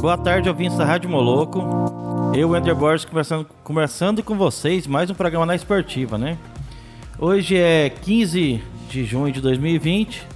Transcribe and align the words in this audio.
Boa 0.00 0.16
tarde, 0.16 0.48
ouvintes 0.48 0.78
da 0.78 0.84
Rádio 0.84 1.10
Moloco. 1.10 1.60
Eu, 2.34 2.56
Ender 2.56 2.74
Borges, 2.74 3.04
conversando, 3.04 3.46
conversando 3.64 4.22
com 4.22 4.36
vocês, 4.36 4.86
mais 4.86 5.10
um 5.10 5.14
programa 5.14 5.44
na 5.44 5.54
Esportiva, 5.54 6.16
né? 6.16 6.38
Hoje 7.18 7.56
é 7.56 7.90
15 7.90 8.62
de 8.88 9.04
junho 9.04 9.32
de 9.32 9.40
2020 9.40 10.26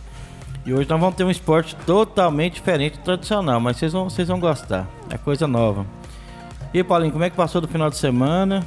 e 0.64 0.72
hoje 0.72 0.88
nós 0.88 1.00
vamos 1.00 1.16
ter 1.16 1.24
um 1.24 1.30
esporte 1.30 1.74
totalmente 1.84 2.54
diferente 2.54 2.96
do 2.96 3.02
tradicional, 3.02 3.60
mas 3.60 3.76
vocês 3.78 3.92
vão, 3.92 4.08
vocês 4.08 4.28
vão 4.28 4.38
gostar, 4.38 4.88
é 5.10 5.18
coisa 5.18 5.48
nova. 5.48 5.84
E 6.72 6.84
Paulinho, 6.84 7.10
como 7.10 7.24
é 7.24 7.30
que 7.30 7.36
passou 7.36 7.60
do 7.60 7.66
final 7.66 7.90
de 7.90 7.96
semana? 7.96 8.64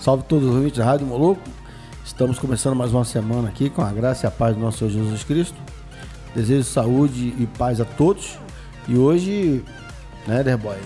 Salve 0.00 0.24
todos 0.24 0.48
os 0.48 0.54
ouvintes 0.54 0.78
da 0.78 0.86
Rádio 0.86 1.06
Moloco. 1.06 1.42
Estamos 2.04 2.38
começando 2.38 2.74
mais 2.74 2.94
uma 2.94 3.04
semana 3.04 3.48
aqui 3.48 3.68
com 3.68 3.82
a 3.82 3.92
graça 3.92 4.24
e 4.24 4.28
a 4.28 4.30
paz 4.30 4.56
do 4.56 4.62
nosso 4.62 4.78
Senhor 4.78 4.90
Jesus 4.90 5.22
Cristo. 5.24 5.56
Desejo 6.34 6.64
saúde 6.64 7.34
e 7.38 7.46
paz 7.58 7.82
a 7.82 7.84
todos. 7.84 8.38
E 8.88 8.96
hoje, 8.96 9.62
né, 10.26 10.42
Derboy? 10.42 10.78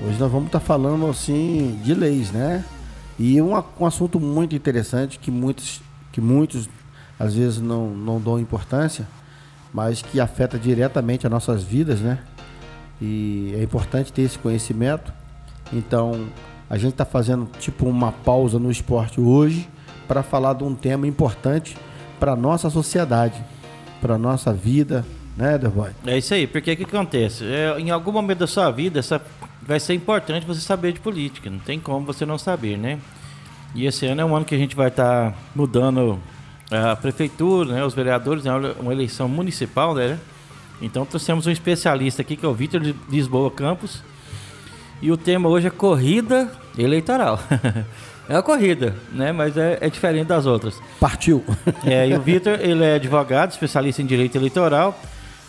Hoje 0.00 0.18
nós 0.18 0.32
vamos 0.32 0.46
estar 0.46 0.60
falando 0.60 1.06
assim 1.08 1.78
de 1.84 1.94
leis, 1.94 2.32
né? 2.32 2.64
E 3.16 3.40
um, 3.40 3.52
um 3.78 3.86
assunto 3.86 4.18
muito 4.18 4.56
interessante 4.56 5.20
que 5.20 5.30
muitos, 5.30 5.80
que 6.10 6.20
muitos 6.20 6.68
às 7.20 7.34
vezes 7.34 7.60
não, 7.60 7.90
não 7.90 8.18
dão 8.18 8.40
importância, 8.40 9.06
mas 9.74 10.00
que 10.00 10.18
afeta 10.18 10.58
diretamente 10.58 11.26
as 11.26 11.30
nossas 11.30 11.62
vidas, 11.62 12.00
né? 12.00 12.18
E 13.00 13.54
é 13.58 13.62
importante 13.62 14.10
ter 14.10 14.22
esse 14.22 14.38
conhecimento. 14.38 15.12
Então, 15.70 16.26
a 16.68 16.78
gente 16.78 16.92
está 16.92 17.04
fazendo 17.04 17.46
tipo 17.58 17.86
uma 17.86 18.10
pausa 18.10 18.58
no 18.58 18.70
esporte 18.70 19.20
hoje 19.20 19.68
para 20.08 20.22
falar 20.22 20.54
de 20.54 20.64
um 20.64 20.74
tema 20.74 21.06
importante 21.06 21.76
para 22.18 22.34
nossa 22.34 22.70
sociedade, 22.70 23.44
para 24.00 24.16
nossa 24.16 24.52
vida, 24.52 25.04
né, 25.36 25.58
Derboy? 25.58 25.90
É 26.06 26.16
isso 26.16 26.32
aí, 26.32 26.46
porque 26.46 26.72
o 26.72 26.76
que 26.76 26.84
acontece? 26.84 27.44
É, 27.44 27.78
em 27.78 27.90
algum 27.90 28.12
momento 28.12 28.38
da 28.38 28.46
sua 28.46 28.70
vida, 28.70 28.98
essa, 28.98 29.20
vai 29.62 29.78
ser 29.78 29.94
importante 29.94 30.46
você 30.46 30.60
saber 30.60 30.92
de 30.92 31.00
política, 31.00 31.50
não 31.50 31.58
tem 31.58 31.78
como 31.78 32.06
você 32.06 32.24
não 32.24 32.38
saber, 32.38 32.78
né? 32.78 32.98
E 33.74 33.86
esse 33.86 34.06
ano 34.06 34.22
é 34.22 34.24
um 34.24 34.34
ano 34.34 34.44
que 34.44 34.54
a 34.54 34.58
gente 34.58 34.74
vai 34.74 34.88
estar 34.88 35.32
tá 35.32 35.38
mudando 35.54 36.18
a 36.70 36.94
prefeitura, 36.94 37.72
né, 37.72 37.84
os 37.84 37.94
vereadores, 37.94 38.46
é 38.46 38.52
uma 38.52 38.92
eleição 38.92 39.28
municipal, 39.28 39.94
né? 39.94 40.18
Então 40.80 41.04
trouxemos 41.04 41.46
um 41.46 41.50
especialista 41.50 42.22
aqui 42.22 42.36
que 42.36 42.46
é 42.46 42.48
o 42.48 42.54
Vitor 42.54 42.80
Lisboa 43.08 43.50
Campos. 43.50 44.02
E 45.02 45.10
o 45.10 45.16
tema 45.16 45.48
hoje 45.48 45.66
é 45.66 45.70
corrida 45.70 46.50
eleitoral. 46.78 47.40
é 48.28 48.36
a 48.36 48.42
corrida, 48.42 48.94
né? 49.12 49.32
Mas 49.32 49.56
é, 49.56 49.78
é, 49.80 49.90
diferente 49.90 50.28
das 50.28 50.46
outras. 50.46 50.80
Partiu. 50.98 51.44
É, 51.84 52.08
e 52.08 52.14
o 52.14 52.20
Vitor, 52.22 52.58
ele 52.60 52.84
é 52.84 52.94
advogado, 52.94 53.50
especialista 53.50 54.02
em 54.02 54.06
direito 54.06 54.36
eleitoral, 54.36 54.98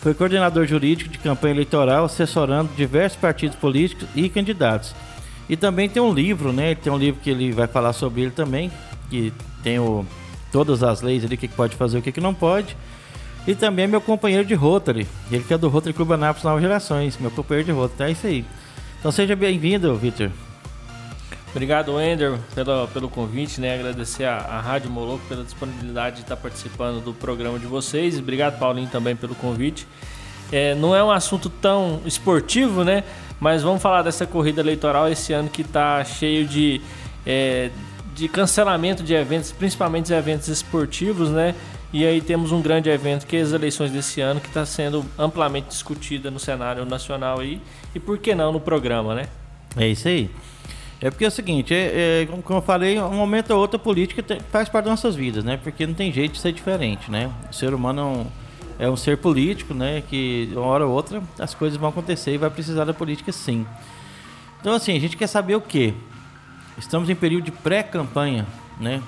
foi 0.00 0.14
coordenador 0.14 0.66
jurídico 0.66 1.10
de 1.10 1.18
campanha 1.18 1.54
eleitoral, 1.54 2.06
assessorando 2.06 2.70
diversos 2.76 3.18
partidos 3.18 3.56
políticos 3.56 4.08
e 4.14 4.28
candidatos. 4.28 4.94
E 5.48 5.56
também 5.56 5.88
tem 5.88 6.02
um 6.02 6.12
livro, 6.12 6.52
né? 6.52 6.74
Tem 6.74 6.92
um 6.92 6.98
livro 6.98 7.20
que 7.20 7.30
ele 7.30 7.52
vai 7.52 7.66
falar 7.66 7.92
sobre 7.92 8.22
ele 8.22 8.30
também, 8.30 8.72
que 9.10 9.32
tem 9.62 9.78
o 9.78 10.04
todas 10.52 10.82
as 10.82 11.00
leis 11.00 11.24
ali, 11.24 11.34
o 11.34 11.38
que, 11.38 11.48
pode 11.48 11.74
fazer, 11.74 11.98
o 11.98 12.02
que, 12.02 12.12
que 12.12 12.20
não 12.20 12.34
pode. 12.34 12.76
E 13.46 13.54
também 13.54 13.86
é 13.86 13.88
meu 13.88 14.00
companheiro 14.00 14.44
de 14.44 14.54
Rotary, 14.54 15.08
ele 15.30 15.42
que 15.42 15.52
é 15.52 15.58
do 15.58 15.68
Rotary 15.68 15.92
Clube 15.92 16.12
Anápolis 16.12 16.44
Novas 16.44 16.62
Gerações, 16.62 17.18
meu 17.18 17.30
companheiro 17.30 17.66
de 17.66 17.72
Rotary, 17.72 18.10
é 18.10 18.12
isso 18.12 18.26
aí. 18.26 18.44
Então 19.00 19.10
seja 19.10 19.34
bem-vindo, 19.34 19.92
Victor. 19.96 20.30
Obrigado, 21.50 22.00
Ender, 22.00 22.38
pelo, 22.54 22.88
pelo 22.88 23.10
convite, 23.10 23.60
né? 23.60 23.74
Agradecer 23.74 24.24
a, 24.24 24.36
a 24.36 24.60
Rádio 24.60 24.90
Moloco 24.90 25.22
pela 25.28 25.44
disponibilidade 25.44 26.16
de 26.16 26.22
estar 26.22 26.36
participando 26.36 27.02
do 27.04 27.12
programa 27.12 27.58
de 27.58 27.66
vocês. 27.66 28.18
Obrigado, 28.18 28.58
Paulinho, 28.58 28.88
também 28.88 29.14
pelo 29.14 29.34
convite. 29.34 29.86
É, 30.50 30.74
não 30.74 30.94
é 30.94 31.02
um 31.04 31.10
assunto 31.10 31.50
tão 31.50 32.00
esportivo, 32.06 32.84
né? 32.84 33.04
Mas 33.38 33.62
vamos 33.62 33.82
falar 33.82 34.02
dessa 34.02 34.26
corrida 34.26 34.62
eleitoral 34.62 35.08
esse 35.08 35.32
ano 35.32 35.50
que 35.50 35.62
está 35.62 36.02
cheio 36.04 36.46
de 36.46 36.80
é, 37.26 37.70
de 38.14 38.28
cancelamento 38.28 39.02
de 39.02 39.14
eventos, 39.14 39.52
principalmente 39.52 40.06
de 40.06 40.14
eventos 40.14 40.48
esportivos, 40.48 41.30
né? 41.30 41.54
E 41.92 42.06
aí 42.06 42.20
temos 42.20 42.52
um 42.52 42.62
grande 42.62 42.88
evento 42.88 43.26
que 43.26 43.36
é 43.36 43.40
as 43.40 43.52
eleições 43.52 43.90
desse 43.90 44.20
ano, 44.20 44.40
que 44.40 44.48
está 44.48 44.64
sendo 44.64 45.04
amplamente 45.18 45.68
discutida 45.68 46.30
no 46.30 46.38
cenário 46.38 46.84
nacional 46.86 47.40
aí, 47.40 47.60
e 47.94 48.00
por 48.00 48.18
que 48.18 48.34
não 48.34 48.52
no 48.52 48.60
programa, 48.60 49.14
né? 49.14 49.26
É 49.76 49.88
isso 49.88 50.08
aí. 50.08 50.30
É 51.00 51.10
porque 51.10 51.24
é 51.24 51.28
o 51.28 51.32
seguinte, 51.32 51.74
é, 51.74 52.22
é, 52.22 52.26
como 52.44 52.60
eu 52.60 52.62
falei, 52.62 52.98
um 53.00 53.14
momento 53.14 53.50
ou 53.50 53.58
outro 53.58 53.76
a 53.76 53.78
política 53.78 54.24
faz 54.50 54.68
parte 54.68 54.84
das 54.84 54.92
nossas 54.92 55.16
vidas, 55.16 55.42
né? 55.42 55.58
Porque 55.62 55.86
não 55.86 55.94
tem 55.94 56.12
jeito 56.12 56.32
de 56.32 56.38
ser 56.38 56.52
diferente, 56.52 57.10
né? 57.10 57.30
O 57.50 57.52
ser 57.52 57.74
humano 57.74 58.00
é 58.00 58.04
um, 58.04 58.86
é 58.86 58.90
um 58.90 58.96
ser 58.96 59.18
político, 59.18 59.74
né? 59.74 60.02
Que 60.08 60.48
uma 60.52 60.64
hora 60.66 60.86
ou 60.86 60.92
outra 60.92 61.20
as 61.40 61.54
coisas 61.54 61.76
vão 61.76 61.88
acontecer 61.88 62.32
e 62.32 62.38
vai 62.38 62.48
precisar 62.48 62.84
da 62.84 62.94
política 62.94 63.32
sim. 63.32 63.66
Então 64.60 64.74
assim, 64.74 64.96
a 64.96 65.00
gente 65.00 65.16
quer 65.16 65.26
saber 65.26 65.56
o 65.56 65.60
quê? 65.60 65.92
Estamos 66.78 67.08
em 67.08 67.14
período 67.14 67.44
de 67.44 67.50
pré-campanha, 67.52 68.46
né? 68.80 69.02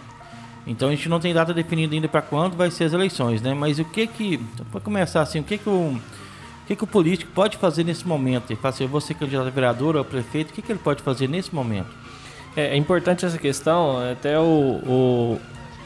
Então 0.66 0.88
a 0.88 0.90
gente 0.92 1.08
não 1.08 1.20
tem 1.20 1.34
data 1.34 1.52
definida 1.52 1.94
ainda 1.94 2.08
para 2.08 2.22
quando 2.22 2.56
vai 2.56 2.70
ser 2.70 2.84
as 2.84 2.92
eleições, 2.92 3.42
né? 3.42 3.52
Mas 3.54 3.78
o 3.78 3.84
que 3.84 4.06
que, 4.06 4.38
para 4.70 4.80
começar 4.80 5.20
assim, 5.20 5.40
o 5.40 5.44
que 5.44 5.58
que 5.58 5.68
o, 5.68 5.92
o 5.92 6.66
que 6.66 6.74
que 6.74 6.84
o 6.84 6.86
político 6.86 7.30
pode 7.34 7.56
fazer 7.58 7.84
nesse 7.84 8.06
momento? 8.06 8.50
Ele 8.50 8.58
fala 8.58 8.74
assim, 8.74 8.84
eu 8.84 8.88
vou 8.88 9.00
ser 9.00 9.14
candidato 9.14 9.46
a 9.46 9.50
vereador 9.50 9.96
ou 9.96 10.00
a 10.00 10.04
prefeito, 10.04 10.50
o 10.50 10.54
que 10.54 10.62
que 10.62 10.72
ele 10.72 10.78
pode 10.78 11.02
fazer 11.02 11.28
nesse 11.28 11.54
momento? 11.54 11.90
É, 12.56 12.68
é 12.68 12.76
importante 12.76 13.26
essa 13.26 13.36
questão, 13.36 13.98
até 14.10 14.38
o, 14.38 14.42
o, 14.42 15.40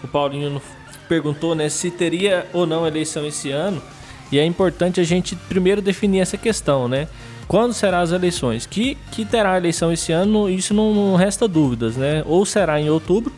o 0.04 0.08
Paulinho 0.08 0.62
perguntou, 1.08 1.54
né, 1.54 1.68
se 1.68 1.90
teria 1.90 2.46
ou 2.52 2.66
não 2.66 2.86
eleição 2.86 3.26
esse 3.26 3.50
ano, 3.50 3.82
e 4.30 4.38
é 4.38 4.44
importante 4.44 5.00
a 5.00 5.04
gente 5.04 5.34
primeiro 5.34 5.80
definir 5.80 6.20
essa 6.20 6.36
questão, 6.36 6.86
né? 6.86 7.08
Quando 7.48 7.72
serão 7.72 8.00
as 8.00 8.12
eleições? 8.12 8.66
Que, 8.66 8.98
que 9.10 9.24
terá 9.24 9.56
eleição 9.56 9.90
esse 9.90 10.12
ano, 10.12 10.50
isso 10.50 10.74
não, 10.74 10.92
não 10.92 11.16
resta 11.16 11.48
dúvidas, 11.48 11.96
né? 11.96 12.22
Ou 12.26 12.44
será 12.44 12.78
em 12.78 12.90
outubro, 12.90 13.32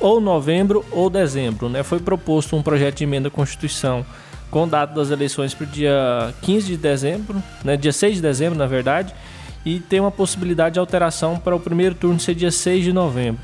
ou 0.00 0.18
novembro, 0.18 0.82
ou 0.90 1.10
dezembro, 1.10 1.68
né? 1.68 1.82
Foi 1.82 2.00
proposto 2.00 2.56
um 2.56 2.62
projeto 2.62 2.96
de 2.96 3.04
emenda 3.04 3.28
à 3.28 3.30
Constituição 3.30 4.04
com 4.50 4.66
data 4.66 4.94
das 4.94 5.10
eleições 5.10 5.52
para 5.52 5.64
o 5.64 5.66
dia 5.66 6.34
15 6.40 6.68
de 6.68 6.76
dezembro, 6.78 7.42
né? 7.62 7.76
Dia 7.76 7.92
6 7.92 8.16
de 8.16 8.22
dezembro, 8.22 8.58
na 8.58 8.66
verdade, 8.66 9.14
e 9.62 9.78
tem 9.78 10.00
uma 10.00 10.10
possibilidade 10.10 10.74
de 10.74 10.78
alteração 10.80 11.38
para 11.38 11.54
o 11.54 11.60
primeiro 11.60 11.94
turno 11.94 12.18
ser 12.18 12.34
dia 12.34 12.50
6 12.50 12.82
de 12.82 12.94
novembro. 12.94 13.42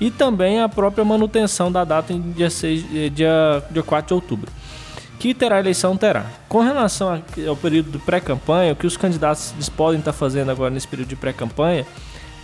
E 0.00 0.10
também 0.10 0.62
a 0.62 0.68
própria 0.68 1.04
manutenção 1.04 1.70
da 1.70 1.84
data 1.84 2.10
em 2.10 2.32
dia, 2.32 2.48
6, 2.48 2.86
eh, 2.94 3.10
dia, 3.10 3.62
dia 3.70 3.82
4 3.82 4.08
de 4.08 4.14
outubro 4.14 4.50
que 5.18 5.34
terá 5.34 5.58
eleição 5.58 5.96
terá. 5.96 6.26
Com 6.48 6.60
relação 6.60 7.22
ao 7.48 7.56
período 7.56 7.90
de 7.90 7.98
pré-campanha, 7.98 8.72
o 8.72 8.76
que 8.76 8.86
os 8.86 8.96
candidatos 8.96 9.52
podem 9.76 9.98
estar 9.98 10.12
fazendo 10.12 10.50
agora 10.50 10.70
nesse 10.70 10.86
período 10.86 11.08
de 11.08 11.16
pré-campanha 11.16 11.84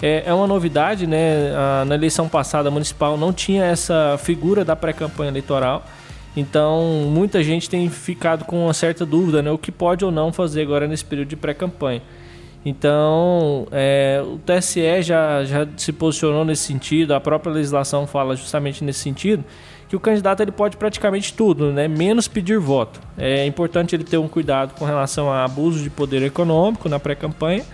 é, 0.03 0.25
é, 0.27 0.35
uma 0.35 0.47
novidade, 0.47 1.07
né? 1.07 1.53
na 1.87 1.95
eleição 1.95 2.29
passada 2.29 2.71
municipal 2.71 3.17
não 3.17 3.33
tinha 3.33 3.65
essa 3.65 4.19
figura 4.19 4.65
da 4.65 4.77
pré-campanha 4.77 5.31
eleitoral. 5.31 5.85
Então, 6.37 7.09
muita 7.09 7.43
gente 7.43 7.71
tem 7.71 7.89
ficado 7.89 8.45
com 8.45 8.65
uma 8.65 8.75
certa 8.75 9.07
dúvida, 9.07 9.41
né? 9.41 9.51
O 9.53 9.57
que 9.57 9.71
pode 9.71 10.05
ou 10.05 10.11
não 10.11 10.33
fazer 10.33 10.63
agora 10.63 10.87
nesse 10.89 11.05
período 11.05 11.29
de 11.29 11.37
pré-campanha. 11.37 12.03
Então, 12.67 13.69
é, 13.71 14.21
o 14.23 14.39
TSE 14.39 15.01
já, 15.01 15.45
já 15.45 15.67
se 15.77 15.93
posicionou 15.93 16.45
nesse 16.45 16.65
sentido, 16.65 17.15
a 17.15 17.21
própria 17.21 17.53
legislação 17.53 18.07
fala 18.07 18.35
justamente 18.35 18.83
nesse 18.83 18.99
sentido 19.01 19.45
que 19.89 19.97
o 19.97 20.01
candidato 20.01 20.41
ele 20.41 20.53
pode 20.53 20.77
praticamente 20.77 21.33
tudo, 21.33 21.73
né? 21.73 21.87
menos 21.89 22.27
pedir 22.27 22.59
voto. 22.59 23.01
É 23.17 23.47
importante 23.47 23.95
ele 23.95 24.05
ter 24.05 24.19
um 24.19 24.29
cuidado 24.29 24.75
com 24.75 24.85
relação 24.85 25.31
a 25.31 25.45
abuso 25.45 25.83
de 25.83 25.91
poder 25.91 26.23
econômico 26.23 26.89
na 26.89 26.99
pré-campanha 26.99 27.65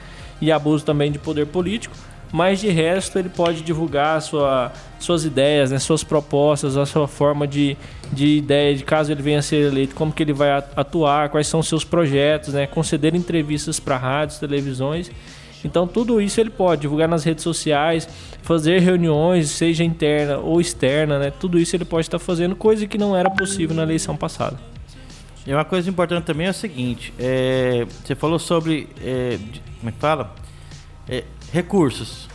e 0.40 0.50
abuso 0.50 0.84
também 0.84 1.12
de 1.12 1.18
poder 1.18 1.46
político, 1.46 1.94
mas 2.32 2.60
de 2.60 2.68
resto 2.68 3.18
ele 3.18 3.28
pode 3.28 3.62
divulgar 3.62 4.20
sua, 4.22 4.72
suas 4.98 5.24
ideias, 5.24 5.70
né, 5.70 5.78
suas 5.78 6.04
propostas, 6.04 6.76
a 6.76 6.86
sua 6.86 7.08
forma 7.08 7.46
de, 7.46 7.76
de 8.12 8.38
ideia, 8.38 8.74
de 8.74 8.84
caso 8.84 9.10
ele 9.10 9.22
venha 9.22 9.40
a 9.40 9.42
ser 9.42 9.66
eleito, 9.66 9.94
como 9.94 10.12
que 10.12 10.22
ele 10.22 10.32
vai 10.32 10.50
atuar, 10.76 11.28
quais 11.28 11.46
são 11.46 11.62
seus 11.62 11.84
projetos, 11.84 12.54
né, 12.54 12.66
conceder 12.66 13.14
entrevistas 13.14 13.80
para 13.80 13.96
rádios, 13.96 14.38
televisões. 14.38 15.10
Então 15.64 15.86
tudo 15.86 16.20
isso 16.20 16.40
ele 16.40 16.50
pode 16.50 16.82
divulgar 16.82 17.08
nas 17.08 17.24
redes 17.24 17.44
sociais, 17.44 18.08
fazer 18.42 18.78
reuniões, 18.80 19.50
seja 19.50 19.84
interna 19.84 20.38
ou 20.38 20.60
externa, 20.60 21.18
né? 21.18 21.30
Tudo 21.30 21.58
isso 21.58 21.76
ele 21.76 21.84
pode 21.84 22.06
estar 22.06 22.18
fazendo, 22.18 22.56
coisa 22.56 22.86
que 22.86 22.98
não 22.98 23.16
era 23.16 23.30
possível 23.30 23.76
na 23.76 23.82
eleição 23.82 24.16
passada. 24.16 24.58
E 25.46 25.52
uma 25.52 25.64
coisa 25.64 25.88
importante 25.88 26.24
também 26.24 26.46
é 26.46 26.50
o 26.50 26.54
seguinte: 26.54 27.12
é, 27.18 27.86
você 28.04 28.14
falou 28.14 28.38
sobre. 28.38 28.88
É, 29.02 29.38
como 29.78 29.88
é 29.88 29.92
que 29.92 29.98
fala? 29.98 30.34
É, 31.08 31.24
recursos. 31.52 32.28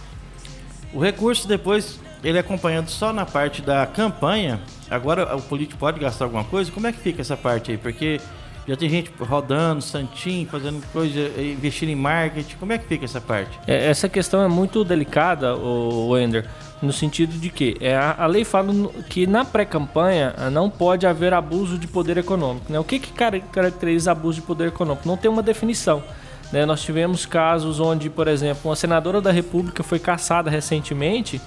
O 0.94 1.00
recurso 1.00 1.48
depois 1.48 2.00
ele 2.24 2.38
é 2.38 2.42
acompanhando 2.42 2.90
só 2.90 3.14
na 3.14 3.26
parte 3.26 3.62
da 3.62 3.86
campanha. 3.86 4.60
Agora 4.90 5.36
o 5.36 5.42
político 5.42 5.80
pode 5.80 6.00
gastar 6.00 6.26
alguma 6.26 6.44
coisa? 6.44 6.72
Como 6.72 6.88
é 6.88 6.92
que 6.92 7.00
fica 7.00 7.22
essa 7.22 7.38
parte 7.38 7.72
aí? 7.72 7.78
Porque 7.78 8.20
já 8.68 8.76
tem 8.76 8.90
gente 8.90 9.12
rodando, 9.20 9.82
santinho, 9.82 10.48
fazendo 10.48 10.84
coisa, 10.92 11.20
investindo 11.40 11.90
em 11.90 11.96
marketing. 11.96 12.56
Como 12.58 12.74
é 12.74 12.78
que 12.78 12.88
fica 12.88 13.06
essa 13.06 13.22
parte? 13.22 13.60
É, 13.68 13.88
essa 13.88 14.10
questão 14.10 14.42
é 14.42 14.48
muito 14.48 14.84
delicada, 14.84 15.56
o 15.56 16.10
Wender, 16.10 16.48
no 16.82 16.92
sentido 16.92 17.38
de 17.38 17.50
que 17.50 17.78
é, 17.80 17.96
a, 17.96 18.26
lei 18.26 18.44
fala 18.44 18.74
que 19.10 19.28
na 19.28 19.46
pré-campanha 19.46 20.34
ah, 20.38 20.50
não 20.50 20.70
pode 20.70 21.06
haver 21.06 21.34
abuso 21.34 21.78
de 21.78 21.88
poder 21.88 22.18
econômico. 22.18 22.72
Né? 22.72 22.80
O 22.80 22.84
que, 22.84 23.00
que 23.00 23.12
caracteriza 23.52 24.12
abuso 24.12 24.42
de 24.42 24.48
poder 24.48 24.70
econômico? 24.70 25.08
Não 25.08 25.18
tem 25.18 25.30
uma 25.30 25.44
definição. 25.44 26.04
Né? 26.52 26.66
Nós 26.66 26.82
tivemos 26.82 27.26
casos 27.26 27.80
onde, 27.80 28.10
por 28.10 28.28
exemplo, 28.28 28.70
uma 28.70 28.76
senadora 28.76 29.22
da 29.22 29.32
República 29.32 29.84
foi 29.84 30.00
caçada 30.00 30.50
recentemente 30.50 31.40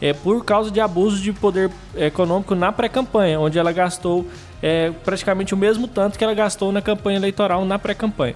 é, 0.00 0.12
por 0.12 0.44
causa 0.44 0.70
de 0.70 0.80
abuso 0.80 1.22
de 1.22 1.32
poder 1.32 1.70
econômico 1.96 2.54
na 2.54 2.72
pré-campanha, 2.72 3.38
onde 3.40 3.58
ela 3.58 3.72
gastou 3.72 4.26
é, 4.62 4.90
praticamente 5.04 5.54
o 5.54 5.56
mesmo 5.56 5.86
tanto 5.86 6.18
que 6.18 6.24
ela 6.24 6.34
gastou 6.34 6.72
na 6.72 6.82
campanha 6.82 7.18
eleitoral 7.18 7.64
na 7.64 7.78
pré-campanha. 7.78 8.34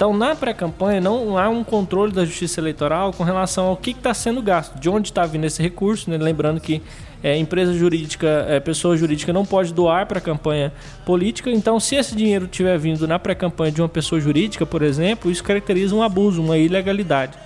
Então, 0.00 0.16
na 0.16 0.34
pré-campanha, 0.34 0.98
não 0.98 1.36
há 1.36 1.50
um 1.50 1.62
controle 1.62 2.10
da 2.10 2.24
justiça 2.24 2.58
eleitoral 2.58 3.12
com 3.12 3.22
relação 3.22 3.66
ao 3.66 3.76
que 3.76 3.90
está 3.90 4.14
sendo 4.14 4.40
gasto, 4.40 4.80
de 4.80 4.88
onde 4.88 5.10
está 5.10 5.26
vindo 5.26 5.44
esse 5.44 5.62
recurso. 5.62 6.08
Né? 6.08 6.16
Lembrando 6.16 6.58
que 6.58 6.80
é, 7.22 7.36
empresa 7.36 7.74
jurídica, 7.74 8.46
é, 8.48 8.58
pessoa 8.58 8.96
jurídica 8.96 9.30
não 9.30 9.44
pode 9.44 9.74
doar 9.74 10.06
para 10.06 10.16
a 10.16 10.20
campanha 10.22 10.72
política. 11.04 11.50
Então, 11.50 11.78
se 11.78 11.96
esse 11.96 12.16
dinheiro 12.16 12.46
tiver 12.46 12.78
vindo 12.78 13.06
na 13.06 13.18
pré-campanha 13.18 13.72
de 13.72 13.82
uma 13.82 13.90
pessoa 13.90 14.18
jurídica, 14.18 14.64
por 14.64 14.80
exemplo, 14.80 15.30
isso 15.30 15.44
caracteriza 15.44 15.94
um 15.94 16.02
abuso, 16.02 16.42
uma 16.42 16.56
ilegalidade. 16.56 17.36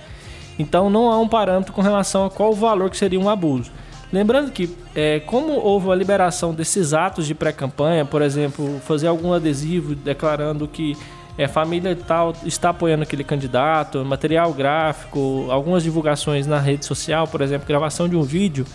Então, 0.57 0.89
não 0.89 1.11
há 1.11 1.19
um 1.19 1.27
parâmetro 1.27 1.73
com 1.73 1.81
relação 1.81 2.25
a 2.25 2.29
qual 2.29 2.51
o 2.51 2.55
valor 2.55 2.89
que 2.89 2.97
seria 2.97 3.19
um 3.19 3.29
abuso. 3.29 3.71
Lembrando 4.11 4.51
que, 4.51 4.73
é, 4.95 5.19
como 5.19 5.53
houve 5.53 5.91
a 5.91 5.95
liberação 5.95 6.53
desses 6.53 6.93
atos 6.93 7.25
de 7.27 7.35
pré-campanha, 7.35 8.05
por 8.05 8.21
exemplo, 8.21 8.79
fazer 8.85 9.07
algum 9.07 9.33
adesivo 9.33 9.95
declarando 9.95 10.67
que 10.67 10.95
é, 11.37 11.47
família 11.47 11.95
tal 11.95 12.33
está 12.45 12.69
apoiando 12.69 13.03
aquele 13.03 13.23
candidato, 13.23 14.05
material 14.05 14.53
gráfico, 14.53 15.47
algumas 15.49 15.83
divulgações 15.83 16.47
na 16.47 16.59
rede 16.59 16.85
social, 16.85 17.27
por 17.27 17.41
exemplo, 17.41 17.67
gravação 17.67 18.07
de 18.07 18.15
um 18.15 18.23
vídeo. 18.23 18.65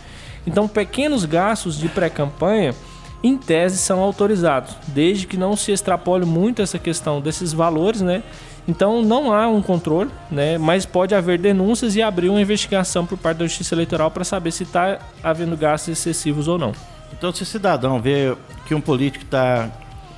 Então, 0.46 0.68
pequenos 0.68 1.24
gastos 1.24 1.78
de 1.78 1.88
pré-campanha, 1.88 2.74
em 3.22 3.36
tese, 3.36 3.76
são 3.76 4.00
autorizados, 4.00 4.74
desde 4.88 5.26
que 5.26 5.36
não 5.36 5.54
se 5.54 5.72
extrapole 5.72 6.24
muito 6.24 6.62
essa 6.62 6.78
questão 6.78 7.20
desses 7.20 7.52
valores, 7.52 8.00
né? 8.00 8.22
Então, 8.70 9.02
não 9.02 9.32
há 9.32 9.48
um 9.48 9.60
controle, 9.60 10.10
né? 10.30 10.56
Mas 10.56 10.86
pode 10.86 11.12
haver 11.12 11.40
denúncias 11.40 11.96
e 11.96 12.02
abrir 12.02 12.28
uma 12.28 12.40
investigação 12.40 13.04
por 13.04 13.18
parte 13.18 13.38
da 13.38 13.44
Justiça 13.44 13.74
Eleitoral 13.74 14.12
para 14.12 14.22
saber 14.22 14.52
se 14.52 14.62
está 14.62 15.00
havendo 15.24 15.56
gastos 15.56 15.88
excessivos 15.98 16.46
ou 16.46 16.56
não. 16.56 16.72
Então, 17.12 17.32
se 17.32 17.42
o 17.42 17.46
cidadão 17.46 18.00
vê 18.00 18.32
que 18.66 18.72
um 18.72 18.80
político 18.80 19.24
está 19.24 19.68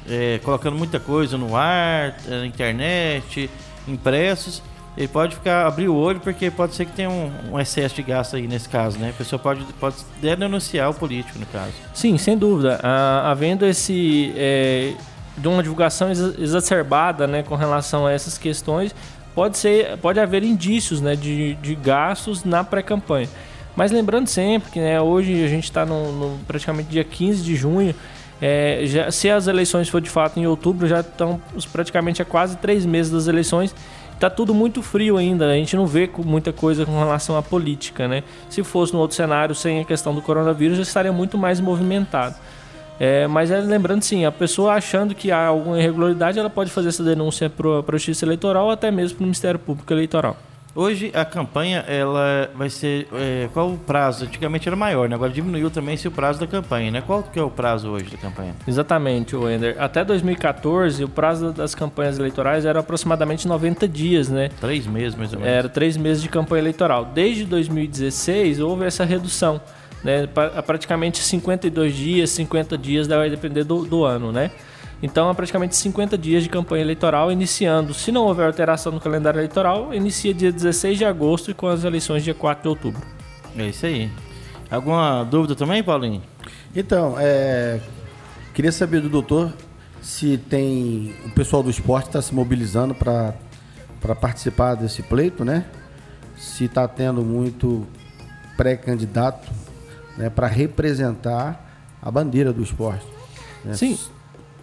é, 0.06 0.38
colocando 0.44 0.76
muita 0.76 1.00
coisa 1.00 1.38
no 1.38 1.56
ar, 1.56 2.14
é, 2.28 2.40
na 2.40 2.46
internet, 2.46 3.48
impressos, 3.88 4.62
ele 4.98 5.08
pode 5.08 5.34
ficar 5.34 5.66
abrir 5.66 5.88
o 5.88 5.94
olho 5.94 6.20
porque 6.20 6.50
pode 6.50 6.74
ser 6.74 6.84
que 6.84 6.92
tenha 6.92 7.08
um, 7.08 7.32
um, 7.52 7.58
excesso 7.58 7.94
de 7.94 8.02
gasto 8.02 8.36
aí 8.36 8.46
nesse 8.46 8.68
caso, 8.68 8.98
né? 8.98 9.08
A 9.08 9.12
pessoa 9.14 9.38
pode, 9.38 9.64
pode 9.80 9.96
denunciar 10.20 10.90
o 10.90 10.94
político 10.94 11.38
no 11.38 11.46
caso. 11.46 11.72
Sim, 11.94 12.18
sem 12.18 12.36
dúvida. 12.36 12.78
Ah, 12.82 13.30
havendo 13.30 13.64
esse 13.64 14.30
é, 14.36 14.92
de 15.36 15.48
uma 15.48 15.62
divulgação 15.62 16.10
exacerbada, 16.10 17.26
né, 17.26 17.42
com 17.42 17.54
relação 17.54 18.06
a 18.06 18.12
essas 18.12 18.36
questões, 18.36 18.94
pode 19.34 19.58
ser, 19.58 19.96
pode 19.98 20.20
haver 20.20 20.42
indícios, 20.42 21.00
né, 21.00 21.16
de, 21.16 21.54
de 21.54 21.74
gastos 21.74 22.44
na 22.44 22.62
pré-campanha. 22.62 23.28
Mas 23.74 23.90
lembrando 23.90 24.26
sempre 24.26 24.70
que 24.70 24.78
né, 24.78 25.00
hoje 25.00 25.44
a 25.44 25.48
gente 25.48 25.64
está 25.64 25.86
no, 25.86 26.12
no, 26.12 26.38
praticamente 26.46 26.90
dia 26.90 27.04
15 27.04 27.42
de 27.42 27.56
junho 27.56 27.94
é, 28.44 28.82
já, 28.86 29.08
se 29.08 29.30
as 29.30 29.46
eleições 29.46 29.88
for 29.88 30.00
de 30.00 30.10
fato 30.10 30.40
em 30.40 30.48
outubro, 30.48 30.88
já 30.88 30.98
estão 30.98 31.40
praticamente 31.72 32.20
há 32.20 32.24
quase 32.24 32.56
três 32.56 32.84
meses 32.84 33.12
das 33.12 33.28
eleições. 33.28 33.72
Está 34.12 34.28
tudo 34.28 34.52
muito 34.52 34.82
frio 34.82 35.16
ainda, 35.16 35.46
a 35.48 35.54
gente 35.54 35.76
não 35.76 35.86
vê 35.86 36.10
muita 36.24 36.52
coisa 36.52 36.84
com 36.84 36.98
relação 36.98 37.36
à 37.36 37.42
política, 37.42 38.08
né? 38.08 38.24
Se 38.50 38.62
fosse 38.64 38.92
no 38.92 38.98
outro 38.98 39.16
cenário, 39.16 39.54
sem 39.54 39.80
a 39.80 39.84
questão 39.84 40.12
do 40.12 40.20
coronavírus, 40.20 40.76
já 40.76 40.82
estaria 40.82 41.12
muito 41.12 41.38
mais 41.38 41.60
movimentado. 41.60 42.34
É, 43.04 43.26
mas 43.26 43.50
é, 43.50 43.58
lembrando 43.58 44.00
sim, 44.04 44.24
a 44.24 44.30
pessoa 44.30 44.74
achando 44.74 45.12
que 45.12 45.32
há 45.32 45.48
alguma 45.48 45.76
irregularidade, 45.76 46.38
ela 46.38 46.48
pode 46.48 46.70
fazer 46.70 46.90
essa 46.90 47.02
denúncia 47.02 47.50
para 47.50 47.68
a 47.68 47.92
Justiça 47.98 48.24
Eleitoral 48.24 48.66
ou 48.66 48.70
até 48.70 48.92
mesmo 48.92 49.16
para 49.16 49.22
o 49.22 49.26
Ministério 49.26 49.58
Público 49.58 49.92
Eleitoral. 49.92 50.36
Hoje 50.72 51.10
a 51.12 51.24
campanha 51.24 51.84
ela 51.88 52.48
vai 52.54 52.70
ser 52.70 53.08
é, 53.12 53.48
qual 53.52 53.72
o 53.72 53.76
prazo? 53.76 54.24
Antigamente 54.24 54.68
era 54.68 54.76
maior, 54.76 55.08
né? 55.08 55.16
agora 55.16 55.32
diminuiu 55.32 55.68
também 55.68 55.96
se 55.96 56.06
o 56.06 56.12
prazo 56.12 56.38
da 56.38 56.46
campanha, 56.46 56.92
né? 56.92 57.02
Qual 57.04 57.24
que 57.24 57.40
é 57.40 57.42
o 57.42 57.50
prazo 57.50 57.90
hoje 57.90 58.08
da 58.08 58.18
campanha? 58.18 58.54
Exatamente, 58.68 59.34
Wender. 59.34 59.74
Até 59.80 60.04
2014 60.04 61.02
o 61.02 61.08
prazo 61.08 61.52
das 61.52 61.74
campanhas 61.74 62.20
eleitorais 62.20 62.64
era 62.64 62.78
aproximadamente 62.78 63.48
90 63.48 63.88
dias, 63.88 64.28
né? 64.28 64.48
Três 64.60 64.86
meses 64.86 65.16
mais 65.16 65.32
ou 65.32 65.40
menos. 65.40 65.52
Era 65.52 65.68
três 65.68 65.96
meses 65.96 66.22
de 66.22 66.28
campanha 66.28 66.60
eleitoral. 66.62 67.04
Desde 67.06 67.44
2016 67.46 68.60
houve 68.60 68.86
essa 68.86 69.04
redução, 69.04 69.60
né? 70.04 70.26
Praticamente 70.66 71.18
52 71.18 71.94
dias, 71.94 72.30
50 72.30 72.76
dias 72.76 73.06
vai 73.06 73.30
depender 73.30 73.64
do, 73.64 73.84
do 73.84 74.04
ano, 74.04 74.32
né? 74.32 74.50
Então, 75.02 75.28
há 75.28 75.34
praticamente 75.34 75.74
50 75.74 76.16
dias 76.16 76.44
de 76.44 76.48
campanha 76.48 76.82
eleitoral, 76.82 77.32
iniciando, 77.32 77.92
se 77.92 78.12
não 78.12 78.24
houver 78.24 78.46
alteração 78.46 78.92
no 78.92 79.00
calendário 79.00 79.38
eleitoral, 79.38 79.92
inicia 79.92 80.32
dia 80.32 80.52
16 80.52 80.96
de 80.96 81.04
agosto 81.04 81.50
e 81.50 81.54
com 81.54 81.66
as 81.66 81.82
eleições 81.82 82.22
dia 82.22 82.34
4 82.34 82.62
de 82.62 82.68
outubro. 82.68 83.02
É 83.56 83.66
isso 83.66 83.84
aí. 83.84 84.08
Alguma 84.70 85.24
dúvida 85.24 85.56
também, 85.56 85.82
Paulinho? 85.82 86.22
Então, 86.74 87.16
é, 87.18 87.80
queria 88.54 88.70
saber 88.70 89.00
do 89.00 89.08
doutor 89.08 89.52
se 90.00 90.36
tem 90.36 91.14
o 91.24 91.30
pessoal 91.30 91.62
do 91.62 91.70
esporte 91.70 92.06
está 92.06 92.22
se 92.22 92.34
mobilizando 92.34 92.94
para 92.94 93.34
participar 94.20 94.74
desse 94.74 95.02
pleito, 95.02 95.44
né? 95.44 95.64
Se 96.36 96.64
está 96.64 96.88
tendo 96.88 97.22
muito 97.22 97.86
pré-candidato 98.56 99.48
né, 100.16 100.30
para 100.30 100.46
representar 100.46 101.72
a 102.00 102.10
bandeira 102.10 102.52
do 102.52 102.62
esporte. 102.62 103.06
Né? 103.64 103.74
Sim. 103.74 103.98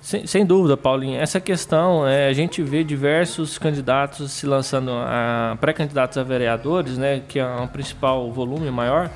Sem, 0.02 0.26
sem, 0.26 0.46
dúvida, 0.46 0.78
Paulinho. 0.78 1.20
Essa 1.20 1.42
questão, 1.42 2.08
é, 2.08 2.28
a 2.28 2.34
gente 2.34 2.64
vê 2.64 2.84
diversos 2.84 3.58
candidatos 3.58 4.32
se 4.32 4.46
lançando 4.46 4.92
a 4.92 5.58
pré-candidatos 5.60 6.18
a 6.18 6.24
vereadores, 6.24 6.98
né, 6.98 7.22
que 7.28 7.38
é 7.38 7.46
o 7.46 7.68
principal 7.68 8.32
volume 8.32 8.72
maior. 8.72 9.10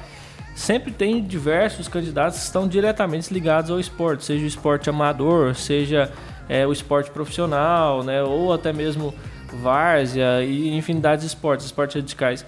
Sempre 0.56 0.92
tem 0.92 1.24
diversos 1.24 1.88
candidatos 1.88 2.40
que 2.40 2.46
estão 2.46 2.68
diretamente 2.68 3.34
ligados 3.34 3.72
ao 3.72 3.80
esporte, 3.80 4.26
seja 4.26 4.44
o 4.44 4.48
esporte 4.48 4.90
amador, 4.90 5.56
seja 5.56 6.12
é, 6.50 6.68
o 6.68 6.72
esporte 6.72 7.10
profissional, 7.10 8.04
né, 8.04 8.22
ou 8.22 8.54
até 8.54 8.74
mesmo 8.74 9.14
várzea 9.62 10.44
e 10.44 10.76
infinidade 10.76 11.22
de 11.22 11.28
esportes, 11.28 11.66
esportes 11.66 11.96
radicais. 11.96 12.46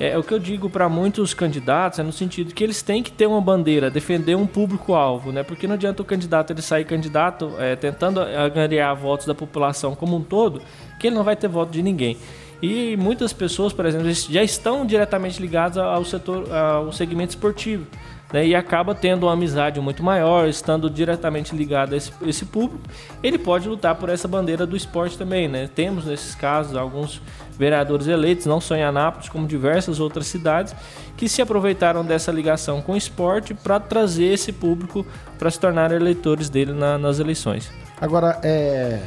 É, 0.00 0.16
o 0.16 0.22
que 0.22 0.32
eu 0.32 0.38
digo 0.38 0.70
para 0.70 0.88
muitos 0.88 1.34
candidatos 1.34 1.98
é 1.98 2.02
no 2.04 2.12
sentido 2.12 2.54
que 2.54 2.62
eles 2.62 2.82
têm 2.82 3.02
que 3.02 3.10
ter 3.10 3.26
uma 3.26 3.40
bandeira, 3.40 3.90
defender 3.90 4.36
um 4.36 4.46
público-alvo, 4.46 5.32
né? 5.32 5.42
Porque 5.42 5.66
não 5.66 5.74
adianta 5.74 6.02
o 6.02 6.04
candidato 6.04 6.52
ele 6.52 6.62
sair 6.62 6.84
candidato 6.84 7.52
é, 7.58 7.74
tentando 7.74 8.20
ganhar 8.54 8.94
votos 8.94 9.26
da 9.26 9.34
população 9.34 9.96
como 9.96 10.16
um 10.16 10.22
todo, 10.22 10.62
que 11.00 11.08
ele 11.08 11.16
não 11.16 11.24
vai 11.24 11.34
ter 11.34 11.48
voto 11.48 11.72
de 11.72 11.82
ninguém. 11.82 12.16
E 12.62 12.96
muitas 12.96 13.32
pessoas, 13.32 13.72
por 13.72 13.86
exemplo, 13.86 14.10
já 14.12 14.42
estão 14.42 14.86
diretamente 14.86 15.40
ligadas 15.40 15.78
ao 15.78 16.04
setor, 16.04 16.52
ao 16.52 16.92
segmento 16.92 17.30
esportivo 17.30 17.86
né, 18.32 18.46
e 18.46 18.54
acaba 18.54 18.94
tendo 18.94 19.24
uma 19.24 19.32
amizade 19.32 19.80
muito 19.80 20.02
maior, 20.02 20.48
estando 20.48 20.90
diretamente 20.90 21.54
ligado 21.56 21.94
a 21.94 21.96
esse, 21.96 22.12
esse, 22.22 22.44
público, 22.44 22.82
ele 23.22 23.38
pode 23.38 23.68
lutar 23.68 23.94
por 23.94 24.08
essa 24.08 24.28
bandeira 24.28 24.66
do 24.66 24.76
esporte 24.76 25.16
também. 25.16 25.48
Né? 25.48 25.68
Temos 25.74 26.04
nesses 26.04 26.34
casos 26.34 26.76
alguns 26.76 27.22
vereadores 27.58 28.06
eleitos, 28.06 28.46
não 28.46 28.60
só 28.60 28.76
em 28.76 28.84
Anápolis, 28.84 29.28
como 29.28 29.46
diversas 29.46 29.98
outras 29.98 30.26
cidades, 30.26 30.74
que 31.16 31.28
se 31.28 31.42
aproveitaram 31.42 32.04
dessa 32.04 32.30
ligação 32.30 32.80
com 32.80 32.92
o 32.92 32.96
esporte 32.96 33.52
para 33.52 33.80
trazer 33.80 34.26
esse 34.26 34.52
público 34.52 35.04
para 35.38 35.50
se 35.50 35.58
tornar 35.58 35.90
eleitores 35.90 36.48
dele 36.48 36.72
na, 36.72 36.96
nas 36.96 37.18
eleições. 37.18 37.70
Agora, 38.00 38.38
é, 38.44 39.02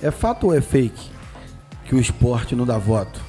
é 0.00 0.10
fato 0.10 0.46
ou 0.46 0.54
é 0.54 0.60
fake 0.60 1.10
que 1.84 1.94
o 1.94 1.98
esporte 1.98 2.54
não 2.54 2.64
dá 2.64 2.78
voto? 2.78 3.20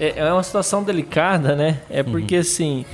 É, 0.00 0.20
é 0.20 0.32
uma 0.32 0.42
situação 0.42 0.82
delicada, 0.82 1.54
né? 1.54 1.80
É 1.88 2.02
porque, 2.02 2.36
assim, 2.36 2.84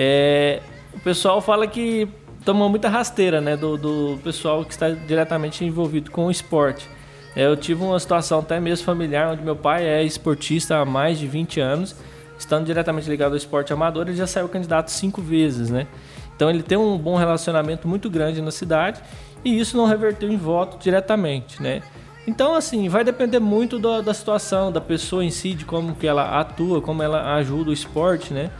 é, 0.00 0.60
o 0.94 1.00
pessoal 1.00 1.40
fala 1.40 1.66
que 1.66 2.06
toma 2.44 2.68
muita 2.68 2.88
rasteira, 2.88 3.40
né? 3.40 3.56
Do, 3.56 3.76
do 3.76 4.18
pessoal 4.22 4.64
que 4.64 4.70
está 4.70 4.90
diretamente 4.90 5.64
envolvido 5.64 6.12
com 6.12 6.26
o 6.26 6.30
esporte. 6.30 6.88
É, 7.34 7.46
eu 7.46 7.56
tive 7.56 7.82
uma 7.82 7.98
situação 7.98 8.38
até 8.38 8.60
mesmo 8.60 8.86
familiar, 8.86 9.32
onde 9.32 9.42
meu 9.42 9.56
pai 9.56 9.84
é 9.84 10.04
esportista 10.04 10.76
há 10.76 10.84
mais 10.84 11.18
de 11.18 11.26
20 11.26 11.58
anos, 11.58 11.96
estando 12.38 12.64
diretamente 12.64 13.10
ligado 13.10 13.32
ao 13.32 13.36
esporte 13.36 13.72
amador, 13.72 14.06
ele 14.06 14.16
já 14.16 14.26
saiu 14.26 14.48
candidato 14.48 14.88
cinco 14.92 15.20
vezes, 15.20 15.68
né? 15.68 15.88
Então 16.36 16.48
ele 16.48 16.62
tem 16.62 16.78
um 16.78 16.96
bom 16.96 17.16
relacionamento 17.16 17.88
muito 17.88 18.08
grande 18.08 18.40
na 18.40 18.52
cidade 18.52 19.02
e 19.44 19.58
isso 19.58 19.76
não 19.76 19.86
reverteu 19.86 20.30
em 20.30 20.36
voto 20.36 20.78
diretamente, 20.78 21.60
né? 21.60 21.82
Então, 22.24 22.54
assim, 22.54 22.88
vai 22.88 23.02
depender 23.02 23.40
muito 23.40 23.80
da, 23.80 24.00
da 24.00 24.14
situação, 24.14 24.70
da 24.70 24.80
pessoa 24.80 25.24
em 25.24 25.30
si, 25.30 25.54
de 25.54 25.64
como 25.64 25.96
que 25.96 26.06
ela 26.06 26.38
atua, 26.38 26.80
como 26.80 27.02
ela 27.02 27.34
ajuda 27.34 27.70
o 27.70 27.72
esporte, 27.72 28.32
né? 28.32 28.50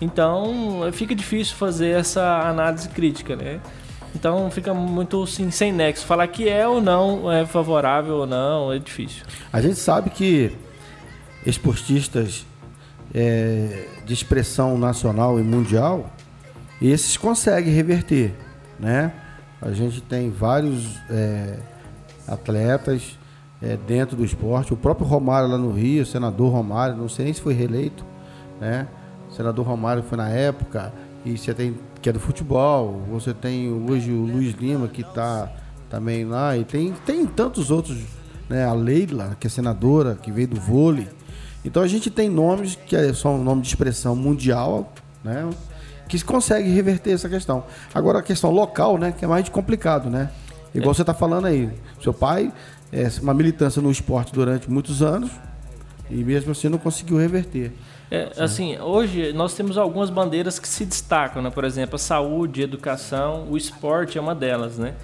Então, 0.00 0.80
fica 0.92 1.14
difícil 1.14 1.56
fazer 1.56 1.90
essa 1.90 2.40
análise 2.48 2.88
crítica, 2.88 3.34
né? 3.34 3.60
Então 4.14 4.50
fica 4.50 4.72
muito 4.72 5.22
assim, 5.22 5.50
sem 5.50 5.72
nexo. 5.72 6.06
Falar 6.06 6.26
que 6.28 6.48
é 6.48 6.66
ou 6.66 6.80
não 6.80 7.30
é 7.30 7.44
favorável 7.44 8.16
ou 8.16 8.26
não 8.26 8.72
é 8.72 8.78
difícil. 8.78 9.24
A 9.52 9.60
gente 9.60 9.76
sabe 9.76 10.10
que 10.10 10.52
esportistas 11.44 12.46
é, 13.14 13.86
de 14.04 14.12
expressão 14.12 14.76
nacional 14.78 15.38
e 15.38 15.42
mundial, 15.42 16.10
esses 16.80 17.16
conseguem 17.16 17.72
reverter, 17.72 18.34
né? 18.78 19.12
A 19.60 19.72
gente 19.72 20.00
tem 20.00 20.30
vários 20.30 20.98
é, 21.10 21.58
atletas 22.26 23.18
é, 23.60 23.76
dentro 23.76 24.16
do 24.16 24.24
esporte. 24.24 24.72
O 24.72 24.76
próprio 24.76 25.06
Romário 25.06 25.48
lá 25.48 25.58
no 25.58 25.72
Rio, 25.72 26.02
o 26.02 26.06
senador 26.06 26.52
Romário, 26.52 26.96
não 26.96 27.08
sei 27.08 27.24
nem 27.24 27.34
se 27.34 27.40
foi 27.40 27.54
reeleito, 27.54 28.04
né? 28.60 28.86
Senador 29.30 29.66
Romário 29.66 30.02
foi 30.02 30.16
na 30.16 30.28
época 30.28 30.92
e 31.24 31.36
você 31.36 31.52
tem 31.52 31.76
que 32.00 32.08
é 32.08 32.12
do 32.12 32.20
futebol. 32.20 33.02
Você 33.10 33.34
tem 33.34 33.70
hoje 33.70 34.10
o 34.10 34.24
Luiz 34.24 34.54
Lima 34.54 34.88
que 34.88 35.02
está 35.02 35.50
também 35.90 36.24
lá 36.24 36.56
e 36.56 36.64
tem 36.64 36.92
tem 37.04 37.26
tantos 37.26 37.70
outros, 37.70 37.98
né? 38.48 38.64
A 38.64 38.72
Leila 38.72 39.36
que 39.38 39.46
é 39.46 39.50
senadora 39.50 40.14
que 40.14 40.30
veio 40.30 40.48
do 40.48 40.60
vôlei. 40.60 41.08
Então 41.64 41.82
a 41.82 41.88
gente 41.88 42.10
tem 42.10 42.30
nomes 42.30 42.76
que 42.86 42.96
é, 42.96 43.12
são 43.12 43.42
nome 43.42 43.62
de 43.62 43.68
expressão 43.68 44.14
mundial, 44.14 44.92
né? 45.22 45.48
Que 46.08 46.22
consegue 46.24 46.70
reverter 46.70 47.12
essa 47.12 47.28
questão. 47.28 47.64
Agora 47.94 48.20
a 48.20 48.22
questão 48.22 48.50
local, 48.50 48.96
né? 48.96 49.12
Que 49.12 49.24
é 49.24 49.28
mais 49.28 49.48
complicado, 49.48 50.08
né? 50.08 50.30
Igual 50.74 50.92
é. 50.92 50.94
você 50.94 51.02
está 51.02 51.14
falando 51.14 51.46
aí, 51.46 51.70
seu 52.02 52.14
pai 52.14 52.52
é 52.92 53.08
uma 53.20 53.34
militância 53.34 53.82
no 53.82 53.90
esporte 53.90 54.32
durante 54.32 54.70
muitos 54.70 55.02
anos 55.02 55.30
e 56.10 56.16
mesmo 56.24 56.52
assim 56.52 56.68
não 56.68 56.78
conseguiu 56.78 57.18
reverter. 57.18 57.72
É, 58.10 58.32
assim, 58.38 58.78
hoje 58.78 59.34
nós 59.34 59.54
temos 59.54 59.76
algumas 59.76 60.08
bandeiras 60.08 60.58
que 60.58 60.66
se 60.66 60.86
destacam, 60.86 61.42
né? 61.42 61.50
Por 61.50 61.62
exemplo, 61.62 61.96
a 61.96 61.98
saúde, 61.98 62.62
a 62.62 62.64
educação, 62.64 63.46
o 63.50 63.56
esporte 63.56 64.16
é 64.16 64.20
uma 64.20 64.34
delas, 64.34 64.78
né? 64.78 64.94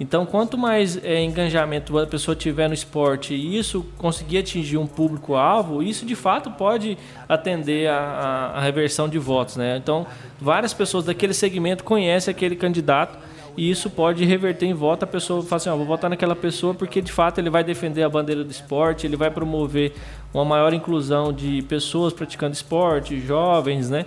Então, 0.00 0.24
quanto 0.24 0.56
mais 0.56 0.96
é, 1.04 1.22
engajamento 1.22 1.98
a 1.98 2.06
pessoa 2.06 2.34
tiver 2.34 2.68
no 2.68 2.74
esporte 2.74 3.34
e 3.34 3.58
isso 3.58 3.84
conseguir 3.98 4.38
atingir 4.38 4.78
um 4.78 4.86
público-alvo, 4.86 5.82
isso 5.82 6.06
de 6.06 6.14
fato 6.14 6.50
pode 6.50 6.96
atender 7.28 7.88
a, 7.88 7.98
a, 7.98 8.58
a 8.58 8.60
reversão 8.60 9.10
de 9.10 9.18
votos, 9.18 9.56
né? 9.56 9.76
Então, 9.76 10.06
várias 10.40 10.72
pessoas 10.72 11.04
daquele 11.04 11.34
segmento 11.34 11.84
conhecem 11.84 12.32
aquele 12.32 12.56
candidato 12.56 13.18
e 13.56 13.70
isso 13.70 13.88
pode 13.88 14.24
reverter 14.24 14.66
em 14.66 14.74
voto. 14.74 15.04
A 15.04 15.06
pessoa 15.06 15.42
fala 15.42 15.56
assim: 15.56 15.68
ó, 15.68 15.76
vou 15.76 15.86
votar 15.86 16.10
naquela 16.10 16.34
pessoa 16.34 16.74
porque 16.74 17.00
de 17.00 17.12
fato 17.12 17.38
ele 17.38 17.50
vai 17.50 17.62
defender 17.62 18.02
a 18.02 18.08
bandeira 18.08 18.42
do 18.42 18.50
esporte, 18.50 19.06
ele 19.06 19.16
vai 19.16 19.30
promover 19.30 19.92
uma 20.32 20.44
maior 20.44 20.72
inclusão 20.72 21.32
de 21.32 21.62
pessoas 21.62 22.12
praticando 22.12 22.54
esporte, 22.54 23.20
jovens, 23.20 23.88
né? 23.90 24.06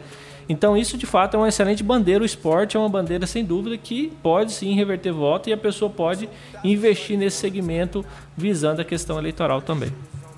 Então 0.50 0.78
isso 0.78 0.98
de 0.98 1.06
fato 1.06 1.36
é 1.36 1.38
uma 1.38 1.48
excelente 1.50 1.84
bandeira. 1.84 2.24
O 2.24 2.26
esporte 2.26 2.78
é 2.78 2.80
uma 2.80 2.90
bandeira 2.90 3.28
sem 3.28 3.44
dúvida 3.44 3.78
que 3.78 4.12
pode 4.24 4.52
sim 4.52 4.74
reverter 4.76 5.12
voto 5.12 5.50
e 5.50 5.54
a 5.54 5.58
pessoa 5.58 5.90
pode 5.90 6.30
investir 6.64 7.18
nesse 7.18 7.38
segmento 7.38 8.06
visando 8.36 8.82
a 8.82 8.86
questão 8.86 9.18
eleitoral 9.18 9.62
também. 9.62 9.92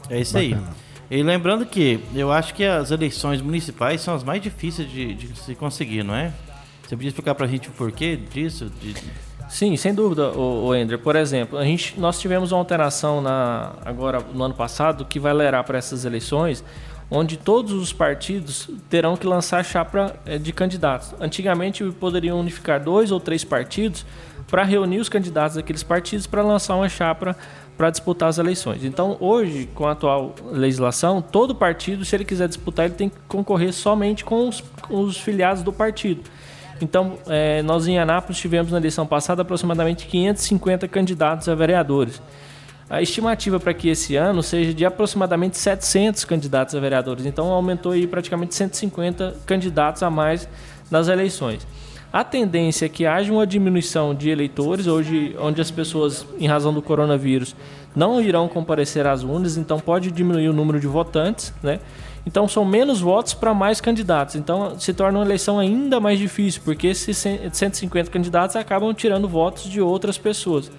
É 0.10 0.20
isso 0.20 0.38
aí. 0.38 0.56
E 1.12 1.24
lembrando 1.24 1.66
que 1.66 2.00
eu 2.14 2.32
acho 2.32 2.54
que 2.54 2.64
as 2.64 2.92
eleições 2.92 3.42
municipais 3.42 4.02
são 4.02 4.14
as 4.14 4.24
mais 4.24 4.42
difíceis 4.42 4.90
de, 4.90 5.14
de 5.14 5.40
se 5.40 5.56
conseguir, 5.56 6.04
não 6.04 6.16
é? 6.16 6.32
Você 6.90 6.96
podia 6.96 7.10
explicar 7.10 7.36
para 7.36 7.46
a 7.46 7.48
gente 7.48 7.70
o 7.70 7.72
porquê 7.72 8.16
disso? 8.16 8.66
De... 8.82 8.96
Sim, 9.48 9.78
sem 9.78 9.94
dúvida, 9.94 10.32
o, 10.32 10.74
Ender. 10.74 10.98
Por 10.98 11.16
exemplo, 11.16 11.60
a 11.60 11.64
gente, 11.64 12.00
nós 12.00 12.20
tivemos 12.20 12.52
uma 12.52 12.58
alteração 12.58 13.22
na, 13.22 13.74
agora 13.86 14.20
no 14.34 14.44
ano 14.44 14.56
passado 14.56 15.06
que 15.06 15.20
vai 15.20 15.32
levar 15.32 15.64
para 15.66 15.78
essas 15.78 16.04
eleições, 16.04 16.64
onde 17.12 17.38
todos 17.38 17.74
os 17.74 17.94
partidos 17.94 18.72
terão 18.90 19.16
que 19.16 19.28
lançar 19.28 19.64
chapa 19.64 20.16
eh, 20.26 20.40
de 20.40 20.52
candidatos. 20.52 21.14
Antigamente 21.20 21.84
poderiam 21.92 22.40
unificar 22.40 22.84
dois 22.84 23.12
ou 23.12 23.20
três 23.20 23.44
partidos 23.44 24.04
para 24.48 24.64
reunir 24.64 24.98
os 24.98 25.10
candidatos 25.10 25.58
daqueles 25.58 25.84
partidos 25.84 26.26
para 26.26 26.42
lançar 26.42 26.76
uma 26.76 26.90
chapa 26.90 27.38
para 27.78 27.92
disputar 27.92 28.30
as 28.30 28.40
eleições. 28.40 28.84
Então, 28.84 29.16
hoje, 29.20 29.70
com 29.76 29.86
a 29.86 29.92
atual 29.92 30.34
legislação, 30.52 31.22
todo 31.22 31.54
partido, 31.54 32.04
se 32.04 32.16
ele 32.16 32.26
quiser 32.26 32.48
disputar, 32.48 32.88
ele 32.88 32.96
tem 32.96 33.10
que 33.10 33.18
concorrer 33.28 33.72
somente 33.74 34.26
com 34.26 34.50
os, 34.50 34.62
com 34.82 35.02
os 35.02 35.20
filiados 35.20 35.62
do 35.62 35.72
partido. 35.72 36.24
Então, 36.82 37.18
é, 37.28 37.62
nós 37.62 37.88
em 37.88 38.00
Anápolis 38.00 38.38
tivemos 38.38 38.72
na 38.72 38.78
eleição 38.78 39.06
passada 39.06 39.42
aproximadamente 39.42 40.08
550 40.08 40.88
candidatos 40.88 41.50
a 41.50 41.56
vereadores. 41.56 42.22
A 42.90 43.02
estimativa 43.02 43.60
para 43.60 43.74
que 43.74 43.90
esse 43.90 44.16
ano 44.16 44.42
seja 44.42 44.74
de 44.74 44.86
aproximadamente 44.86 45.58
700 45.58 46.26
candidatos 46.26 46.74
a 46.76 46.80
vereadores. 46.80 47.26
Então, 47.26 47.48
aumentou 47.52 47.92
aí 47.92 48.08
praticamente 48.08 48.56
150 48.56 49.36
candidatos 49.46 50.02
a 50.02 50.10
mais 50.10 50.48
nas 50.90 51.08
eleições. 51.08 51.66
A 52.12 52.24
tendência 52.24 52.88
é 52.88 52.90
que 52.90 53.06
haja 53.06 53.32
uma 53.32 53.46
diminuição 53.46 54.16
de 54.16 54.32
eleitores, 54.32 54.88
hoje, 54.88 55.36
onde 55.40 55.62
as 55.62 55.70
pessoas, 55.70 56.26
em 56.40 56.48
razão 56.48 56.74
do 56.74 56.82
coronavírus, 56.82 57.56
não 57.96 58.20
irão 58.20 58.48
comparecer 58.48 59.06
às 59.06 59.24
urnas, 59.24 59.58
então 59.58 59.80
pode 59.80 60.10
diminuir 60.10 60.50
o 60.50 60.54
número 60.54 60.80
de 60.80 60.88
votantes, 60.88 61.54
né? 61.62 61.80
Então 62.26 62.48
são 62.48 62.64
menos 62.66 63.02
votos 63.02 63.34
para 63.34 63.54
mais 63.54 63.80
candidatos. 63.82 64.36
Então 64.36 64.80
se 64.80 64.94
torna 64.94 65.20
uma 65.20 65.26
eleição 65.26 65.60
ainda 65.60 66.00
mais 66.00 66.20
difícil, 66.20 66.62
porque 66.64 66.88
esses 66.88 67.18
150 67.18 68.12
candidatos 68.12 68.56
acabam 68.56 68.94
tirando 68.94 69.28
votos 69.28 69.64
de 69.64 69.82
outras 69.82 70.18
pessoas. 70.18 70.72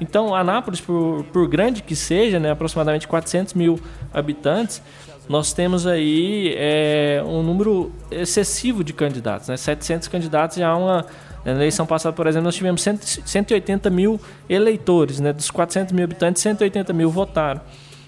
Então, 0.00 0.34
Anápolis, 0.34 0.80
por, 0.80 1.24
por 1.32 1.48
grande 1.48 1.80
que 1.80 1.94
seja, 1.94 2.40
né, 2.40 2.50
aproximadamente 2.50 3.06
400 3.06 3.54
mil 3.54 3.78
habitantes, 4.12 4.82
nós 5.28 5.52
temos 5.52 5.86
aí 5.86 6.54
é, 6.56 7.22
um 7.24 7.42
número 7.42 7.92
excessivo 8.10 8.82
de 8.82 8.92
candidatos. 8.92 9.48
Né? 9.48 9.56
700 9.56 10.08
candidatos 10.08 10.56
já 10.56 10.74
uma. 10.74 11.06
Na 11.44 11.52
eleição 11.52 11.84
passada, 11.84 12.14
por 12.14 12.28
exemplo, 12.28 12.44
nós 12.44 12.54
tivemos 12.54 12.82
180 12.82 13.90
mil 13.90 14.20
eleitores. 14.48 15.18
Né? 15.18 15.32
Dos 15.32 15.50
400 15.50 15.92
mil 15.92 16.04
habitantes, 16.04 16.40
180 16.42 16.92
mil 16.92 17.10
votaram. 17.10 17.60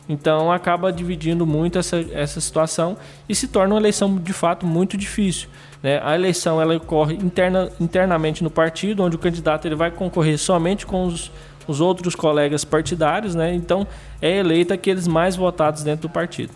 Então 0.09 0.53
acaba 0.53 0.93
dividindo 0.93 1.47
muito 1.47 1.79
essa, 1.79 2.05
essa 2.13 2.41
situação 2.41 2.97
e 3.29 3.35
se 3.35 3.49
torna 3.49 3.75
uma 3.75 3.81
eleição 3.81 4.17
de 4.17 4.33
fato 4.33 4.67
muito 4.67 4.97
difícil. 4.97 5.49
Né? 5.83 6.01
A 6.03 6.15
eleição 6.15 6.61
ela 6.61 6.77
ocorre 6.77 7.15
interna, 7.15 7.71
internamente 7.81 8.45
no 8.45 8.51
partido, 8.51 9.03
onde 9.03 9.17
o 9.17 9.19
candidato 9.19 9.67
ele 9.67 9.75
vai 9.75 9.91
concorrer 9.91 10.39
somente 10.39 10.85
com 10.85 11.07
os, 11.07 11.33
os 11.67 11.81
outros 11.81 12.15
colegas 12.15 12.65
partidários, 12.65 13.35
né? 13.35 13.55
então 13.55 13.87
é 14.21 14.39
eleito 14.39 14.75
aqueles 14.75 15.09
mais 15.09 15.37
votados 15.37 15.83
dentro 15.83 16.09
do 16.09 16.13
partido. 16.13 16.53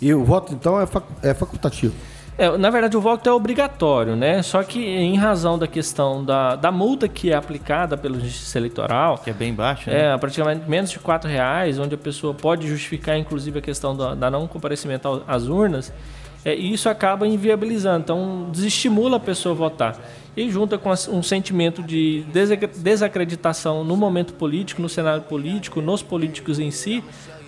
E 0.00 0.12
o 0.14 0.24
voto 0.24 0.52
então 0.52 0.80
é, 0.80 0.86
fac, 0.86 1.04
é 1.22 1.34
facultativo? 1.34 1.94
É, 2.38 2.56
na 2.56 2.70
verdade, 2.70 2.96
o 2.96 3.00
voto 3.00 3.28
é 3.28 3.32
obrigatório, 3.32 4.16
né? 4.16 4.42
Só 4.42 4.62
que 4.62 4.80
em 4.80 5.16
razão 5.16 5.58
da 5.58 5.66
questão 5.66 6.24
da, 6.24 6.56
da 6.56 6.72
multa 6.72 7.06
que 7.06 7.30
é 7.30 7.34
aplicada 7.34 7.96
pelo 7.96 8.18
Justiça 8.18 8.58
Eleitoral... 8.58 9.18
Que 9.18 9.30
é 9.30 9.34
bem 9.34 9.52
baixa, 9.52 9.90
né? 9.90 10.14
É, 10.14 10.18
praticamente 10.18 10.68
menos 10.68 10.90
de 10.90 10.96
R$ 10.96 11.28
reais, 11.28 11.78
onde 11.78 11.94
a 11.94 11.98
pessoa 11.98 12.32
pode 12.32 12.66
justificar, 12.66 13.18
inclusive, 13.18 13.58
a 13.58 13.62
questão 13.62 13.94
da, 13.94 14.14
da 14.14 14.30
não 14.30 14.48
comparecimento 14.48 15.22
às 15.28 15.46
urnas, 15.46 15.92
é, 16.44 16.54
e 16.56 16.72
isso 16.72 16.88
acaba 16.88 17.26
inviabilizando. 17.26 18.00
Então, 18.00 18.48
desestimula 18.50 19.18
a 19.18 19.20
pessoa 19.20 19.54
a 19.54 19.58
votar. 19.58 20.00
E 20.34 20.50
junta 20.50 20.78
com 20.78 20.90
um 20.90 21.22
sentimento 21.22 21.82
de 21.82 22.24
desacreditação 22.76 23.84
no 23.84 23.94
momento 23.94 24.32
político, 24.32 24.80
no 24.80 24.88
cenário 24.88 25.22
político, 25.22 25.82
nos 25.82 26.02
políticos 26.02 26.58
em 26.58 26.70
si, 26.70 27.04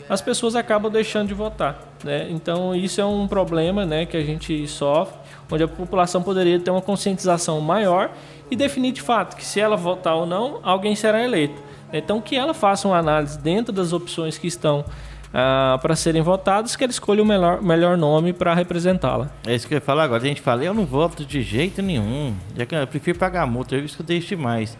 as 0.08 0.20
pessoas 0.20 0.54
acabam 0.54 0.92
deixando 0.92 1.28
de 1.28 1.34
votar. 1.34 1.93
Né? 2.04 2.28
Então 2.30 2.74
isso 2.74 3.00
é 3.00 3.04
um 3.04 3.26
problema 3.26 3.86
né, 3.86 4.04
que 4.04 4.16
a 4.16 4.22
gente 4.22 4.68
sofre, 4.68 5.16
onde 5.50 5.62
a 5.62 5.68
população 5.68 6.22
poderia 6.22 6.60
ter 6.60 6.70
uma 6.70 6.82
conscientização 6.82 7.60
maior 7.60 8.10
e 8.50 8.54
definir 8.54 8.92
de 8.92 9.00
fato 9.00 9.34
que 9.36 9.44
se 9.44 9.58
ela 9.58 9.76
votar 9.76 10.14
ou 10.14 10.26
não, 10.26 10.60
alguém 10.62 10.94
será 10.94 11.24
eleito. 11.24 11.60
Então 11.92 12.20
que 12.20 12.36
ela 12.36 12.52
faça 12.52 12.86
uma 12.86 12.98
análise 12.98 13.38
dentro 13.38 13.72
das 13.72 13.92
opções 13.92 14.36
que 14.36 14.46
estão 14.46 14.84
ah, 15.32 15.78
para 15.80 15.96
serem 15.96 16.20
votadas, 16.20 16.76
que 16.76 16.84
ela 16.84 16.90
escolha 16.90 17.22
o 17.22 17.26
melhor, 17.26 17.62
melhor 17.62 17.96
nome 17.96 18.32
para 18.32 18.52
representá-la. 18.52 19.30
É 19.46 19.54
isso 19.54 19.66
que 19.66 19.74
eu 19.74 19.78
ia 19.78 19.80
falar 19.80 20.04
agora. 20.04 20.22
A 20.22 20.26
gente 20.26 20.40
fala, 20.40 20.62
eu 20.62 20.74
não 20.74 20.84
voto 20.84 21.24
de 21.24 21.40
jeito 21.42 21.80
nenhum. 21.80 22.34
Eu 22.56 22.86
prefiro 22.86 23.18
pagar 23.18 23.46
multa, 23.46 23.74
eu 23.74 23.84
escutei 23.84 24.18
isso 24.18 24.28
demais. 24.28 24.76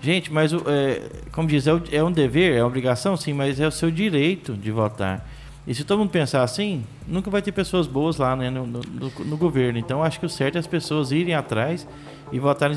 Gente, 0.00 0.32
mas 0.32 0.52
é, 0.52 1.02
como 1.32 1.48
diz, 1.48 1.66
é, 1.66 1.72
é, 1.92 2.04
um 2.04 2.12
dever, 2.12 2.54
é 2.54 2.60
uma 2.60 2.68
obrigação, 2.68 3.16
sim, 3.16 3.32
mas 3.32 3.58
é 3.58 3.66
o 3.66 3.70
seu 3.70 3.90
direito 3.90 4.52
de 4.52 4.70
votar. 4.70 5.26
E 5.66 5.74
se 5.74 5.82
todo 5.82 5.98
mundo 5.98 6.10
pensar 6.10 6.42
assim, 6.42 6.84
nunca 7.08 7.30
vai 7.30 7.40
ter 7.40 7.50
pessoas 7.50 7.86
boas 7.86 8.18
lá 8.18 8.36
né, 8.36 8.50
no, 8.50 8.66
no, 8.66 8.82
no 9.24 9.36
governo. 9.36 9.78
Então 9.78 10.02
acho 10.02 10.20
que 10.20 10.26
o 10.26 10.28
certo 10.28 10.56
é 10.56 10.58
as 10.58 10.66
pessoas 10.66 11.10
irem 11.10 11.34
atrás 11.34 11.86
e 12.30 12.38
votarem 12.38 12.76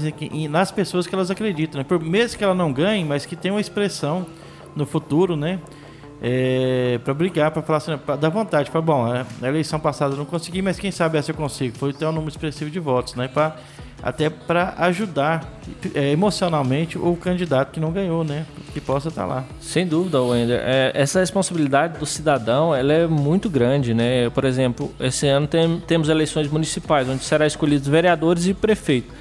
nas 0.49 0.71
pessoas 0.71 1.05
que 1.05 1.13
elas 1.13 1.29
acreditam. 1.29 1.79
Né? 1.79 1.83
Por, 1.83 2.01
mesmo 2.01 2.37
que 2.37 2.43
ela 2.43 2.55
não 2.55 2.71
ganhe, 2.71 3.03
mas 3.03 3.25
que 3.25 3.35
tenha 3.35 3.53
uma 3.53 3.61
expressão 3.61 4.25
no 4.75 4.85
futuro, 4.85 5.35
né? 5.35 5.59
É, 6.21 6.99
para 7.03 7.13
brigar, 7.13 7.51
para 7.51 7.61
falar 7.61 7.77
assim, 7.77 7.97
pra 7.97 8.15
dar 8.15 8.29
vontade. 8.29 8.71
Para 8.71 8.81
bom, 8.81 9.13
é, 9.13 9.25
a 9.41 9.47
eleição 9.47 9.79
passada 9.79 10.13
eu 10.13 10.17
não 10.17 10.25
consegui, 10.25 10.61
mas 10.61 10.79
quem 10.79 10.89
sabe 10.89 11.17
essa 11.17 11.31
eu 11.31 11.35
consigo. 11.35 11.77
Foi 11.77 11.93
ter 11.93 12.05
um 12.05 12.11
número 12.11 12.29
expressivo 12.29 12.71
de 12.71 12.79
votos, 12.79 13.15
né? 13.15 13.27
Pra, 13.27 13.57
até 14.01 14.29
para 14.29 14.75
ajudar 14.77 15.43
é, 15.93 16.11
emocionalmente 16.11 16.97
o 16.97 17.15
candidato 17.15 17.71
que 17.71 17.79
não 17.79 17.91
ganhou, 17.91 18.23
né? 18.23 18.45
Que 18.73 18.79
possa 18.79 19.09
estar 19.09 19.23
tá 19.23 19.27
lá. 19.27 19.43
Sem 19.59 19.87
dúvida, 19.87 20.21
Wender. 20.21 20.61
É, 20.63 20.91
essa 20.93 21.19
responsabilidade 21.19 21.99
do 21.99 22.05
cidadão 22.05 22.73
ela 22.73 22.93
é 22.93 23.07
muito 23.07 23.49
grande, 23.49 23.93
né? 23.93 24.29
Por 24.29 24.45
exemplo, 24.45 24.93
esse 24.99 25.27
ano 25.27 25.47
tem, 25.47 25.79
temos 25.81 26.09
eleições 26.09 26.47
municipais, 26.49 27.09
onde 27.09 27.23
será 27.23 27.45
escolhidos 27.47 27.87
vereadores 27.87 28.45
e 28.45 28.53
prefeito. 28.53 29.13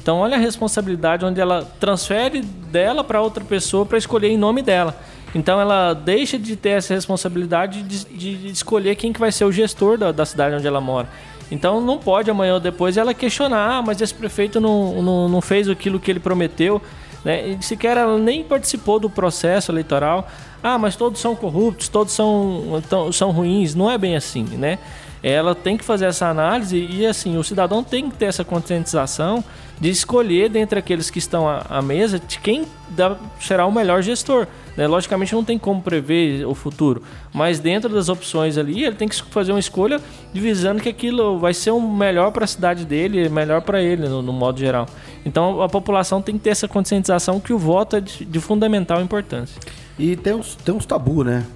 Então, 0.00 0.18
olha 0.18 0.36
a 0.36 0.40
responsabilidade 0.40 1.24
onde 1.24 1.40
ela 1.40 1.64
transfere 1.80 2.42
dela 2.42 3.02
para 3.02 3.22
outra 3.22 3.42
pessoa 3.42 3.86
para 3.86 3.96
escolher 3.96 4.28
em 4.28 4.36
nome 4.36 4.62
dela. 4.62 4.94
Então 5.34 5.60
ela 5.60 5.94
deixa 5.94 6.38
de 6.38 6.54
ter 6.54 6.70
essa 6.70 6.94
responsabilidade 6.94 7.82
de, 7.82 8.04
de 8.04 8.48
escolher 8.48 8.94
quem 8.94 9.12
que 9.12 9.18
vai 9.18 9.32
ser 9.32 9.44
o 9.44 9.50
gestor 9.50 9.98
da, 9.98 10.12
da, 10.12 10.24
cidade 10.24 10.54
onde 10.54 10.66
ela 10.66 10.80
mora. 10.80 11.08
Então 11.50 11.80
não 11.80 11.98
pode 11.98 12.30
amanhã 12.30 12.54
ou 12.54 12.60
depois 12.60 12.96
ela 12.96 13.12
questionar, 13.12 13.78
ah, 13.78 13.82
mas 13.82 14.00
esse 14.00 14.14
prefeito 14.14 14.60
não, 14.60 15.02
não, 15.02 15.28
não 15.28 15.40
fez 15.40 15.68
aquilo 15.68 16.00
que 16.00 16.10
ele 16.10 16.20
prometeu. 16.20 16.80
Né? 17.24 17.48
E 17.48 17.64
sequer 17.64 17.96
ela 17.96 18.18
nem 18.18 18.42
participou 18.42 18.98
do 18.98 19.08
processo 19.08 19.70
eleitoral. 19.72 20.28
Ah, 20.62 20.78
mas 20.78 20.96
todos 20.96 21.20
são 21.20 21.34
corruptos, 21.36 21.88
todos 21.88 22.12
são, 22.12 22.82
são 23.12 23.30
ruins. 23.30 23.74
Não 23.74 23.90
é 23.90 23.98
bem 23.98 24.16
assim, 24.16 24.44
né? 24.44 24.78
Ela 25.22 25.54
tem 25.54 25.76
que 25.76 25.84
fazer 25.84 26.04
essa 26.04 26.26
análise 26.26 26.78
e 26.78 27.06
assim, 27.06 27.38
o 27.38 27.44
cidadão 27.44 27.82
tem 27.82 28.10
que 28.10 28.16
ter 28.16 28.26
essa 28.26 28.44
conscientização 28.44 29.42
de 29.80 29.88
escolher 29.88 30.50
dentre 30.50 30.78
aqueles 30.78 31.08
que 31.08 31.18
estão 31.18 31.48
à, 31.48 31.64
à 31.68 31.80
mesa 31.80 32.18
de 32.18 32.38
quem 32.38 32.66
dá, 32.90 33.16
será 33.40 33.64
o 33.64 33.72
melhor 33.72 34.02
gestor. 34.02 34.46
Né? 34.76 34.86
Logicamente 34.86 35.34
não 35.34 35.44
tem 35.44 35.58
como 35.58 35.80
prever 35.80 36.46
o 36.46 36.54
futuro, 36.54 37.02
mas 37.32 37.60
dentro 37.60 37.88
das 37.88 38.08
opções 38.08 38.58
ali 38.58 38.84
ele 38.84 38.96
tem 38.96 39.08
que 39.08 39.22
fazer 39.24 39.52
uma 39.52 39.60
escolha 39.60 40.00
visando 40.32 40.82
que 40.82 40.88
aquilo 40.88 41.38
vai 41.38 41.54
ser 41.54 41.70
o 41.70 41.80
melhor 41.80 42.32
para 42.32 42.44
a 42.44 42.46
cidade 42.46 42.84
dele, 42.84 43.28
melhor 43.28 43.62
para 43.62 43.80
ele 43.80 44.08
no, 44.08 44.20
no, 44.20 44.32
modo 44.32 44.58
geral. 44.58 44.86
Então 45.24 45.62
a 45.62 45.68
população 45.68 46.20
tem 46.20 46.36
que 46.36 46.42
ter 46.42 46.50
essa 46.50 46.66
conscientização 46.66 47.38
que 47.38 47.52
o 47.52 47.58
voto 47.58 47.96
é 47.96 48.00
de, 48.00 48.24
de 48.24 48.40
fundamental 48.40 49.00
importância. 49.00 49.60
E 49.98 50.16
tem 50.16 50.34
uns, 50.34 50.56
tem 50.56 50.74
uns 50.74 50.84
tabu, 50.86 51.22
né? 51.22 51.46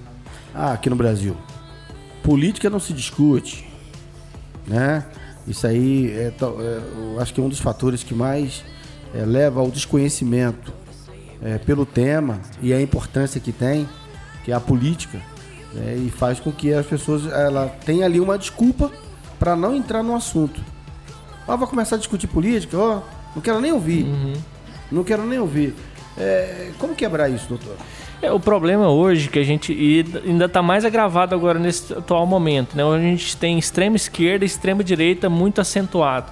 Ah, 0.53 0.73
aqui 0.73 0.89
no 0.89 0.95
Brasil. 0.95 1.35
Política 2.23 2.69
não 2.69 2.79
se 2.79 2.93
discute, 2.93 3.67
né? 4.65 5.05
Isso 5.47 5.65
aí 5.65 6.11
é, 6.11 6.31
é, 6.31 7.21
acho 7.21 7.33
que 7.33 7.41
é 7.41 7.43
um 7.43 7.49
dos 7.49 7.59
fatores 7.59 8.03
que 8.03 8.13
mais 8.13 8.63
é, 9.13 9.25
leva 9.25 9.59
ao 9.59 9.69
desconhecimento 9.71 10.71
é, 11.41 11.57
pelo 11.57 11.85
tema 11.85 12.39
e 12.61 12.73
a 12.73 12.81
importância 12.81 13.39
que 13.39 13.51
tem, 13.51 13.87
que 14.43 14.51
é 14.51 14.55
a 14.55 14.59
política, 14.59 15.21
né, 15.73 15.95
e 15.95 16.09
faz 16.09 16.39
com 16.39 16.51
que 16.51 16.73
as 16.73 16.85
pessoas 16.85 17.25
ela 17.31 17.67
tenha 17.85 18.05
ali 18.05 18.19
uma 18.19 18.37
desculpa 18.37 18.91
para 19.37 19.55
não 19.55 19.75
entrar 19.75 20.03
no 20.03 20.15
assunto. 20.15 20.61
Ah, 21.47 21.55
vai 21.55 21.67
começar 21.67 21.95
a 21.95 21.99
discutir 21.99 22.27
política? 22.27 22.77
Ó, 22.77 23.01
não 23.35 23.41
quero 23.41 23.59
nem 23.59 23.71
ouvir. 23.71 24.03
Uhum. 24.03 24.33
Não 24.91 25.03
quero 25.03 25.25
nem 25.25 25.39
ouvir. 25.39 25.73
É, 26.17 26.71
como 26.77 26.93
quebrar 26.93 27.29
isso, 27.29 27.47
doutor? 27.47 27.75
É, 28.21 28.31
o 28.31 28.39
problema 28.39 28.89
hoje 28.89 29.29
que 29.29 29.39
a 29.39 29.43
gente 29.43 29.71
e 29.71 30.05
ainda 30.25 30.45
está 30.45 30.61
mais 30.61 30.83
agravado 30.83 31.33
agora 31.33 31.57
nesse 31.57 31.93
atual 31.93 32.25
momento, 32.25 32.75
né? 32.75 32.83
Onde 32.83 33.05
a 33.05 33.09
gente 33.09 33.37
tem 33.37 33.57
extrema 33.57 33.95
esquerda 33.95 34.43
e 34.43 34.47
extrema 34.47 34.83
direita 34.83 35.29
muito 35.29 35.61
acentuado, 35.61 36.29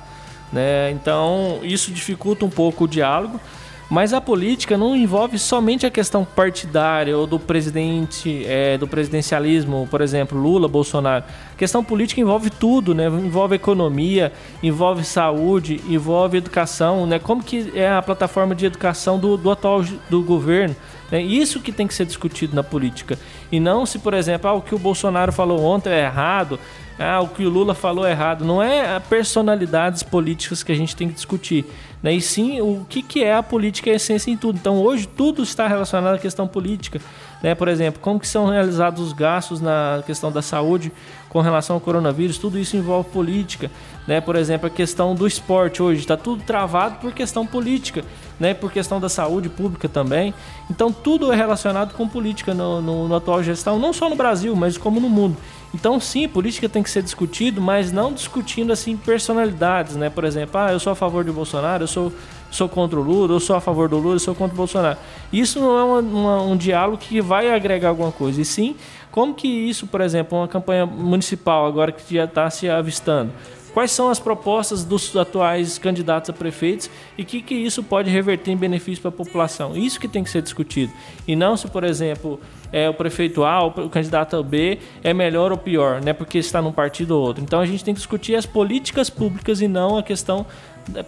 né? 0.52 0.92
Então 0.92 1.60
isso 1.64 1.92
dificulta 1.92 2.46
um 2.46 2.50
pouco 2.50 2.84
o 2.84 2.88
diálogo. 2.88 3.40
Mas 3.90 4.14
a 4.14 4.20
política 4.20 4.78
não 4.78 4.96
envolve 4.96 5.40
somente 5.40 5.86
a 5.86 5.92
questão 5.92 6.26
partidária 6.26 7.18
ou 7.18 7.26
do 7.26 7.40
presidente, 7.40 8.44
é, 8.46 8.78
do 8.78 8.86
presidencialismo, 8.86 9.88
por 9.90 10.02
exemplo, 10.02 10.38
Lula, 10.38 10.68
Bolsonaro. 10.68 11.24
Questão 11.58 11.84
política 11.84 12.22
envolve 12.22 12.52
tudo, 12.52 12.94
né? 12.94 13.08
Envolve 13.08 13.56
economia, 13.56 14.32
envolve 14.62 15.04
saúde, 15.04 15.82
envolve 15.88 16.38
educação, 16.38 17.08
né? 17.08 17.18
Como 17.18 17.44
que 17.44 17.72
é 17.74 17.90
a 17.90 18.02
plataforma 18.02 18.54
de 18.54 18.66
educação 18.66 19.18
do, 19.18 19.36
do 19.36 19.50
atual 19.50 19.84
do 20.10 20.22
governo? 20.22 20.76
É 21.12 21.22
isso 21.22 21.60
que 21.60 21.72
tem 21.72 21.88
que 21.88 21.94
ser 21.94 22.06
discutido 22.06 22.56
na 22.56 22.64
política. 22.64 23.18
E 23.52 23.60
não 23.60 23.86
se, 23.86 23.98
por 23.98 24.14
exemplo, 24.14 24.50
ah, 24.50 24.54
o 24.54 24.62
que 24.62 24.76
o 24.76 24.80
Bolsonaro 24.80 25.32
falou 25.32 25.64
ontem 25.64 25.90
é 25.90 26.04
errado, 26.04 26.60
ah, 27.00 27.22
o 27.22 27.28
que 27.28 27.46
o 27.46 27.50
Lula 27.50 27.74
falou 27.74 28.06
é 28.06 28.12
errado. 28.12 28.44
Não 28.44 28.62
é 28.62 29.00
personalidades 29.00 30.04
políticas 30.04 30.64
que 30.64 30.72
a 30.72 30.76
gente 30.76 30.96
tem 30.96 31.08
que 31.08 31.14
discutir. 31.16 31.66
Né? 32.04 32.14
E 32.14 32.22
sim 32.22 32.62
o 32.62 32.86
que, 32.88 33.02
que 33.02 33.24
é 33.24 33.34
a 33.34 33.42
política 33.42 33.90
a 33.90 33.94
essência 33.94 34.30
em 34.30 34.38
tudo. 34.38 34.58
Então 34.58 34.78
hoje 34.78 35.08
tudo 35.08 35.44
está 35.44 35.68
relacionado 35.68 36.16
à 36.16 36.20
questão 36.20 36.48
política. 36.48 37.00
Né? 37.42 37.54
Por 37.54 37.68
exemplo, 37.68 38.00
como 38.02 38.20
que 38.20 38.28
são 38.28 38.48
realizados 38.48 39.02
os 39.02 39.14
gastos 39.14 39.62
na 39.62 40.02
questão 40.06 40.32
da 40.32 40.42
saúde 40.42 40.92
com 41.30 41.42
relação 41.42 41.76
ao 41.76 41.80
coronavírus, 41.80 42.38
tudo 42.38 42.58
isso 42.58 42.76
envolve 42.78 43.10
política. 43.10 43.70
Né? 44.08 44.22
Por 44.22 44.36
exemplo, 44.36 44.68
a 44.68 44.70
questão 44.70 45.14
do 45.14 45.28
esporte 45.28 45.84
hoje 45.84 46.02
está 46.02 46.18
tudo 46.18 46.42
travado 46.44 46.96
por 47.00 47.14
questão 47.14 47.46
política, 47.46 48.04
né? 48.40 48.54
por 48.54 48.72
questão 48.72 49.00
da 49.00 49.10
saúde 49.10 49.50
pública 49.50 49.88
também. 49.88 50.34
Então 50.70 50.92
tudo 50.92 51.32
é 51.32 51.36
relacionado 51.36 51.94
com 51.94 52.08
política 52.08 52.54
no, 52.54 52.82
no, 52.82 53.08
no 53.08 53.16
atual 53.16 53.44
gestão, 53.44 53.78
não 53.78 53.94
só 53.94 54.10
no 54.10 54.16
Brasil, 54.16 54.56
mas 54.56 54.78
como 54.78 55.00
no 55.00 55.10
mundo. 55.10 55.38
Então, 55.74 56.00
sim, 56.00 56.28
política 56.28 56.70
tem 56.70 56.82
que 56.82 56.90
ser 56.90 57.04
discutido, 57.04 57.62
mas 57.62 57.92
não 57.92 58.14
discutindo 58.14 58.72
assim 58.72 58.96
personalidades, 58.96 59.96
né? 59.96 60.10
Por 60.10 60.24
exemplo, 60.24 60.60
ah, 60.60 60.72
eu 60.72 60.80
sou 60.80 60.94
a 60.94 60.96
favor 60.96 61.26
de 61.26 61.32
Bolsonaro, 61.32 61.84
eu 61.84 61.88
sou 61.88 62.12
sou 62.50 62.70
contra 62.70 63.00
o 63.00 63.04
Lula, 63.04 63.34
eu 63.34 63.40
sou 63.40 63.56
a 63.56 63.62
favor 63.62 63.90
do 63.90 63.98
Lula, 63.98 64.16
eu 64.16 64.20
sou 64.20 64.36
contra 64.36 64.54
o 64.54 64.58
Bolsonaro. 64.58 64.98
Isso 65.32 65.60
não 65.60 65.78
é 65.78 65.84
uma, 65.84 66.00
uma, 66.00 66.42
um 66.42 66.58
diálogo 66.58 66.98
que 66.98 67.22
vai 67.22 67.50
agregar 67.54 67.90
alguma 67.90 68.12
coisa, 68.12 68.42
e 68.42 68.46
sim 68.46 68.76
como 69.18 69.34
que 69.34 69.48
isso, 69.48 69.88
por 69.88 70.02
exemplo, 70.02 70.38
uma 70.38 70.48
campanha 70.48 70.86
municipal 70.86 71.66
agora 71.66 71.92
que 71.92 72.14
já 72.14 72.26
está 72.26 72.48
se 72.52 72.70
avistando, 72.70 73.32
quais 73.74 73.92
são 73.92 74.10
as 74.10 74.20
propostas 74.20 74.84
dos 74.84 75.16
atuais 75.16 75.80
candidatos 75.80 76.30
a 76.30 76.34
prefeitos 76.34 76.88
e 77.18 77.24
que, 77.24 77.42
que 77.42 77.56
isso 77.56 77.82
pode 77.82 78.12
reverter 78.12 78.52
em 78.52 78.58
benefício 78.58 79.02
para 79.02 79.10
a 79.10 79.12
população. 79.12 79.76
Isso 79.76 80.00
que 80.00 80.08
tem 80.08 80.24
que 80.24 80.30
ser 80.30 80.42
discutido. 80.42 80.92
E 81.28 81.36
não 81.36 81.58
se, 81.58 81.68
por 81.68 81.84
exemplo, 81.84 82.40
é, 82.72 82.90
o 82.90 82.94
prefeito 82.94 83.44
A, 83.44 83.66
o 83.66 83.90
candidato 83.90 84.44
B 84.44 84.80
é 85.04 85.14
melhor 85.14 85.52
ou 85.52 85.58
pior, 85.58 86.00
né, 86.00 86.14
porque 86.14 86.38
está 86.38 86.62
num 86.62 86.72
partido 86.72 87.12
ou 87.12 87.24
outro. 87.24 87.44
Então 87.44 87.60
a 87.60 87.66
gente 87.66 87.84
tem 87.84 87.94
que 87.94 88.00
discutir 88.00 88.36
as 88.36 88.46
políticas 88.46 89.10
públicas 89.10 89.62
e 89.62 89.68
não 89.68 89.98
a 89.98 90.04
questão 90.04 90.46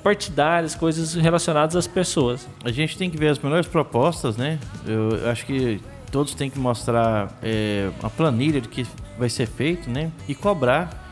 partidárias, 0.03 0.75
coisas 0.75 1.13
relacionadas 1.13 1.75
às 1.75 1.87
pessoas. 1.87 2.47
A 2.63 2.71
gente 2.71 2.97
tem 2.97 3.09
que 3.09 3.17
ver 3.17 3.29
as 3.29 3.39
melhores 3.39 3.67
propostas, 3.67 4.37
né? 4.37 4.59
Eu 4.85 5.29
acho 5.29 5.45
que 5.45 5.81
todos 6.11 6.33
têm 6.33 6.49
que 6.49 6.59
mostrar 6.59 7.37
é, 7.41 7.89
a 8.01 8.09
planilha 8.09 8.59
de 8.61 8.67
que 8.67 8.85
vai 9.17 9.29
ser 9.29 9.45
feito, 9.47 9.89
né? 9.89 10.11
E 10.27 10.35
cobrar 10.35 11.07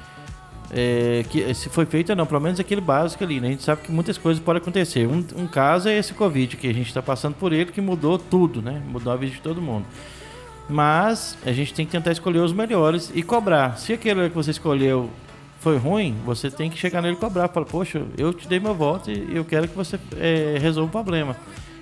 é, 0.71 1.23
que 1.29 1.53
se 1.53 1.69
foi 1.69 1.85
feito 1.85 2.09
ou 2.09 2.15
não, 2.15 2.25
pelo 2.25 2.41
menos 2.41 2.59
aquele 2.59 2.81
básico 2.81 3.23
ali, 3.23 3.39
né? 3.39 3.47
A 3.47 3.51
gente 3.51 3.63
sabe 3.63 3.81
que 3.83 3.91
muitas 3.91 4.17
coisas 4.17 4.41
podem 4.43 4.61
acontecer. 4.61 5.07
Um, 5.07 5.25
um 5.35 5.47
caso 5.47 5.87
é 5.87 5.97
esse 5.97 6.13
Covid, 6.13 6.57
que 6.57 6.67
a 6.67 6.73
gente 6.73 6.87
está 6.87 7.01
passando 7.01 7.35
por 7.35 7.53
ele, 7.53 7.71
que 7.71 7.81
mudou 7.81 8.17
tudo, 8.17 8.61
né? 8.61 8.81
Mudou 8.87 9.11
a 9.11 9.15
vida 9.15 9.33
de 9.33 9.41
todo 9.41 9.61
mundo. 9.61 9.85
Mas 10.69 11.37
a 11.45 11.51
gente 11.53 11.73
tem 11.73 11.85
que 11.85 11.91
tentar 11.91 12.11
escolher 12.11 12.39
os 12.39 12.51
melhores 12.51 13.11
e 13.15 13.23
cobrar. 13.23 13.77
Se 13.77 13.93
aquele 13.93 14.29
que 14.29 14.35
você 14.35 14.51
escolheu 14.51 15.09
foi 15.67 15.77
ruim, 15.77 16.15
você 16.25 16.49
tem 16.49 16.69
que 16.69 16.77
chegar 16.77 17.01
nele 17.01 17.15
e 17.15 17.19
cobrar. 17.19 17.49
Falar, 17.49 17.65
poxa, 17.65 18.01
eu 18.17 18.33
te 18.33 18.47
dei 18.47 18.57
meu 18.57 18.73
voto 18.73 19.11
e 19.11 19.35
eu 19.35 19.43
quero 19.43 19.67
que 19.67 19.75
você 19.75 19.99
é, 20.15 20.57
resolva 20.61 20.87
o 20.87 20.91
problema. 20.91 21.35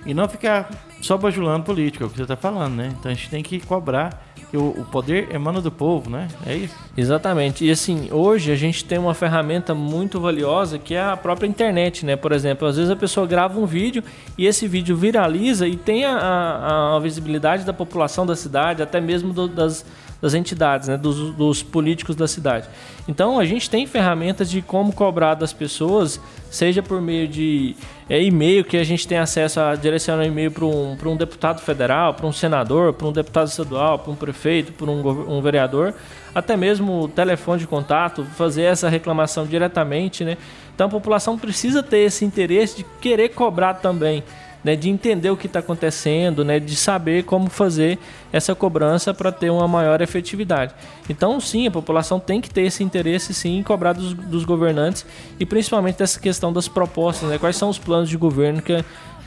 E 0.04 0.12
não 0.12 0.28
ficar 0.28 0.70
só 1.00 1.16
bajulando 1.16 1.64
política, 1.64 2.02
é 2.02 2.06
o 2.06 2.10
que 2.10 2.16
você 2.16 2.22
está 2.22 2.36
falando, 2.36 2.74
né? 2.74 2.92
Então 2.98 3.12
a 3.12 3.14
gente 3.14 3.30
tem 3.30 3.44
que 3.44 3.60
cobrar 3.60 4.26
que 4.50 4.56
o, 4.56 4.70
o, 4.70 4.84
poder 4.84 5.32
emana 5.32 5.60
do 5.60 5.70
povo, 5.70 6.10
né? 6.10 6.26
É 6.44 6.56
isso? 6.56 6.74
Exatamente. 6.96 7.64
E 7.64 7.70
assim, 7.70 8.08
hoje 8.10 8.50
a 8.50 8.56
gente 8.56 8.84
tem 8.84 8.98
uma 8.98 9.14
ferramenta 9.14 9.72
muito 9.72 10.20
valiosa 10.20 10.78
que 10.80 10.94
é 10.94 11.02
a 11.02 11.16
própria 11.16 11.46
internet, 11.46 12.04
né? 12.04 12.16
Por 12.16 12.32
exemplo, 12.32 12.66
às 12.66 12.76
vezes 12.76 12.90
a 12.90 12.96
pessoa 12.96 13.24
grava 13.24 13.58
um 13.60 13.66
vídeo 13.66 14.02
e 14.36 14.46
esse 14.46 14.66
vídeo 14.66 14.96
viraliza 14.96 15.68
e 15.68 15.76
tem 15.76 16.04
a, 16.04 16.16
a, 16.16 16.96
a 16.96 16.98
visibilidade 16.98 17.64
da 17.64 17.72
população 17.72 18.26
da 18.26 18.34
cidade, 18.34 18.82
até 18.82 19.00
mesmo 19.00 19.32
do, 19.32 19.46
das 19.46 19.84
das 20.20 20.34
entidades, 20.34 20.88
né, 20.88 20.96
dos, 20.96 21.34
dos, 21.34 21.62
políticos 21.62 22.16
da 22.16 22.26
cidade. 22.26 22.68
Então 23.06 23.38
a 23.38 23.44
gente 23.44 23.68
tem 23.68 23.86
ferramentas 23.86 24.50
de 24.50 24.62
como 24.62 24.92
cobrar 24.92 25.34
das 25.34 25.52
pessoas, 25.52 26.20
seja 26.50 26.82
por 26.82 27.00
meio 27.00 27.28
de 27.28 27.76
é, 28.08 28.22
e-mail, 28.22 28.64
que 28.64 28.76
a 28.76 28.84
gente 28.84 29.06
tem 29.06 29.18
acesso 29.18 29.60
a 29.60 29.74
direcionar 29.74 30.24
e-mail 30.24 30.50
para 30.50 30.64
um, 30.64 30.96
um 31.06 31.16
deputado 31.16 31.60
federal, 31.60 32.14
para 32.14 32.26
um 32.26 32.32
senador, 32.32 32.92
para 32.94 33.06
um 33.06 33.12
deputado 33.12 33.48
estadual, 33.48 33.98
para 33.98 34.12
um 34.12 34.16
prefeito, 34.16 34.72
para 34.72 34.90
um, 34.90 35.36
um 35.36 35.40
vereador, 35.42 35.94
até 36.34 36.56
mesmo 36.56 37.02
o 37.02 37.08
telefone 37.08 37.60
de 37.60 37.66
contato, 37.66 38.24
fazer 38.36 38.62
essa 38.62 38.88
reclamação 38.88 39.46
diretamente. 39.46 40.24
Né? 40.24 40.36
Então 40.74 40.86
a 40.86 40.90
população 40.90 41.38
precisa 41.38 41.82
ter 41.82 41.98
esse 41.98 42.24
interesse 42.24 42.78
de 42.78 42.86
querer 43.00 43.30
cobrar 43.30 43.74
também 43.74 44.22
né, 44.66 44.74
de 44.74 44.90
entender 44.90 45.30
o 45.30 45.36
que 45.36 45.46
está 45.46 45.60
acontecendo, 45.60 46.44
né, 46.44 46.58
de 46.58 46.74
saber 46.74 47.22
como 47.22 47.48
fazer 47.48 48.00
essa 48.32 48.52
cobrança 48.52 49.14
para 49.14 49.30
ter 49.30 49.48
uma 49.48 49.68
maior 49.68 50.00
efetividade. 50.00 50.74
Então, 51.08 51.38
sim, 51.38 51.68
a 51.68 51.70
população 51.70 52.18
tem 52.18 52.40
que 52.40 52.50
ter 52.50 52.62
esse 52.62 52.82
interesse, 52.82 53.32
sim, 53.32 53.58
em 53.58 53.62
cobrar 53.62 53.92
dos, 53.92 54.12
dos 54.12 54.44
governantes 54.44 55.06
e 55.38 55.46
principalmente 55.46 55.98
dessa 55.98 56.18
questão 56.18 56.52
das 56.52 56.66
propostas, 56.66 57.28
né, 57.28 57.38
quais 57.38 57.54
são 57.54 57.68
os 57.68 57.78
planos 57.78 58.08
de 58.08 58.16
governo 58.16 58.60
que 58.60 58.72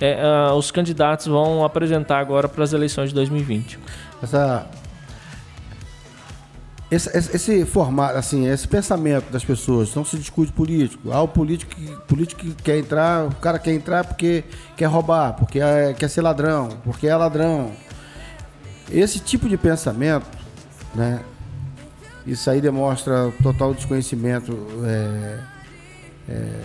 é, 0.01 0.49
uh, 0.51 0.55
os 0.55 0.71
candidatos 0.71 1.27
vão 1.27 1.63
apresentar 1.63 2.19
agora 2.19 2.49
para 2.49 2.65
as 2.65 2.73
eleições 2.73 3.07
de 3.07 3.15
2020. 3.15 3.79
Essa 4.21 4.67
esse, 6.91 7.15
esse, 7.15 7.35
esse, 7.35 7.65
formato, 7.65 8.17
assim, 8.17 8.47
esse 8.47 8.67
pensamento 8.67 9.31
das 9.31 9.43
pessoas, 9.43 9.93
não 9.93 10.03
se 10.03 10.17
discute 10.17 10.51
político. 10.51 11.11
Ah, 11.11 11.21
o 11.21 11.27
político, 11.27 11.71
político 12.07 12.41
que 12.41 12.53
quer 12.55 12.79
entrar, 12.79 13.27
o 13.27 13.35
cara 13.35 13.59
quer 13.59 13.73
entrar 13.73 14.03
porque 14.03 14.43
quer 14.75 14.85
roubar, 14.85 15.33
porque 15.33 15.59
é, 15.59 15.93
quer 15.93 16.09
ser 16.09 16.21
ladrão, 16.21 16.69
porque 16.83 17.07
é 17.07 17.15
ladrão. 17.15 17.71
Esse 18.91 19.19
tipo 19.19 19.47
de 19.47 19.55
pensamento, 19.55 20.25
né? 20.95 21.19
Isso 22.25 22.49
aí 22.49 22.59
demonstra 22.59 23.31
total 23.41 23.73
desconhecimento 23.73 24.57
é, 24.83 25.39
é, 26.27 26.61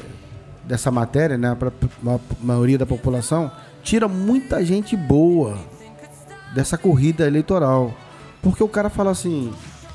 dessa 0.64 0.90
matéria, 0.90 1.36
né? 1.36 1.54
Para 1.54 1.68
a 1.68 2.20
maioria 2.40 2.78
da 2.78 2.86
população, 2.86 3.52
tira 3.82 4.08
muita 4.08 4.64
gente 4.64 4.96
boa 4.96 5.58
dessa 6.54 6.78
corrida 6.78 7.26
eleitoral. 7.26 7.92
Porque 8.42 8.62
o 8.62 8.68
cara 8.68 8.90
fala 8.90 9.10
assim, 9.10 9.52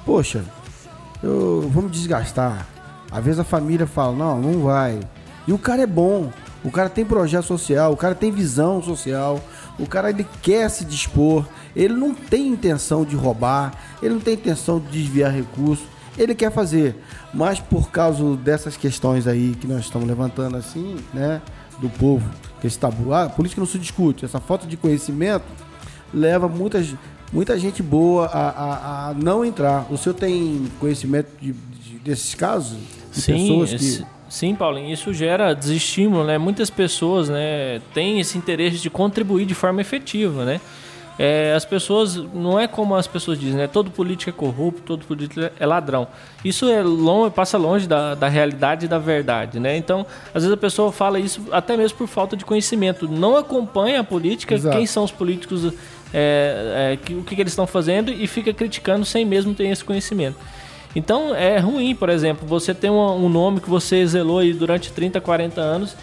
poxa, 0.09 0.43
eu 1.21 1.69
vou 1.71 1.83
me 1.83 1.89
desgastar. 1.89 2.65
Às 3.11 3.23
vezes 3.23 3.39
a 3.39 3.43
família 3.43 3.85
fala, 3.85 4.15
não, 4.15 4.41
não 4.41 4.63
vai. 4.63 4.99
E 5.47 5.53
o 5.53 5.57
cara 5.59 5.83
é 5.83 5.85
bom, 5.85 6.33
o 6.63 6.71
cara 6.71 6.89
tem 6.89 7.05
projeto 7.05 7.45
social, 7.45 7.93
o 7.93 7.95
cara 7.95 8.15
tem 8.15 8.31
visão 8.31 8.81
social, 8.81 9.39
o 9.77 9.85
cara 9.85 10.09
ele 10.09 10.25
quer 10.41 10.67
se 10.67 10.83
dispor, 10.83 11.45
ele 11.75 11.93
não 11.93 12.11
tem 12.15 12.47
intenção 12.47 13.05
de 13.05 13.15
roubar, 13.15 13.71
ele 14.01 14.15
não 14.15 14.19
tem 14.19 14.33
intenção 14.33 14.79
de 14.79 14.87
desviar 14.87 15.31
recursos, 15.31 15.85
ele 16.17 16.33
quer 16.33 16.51
fazer. 16.51 16.95
Mas 17.31 17.59
por 17.59 17.91
causa 17.91 18.35
dessas 18.37 18.75
questões 18.75 19.27
aí 19.27 19.55
que 19.61 19.67
nós 19.67 19.81
estamos 19.81 20.07
levantando 20.07 20.57
assim, 20.57 20.97
né, 21.13 21.39
do 21.79 21.87
povo, 21.87 22.27
esse 22.63 22.79
tabu, 22.79 23.13
ah, 23.13 23.29
política 23.29 23.61
não 23.61 23.67
se 23.67 23.77
discute, 23.77 24.25
essa 24.25 24.39
falta 24.39 24.65
de 24.65 24.75
conhecimento 24.75 25.45
leva 26.11 26.47
muitas 26.47 26.95
muita 27.31 27.57
gente 27.57 27.81
boa 27.81 28.25
a, 28.27 28.49
a, 28.49 29.09
a 29.09 29.13
não 29.13 29.43
entrar. 29.45 29.85
O 29.89 29.97
senhor 29.97 30.15
tem 30.15 30.67
conhecimento 30.79 31.29
de, 31.39 31.53
de, 31.53 31.99
desses 31.99 32.33
casos? 32.35 32.77
De 33.11 33.21
sim, 33.21 33.33
pessoas 33.33 33.73
que... 33.73 34.05
sim, 34.29 34.55
Paulinho. 34.55 34.91
Isso 34.93 35.13
gera 35.13 35.53
desestímulo, 35.53 36.23
né? 36.23 36.37
Muitas 36.37 36.69
pessoas, 36.69 37.29
né, 37.29 37.81
têm 37.93 38.19
esse 38.19 38.37
interesse 38.37 38.77
de 38.77 38.89
contribuir 38.89 39.45
de 39.45 39.53
forma 39.53 39.81
efetiva, 39.81 40.45
né? 40.45 40.61
É, 41.21 41.53
as 41.53 41.65
pessoas 41.65 42.15
não 42.15 42.57
é 42.57 42.65
como 42.65 42.95
as 42.95 43.05
pessoas 43.05 43.37
dizem, 43.37 43.57
né? 43.57 43.67
Todo 43.67 43.91
político 43.91 44.29
é 44.29 44.31
corrupto, 44.33 44.81
todo 44.83 45.05
político 45.05 45.41
é 45.59 45.65
ladrão. 45.65 46.07
Isso 46.45 46.69
é 46.69 46.81
longe, 46.81 47.31
passa 47.31 47.57
longe 47.57 47.85
da, 47.85 48.15
da 48.15 48.29
realidade 48.29 48.85
e 48.85 48.87
da 48.87 48.97
verdade, 48.97 49.59
né? 49.59 49.75
Então, 49.75 50.05
às 50.27 50.43
vezes 50.43 50.53
a 50.53 50.57
pessoa 50.57 50.93
fala 50.93 51.19
isso 51.19 51.41
até 51.51 51.75
mesmo 51.75 51.97
por 51.97 52.07
falta 52.07 52.37
de 52.37 52.45
conhecimento. 52.45 53.05
Não 53.05 53.35
acompanha 53.35 53.99
a 53.99 54.03
política, 54.03 54.55
Exato. 54.55 54.77
quem 54.77 54.85
são 54.85 55.03
os 55.03 55.11
políticos 55.11 55.73
é, 56.13 56.93
é, 56.93 56.97
que, 56.97 57.13
o 57.13 57.23
que, 57.23 57.35
que 57.35 57.41
eles 57.41 57.51
estão 57.51 57.67
fazendo 57.67 58.11
e 58.11 58.27
fica 58.27 58.53
criticando 58.53 59.05
sem 59.05 59.25
mesmo 59.25 59.53
ter 59.53 59.67
esse 59.67 59.83
conhecimento. 59.83 60.37
Então 60.95 61.35
é 61.35 61.59
ruim, 61.59 61.93
por 61.95 62.09
exemplo, 62.09 62.47
você 62.47 62.73
tem 62.73 62.89
um, 62.89 63.25
um 63.25 63.29
nome 63.29 63.59
que 63.59 63.69
você 63.69 64.05
zelou 64.05 64.39
aí 64.39 64.53
durante 64.53 64.91
30, 64.91 65.21
40 65.21 65.61
anos 65.61 65.95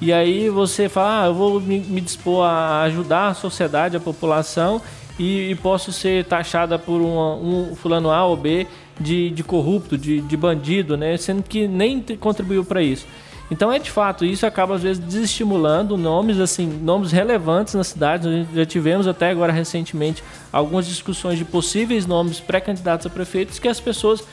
e 0.00 0.12
aí 0.12 0.50
você 0.50 0.88
fala, 0.88 1.22
ah, 1.22 1.26
eu 1.26 1.34
vou 1.34 1.60
me, 1.60 1.80
me 1.80 2.00
dispor 2.00 2.44
a 2.44 2.82
ajudar 2.82 3.28
a 3.28 3.34
sociedade, 3.34 3.96
a 3.96 4.00
população 4.00 4.82
e, 5.18 5.50
e 5.50 5.54
posso 5.54 5.92
ser 5.92 6.24
taxada 6.24 6.78
por 6.78 7.00
um 7.00 7.74
fulano 7.76 8.10
A 8.10 8.24
ou 8.24 8.36
B 8.36 8.66
de, 9.00 9.30
de 9.30 9.42
corrupto, 9.42 9.96
de, 9.96 10.20
de 10.20 10.36
bandido, 10.36 10.96
né? 10.96 11.16
Sendo 11.16 11.42
que 11.42 11.66
nem 11.66 12.00
contribuiu 12.20 12.64
para 12.64 12.82
isso. 12.82 13.06
Então 13.50 13.70
é 13.70 13.78
de 13.78 13.90
fato, 13.90 14.24
isso 14.24 14.46
acaba 14.46 14.74
às 14.74 14.82
vezes 14.82 14.98
desestimulando 14.98 15.96
nomes 15.96 16.40
assim, 16.40 16.66
nomes 16.66 17.12
relevantes 17.12 17.74
na 17.74 17.84
cidade. 17.84 18.46
Já 18.54 18.64
tivemos 18.64 19.06
até 19.06 19.30
agora 19.30 19.52
recentemente 19.52 20.24
algumas 20.52 20.86
discussões 20.86 21.38
de 21.38 21.44
possíveis 21.44 22.06
nomes 22.06 22.40
pré-candidatos 22.40 23.06
a 23.06 23.10
prefeitos 23.10 23.58
que 23.58 23.68
as 23.68 23.78
pessoas 23.78 24.24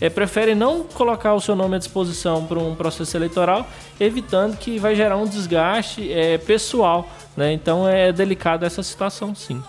é, 0.00 0.08
preferem 0.08 0.54
não 0.54 0.84
colocar 0.84 1.34
o 1.34 1.40
seu 1.40 1.56
nome 1.56 1.76
à 1.76 1.78
disposição 1.78 2.44
para 2.46 2.58
um 2.58 2.74
processo 2.74 3.16
eleitoral, 3.16 3.66
evitando 3.98 4.56
que 4.56 4.78
vai 4.78 4.94
gerar 4.94 5.16
um 5.16 5.26
desgaste 5.26 6.12
é, 6.12 6.38
pessoal. 6.38 7.08
Né? 7.36 7.52
Então 7.52 7.88
é 7.88 8.12
delicada 8.12 8.66
essa 8.66 8.82
situação, 8.82 9.34
sim. 9.34 9.62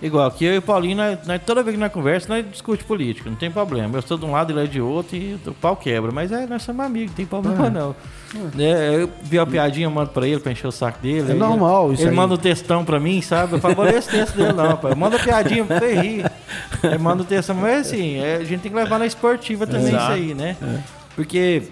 Igual, 0.00 0.26
aqui 0.26 0.44
eu 0.44 0.54
e 0.54 0.58
o 0.58 0.62
Paulinho, 0.62 0.96
nós, 0.96 1.18
nós, 1.26 1.40
toda 1.44 1.62
vez 1.62 1.74
que 1.74 1.80
nós 1.80 1.90
conversa, 1.90 2.28
nós 2.28 2.44
discute 2.50 2.84
política, 2.84 3.30
não 3.30 3.36
tem 3.36 3.50
problema. 3.50 3.96
Eu 3.96 4.00
estou 4.00 4.18
de 4.18 4.26
um 4.26 4.32
lado, 4.32 4.52
ele 4.52 4.62
é 4.62 4.66
de 4.66 4.80
outro 4.80 5.16
e 5.16 5.38
o 5.46 5.54
pau 5.54 5.74
quebra. 5.74 6.12
Mas 6.12 6.30
é, 6.30 6.46
nós 6.46 6.62
somos 6.62 6.84
amigos, 6.84 7.10
não 7.10 7.16
tem 7.16 7.26
problema 7.26 7.66
é. 7.66 7.70
não. 7.70 7.96
É. 8.58 9.02
eu 9.02 9.10
vi 9.22 9.38
a 9.38 9.46
piadinha, 9.46 9.88
mando 9.88 10.10
pra 10.10 10.28
ele 10.28 10.38
pra 10.38 10.52
encher 10.52 10.66
o 10.66 10.72
saco 10.72 10.98
dele. 11.00 11.28
É 11.28 11.30
ele, 11.30 11.38
normal 11.38 11.92
isso 11.92 12.02
Ele 12.02 12.10
aí. 12.10 12.16
manda 12.16 12.34
o 12.34 12.36
um 12.36 12.40
textão 12.40 12.84
pra 12.84 13.00
mim, 13.00 13.22
sabe? 13.22 13.54
Eu 13.54 13.58
favoreço 13.58 14.10
esse 14.10 14.10
texto 14.10 14.36
dele 14.36 14.52
não, 14.52 14.76
pai. 14.76 14.94
Manda 14.94 15.18
piadinha 15.18 15.64
pra 15.64 15.78
você 15.78 15.94
rir. 15.94 16.30
Ele 16.82 16.98
manda 16.98 17.22
o 17.22 17.26
textão, 17.26 17.56
mas 17.56 17.86
assim, 17.86 18.16
é, 18.16 18.36
a 18.36 18.44
gente 18.44 18.60
tem 18.60 18.70
que 18.70 18.76
levar 18.76 18.98
na 18.98 19.06
esportiva 19.06 19.66
também 19.66 19.88
Exato. 19.88 20.04
isso 20.04 20.12
aí, 20.12 20.34
né? 20.34 20.56
É. 20.62 20.78
Porque 21.14 21.62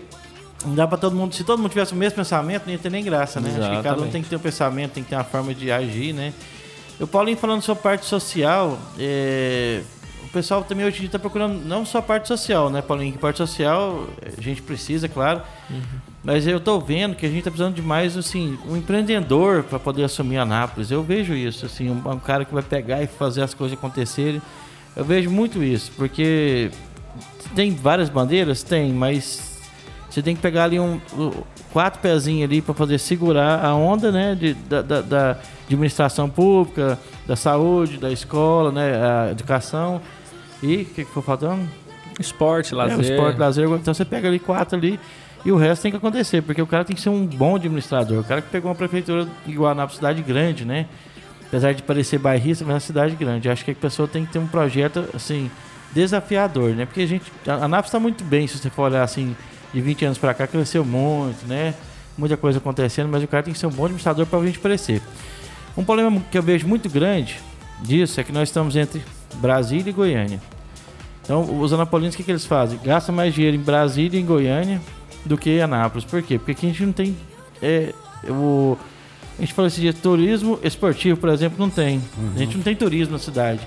não 0.64 0.74
dá 0.74 0.86
pra 0.86 0.96
todo 0.96 1.14
mundo. 1.14 1.34
Se 1.34 1.44
todo 1.44 1.58
mundo 1.60 1.70
tivesse 1.70 1.92
o 1.92 1.96
mesmo 1.96 2.16
pensamento, 2.16 2.64
não 2.64 2.72
ia 2.72 2.78
ter 2.78 2.90
nem 2.90 3.04
graça, 3.04 3.38
né? 3.38 3.48
Exatamente. 3.48 3.72
Acho 3.72 3.82
que 3.82 3.88
cada 3.88 4.02
um 4.02 4.10
tem 4.10 4.22
que 4.22 4.28
ter 4.30 4.36
um 4.36 4.40
pensamento, 4.40 4.92
tem 4.92 5.02
que 5.02 5.10
ter 5.10 5.16
uma 5.16 5.24
forma 5.24 5.54
de 5.54 5.70
agir, 5.70 6.14
né? 6.14 6.32
O 7.00 7.06
Paulinho 7.06 7.36
falando 7.36 7.62
sobre 7.62 7.82
parte 7.82 8.06
social, 8.06 8.78
é, 8.98 9.82
o 10.24 10.28
pessoal 10.28 10.62
também 10.62 10.86
hoje 10.86 11.04
está 11.04 11.18
procurando 11.18 11.64
não 11.64 11.84
só 11.84 11.98
a 11.98 12.02
parte 12.02 12.28
social, 12.28 12.70
né, 12.70 12.80
Paulinho? 12.80 13.12
Que 13.12 13.18
parte 13.18 13.38
social 13.38 14.06
a 14.36 14.40
gente 14.40 14.62
precisa, 14.62 15.08
claro. 15.08 15.42
Uhum. 15.68 15.80
Mas 16.22 16.46
eu 16.46 16.56
estou 16.56 16.80
vendo 16.80 17.16
que 17.16 17.26
a 17.26 17.28
gente 17.28 17.38
está 17.38 17.50
precisando 17.50 17.74
de 17.74 17.82
mais, 17.82 18.16
assim, 18.16 18.58
um 18.66 18.76
empreendedor 18.76 19.64
para 19.64 19.78
poder 19.78 20.04
assumir 20.04 20.38
Anápolis. 20.38 20.90
Eu 20.90 21.02
vejo 21.02 21.34
isso, 21.34 21.66
assim, 21.66 21.90
um, 21.90 22.10
um, 22.10 22.18
cara 22.18 22.44
que 22.44 22.54
vai 22.54 22.62
pegar 22.62 23.02
e 23.02 23.06
fazer 23.06 23.42
as 23.42 23.52
coisas 23.52 23.76
acontecerem. 23.76 24.40
Eu 24.96 25.04
vejo 25.04 25.30
muito 25.30 25.62
isso, 25.62 25.92
porque 25.96 26.70
tem 27.54 27.74
várias 27.74 28.08
bandeiras? 28.08 28.62
Tem, 28.62 28.92
mas 28.92 29.60
você 30.08 30.22
tem 30.22 30.34
que 30.34 30.40
pegar 30.40 30.64
ali 30.64 30.78
um, 30.78 31.00
quatro 31.72 32.00
pezinhos 32.00 32.44
ali 32.44 32.62
para 32.62 32.72
poder 32.72 32.98
segurar 32.98 33.64
a 33.64 33.74
onda, 33.74 34.12
né, 34.12 34.34
de, 34.34 34.54
da, 34.54 34.80
da, 34.80 35.00
da 35.00 35.38
administração 35.64 36.28
pública, 36.28 36.98
da 37.26 37.36
saúde, 37.36 37.96
da 37.98 38.10
escola, 38.10 38.70
né, 38.70 38.92
a 38.94 39.30
educação. 39.30 40.00
E 40.62 40.76
o 40.76 40.84
que, 40.84 41.04
que 41.04 41.10
foi 41.10 41.22
faltando? 41.22 41.68
Esporte, 42.18 42.74
lazer. 42.74 42.98
É, 42.98 43.14
esporte, 43.14 43.38
lazer. 43.38 43.68
Então 43.68 43.92
você 43.92 44.04
pega 44.04 44.28
ali 44.28 44.38
quatro 44.38 44.76
ali 44.78 44.98
e 45.44 45.52
o 45.52 45.56
resto 45.56 45.82
tem 45.82 45.90
que 45.90 45.96
acontecer, 45.96 46.42
porque 46.42 46.62
o 46.62 46.66
cara 46.66 46.84
tem 46.84 46.96
que 46.96 47.02
ser 47.02 47.10
um 47.10 47.26
bom 47.26 47.56
administrador. 47.56 48.20
O 48.20 48.24
cara 48.24 48.40
que 48.40 48.48
pegou 48.48 48.70
uma 48.70 48.74
prefeitura 48.74 49.28
igual 49.46 49.74
na 49.74 49.86
cidade 49.88 50.22
grande, 50.22 50.64
né? 50.64 50.86
Apesar 51.46 51.72
de 51.72 51.82
parecer 51.82 52.18
bairrista, 52.18 52.64
mas 52.64 52.72
é 52.72 52.74
uma 52.74 52.80
cidade 52.80 53.14
grande. 53.14 53.48
Eu 53.48 53.52
acho 53.52 53.64
que 53.64 53.70
a 53.70 53.74
pessoa 53.74 54.08
tem 54.08 54.24
que 54.24 54.32
ter 54.32 54.38
um 54.38 54.46
projeto, 54.46 55.04
assim, 55.14 55.50
desafiador, 55.92 56.70
né? 56.70 56.86
Porque 56.86 57.02
a 57.02 57.06
gente... 57.06 57.30
A 57.46 57.68
Nápoles 57.68 57.86
está 57.88 58.00
muito 58.00 58.24
bem, 58.24 58.46
se 58.46 58.58
você 58.58 58.70
for 58.70 58.84
olhar, 58.84 59.02
assim, 59.02 59.36
de 59.72 59.80
20 59.80 60.06
anos 60.06 60.18
para 60.18 60.32
cá, 60.32 60.46
cresceu 60.46 60.84
muito, 60.84 61.46
né? 61.46 61.74
Muita 62.16 62.36
coisa 62.36 62.58
acontecendo, 62.58 63.08
mas 63.08 63.22
o 63.22 63.28
cara 63.28 63.42
tem 63.42 63.52
que 63.52 63.58
ser 63.58 63.66
um 63.66 63.70
bom 63.70 63.84
administrador 63.84 64.24
para 64.24 64.38
a 64.38 64.46
gente 64.46 64.58
crescer. 64.58 65.02
Um 65.76 65.84
problema 65.84 66.22
que 66.30 66.38
eu 66.38 66.42
vejo 66.42 66.66
muito 66.66 66.88
grande 66.88 67.36
disso 67.80 68.20
é 68.20 68.24
que 68.24 68.32
nós 68.32 68.48
estamos 68.48 68.76
entre 68.76 69.02
Brasília 69.36 69.90
e 69.90 69.92
Goiânia. 69.92 70.40
Então, 71.22 71.60
os 71.60 71.72
anapolinos, 71.72 72.14
o 72.14 72.18
que, 72.18 72.22
que 72.22 72.30
eles 72.30 72.44
fazem? 72.44 72.78
Gastam 72.82 73.14
mais 73.14 73.34
dinheiro 73.34 73.56
em 73.56 73.60
Brasília 73.60 74.18
e 74.18 74.22
em 74.22 74.26
Goiânia 74.26 74.80
do 75.24 75.38
que 75.38 75.50
em 75.50 75.62
Anápolis. 75.62 76.04
Por 76.04 76.22
quê? 76.22 76.38
Porque 76.38 76.52
aqui 76.52 76.66
a 76.66 76.68
gente 76.68 76.84
não 76.84 76.92
tem. 76.92 77.16
É, 77.62 77.94
o, 78.28 78.76
a 79.38 79.40
gente 79.40 79.54
falou 79.54 79.66
esse 79.66 79.80
dia, 79.80 79.92
turismo 79.92 80.58
esportivo, 80.62 81.18
por 81.18 81.30
exemplo, 81.30 81.56
não 81.58 81.70
tem. 81.70 81.96
Uhum. 81.96 82.32
A 82.34 82.38
gente 82.38 82.56
não 82.56 82.62
tem 82.62 82.76
turismo 82.76 83.14
na 83.14 83.18
cidade. 83.18 83.60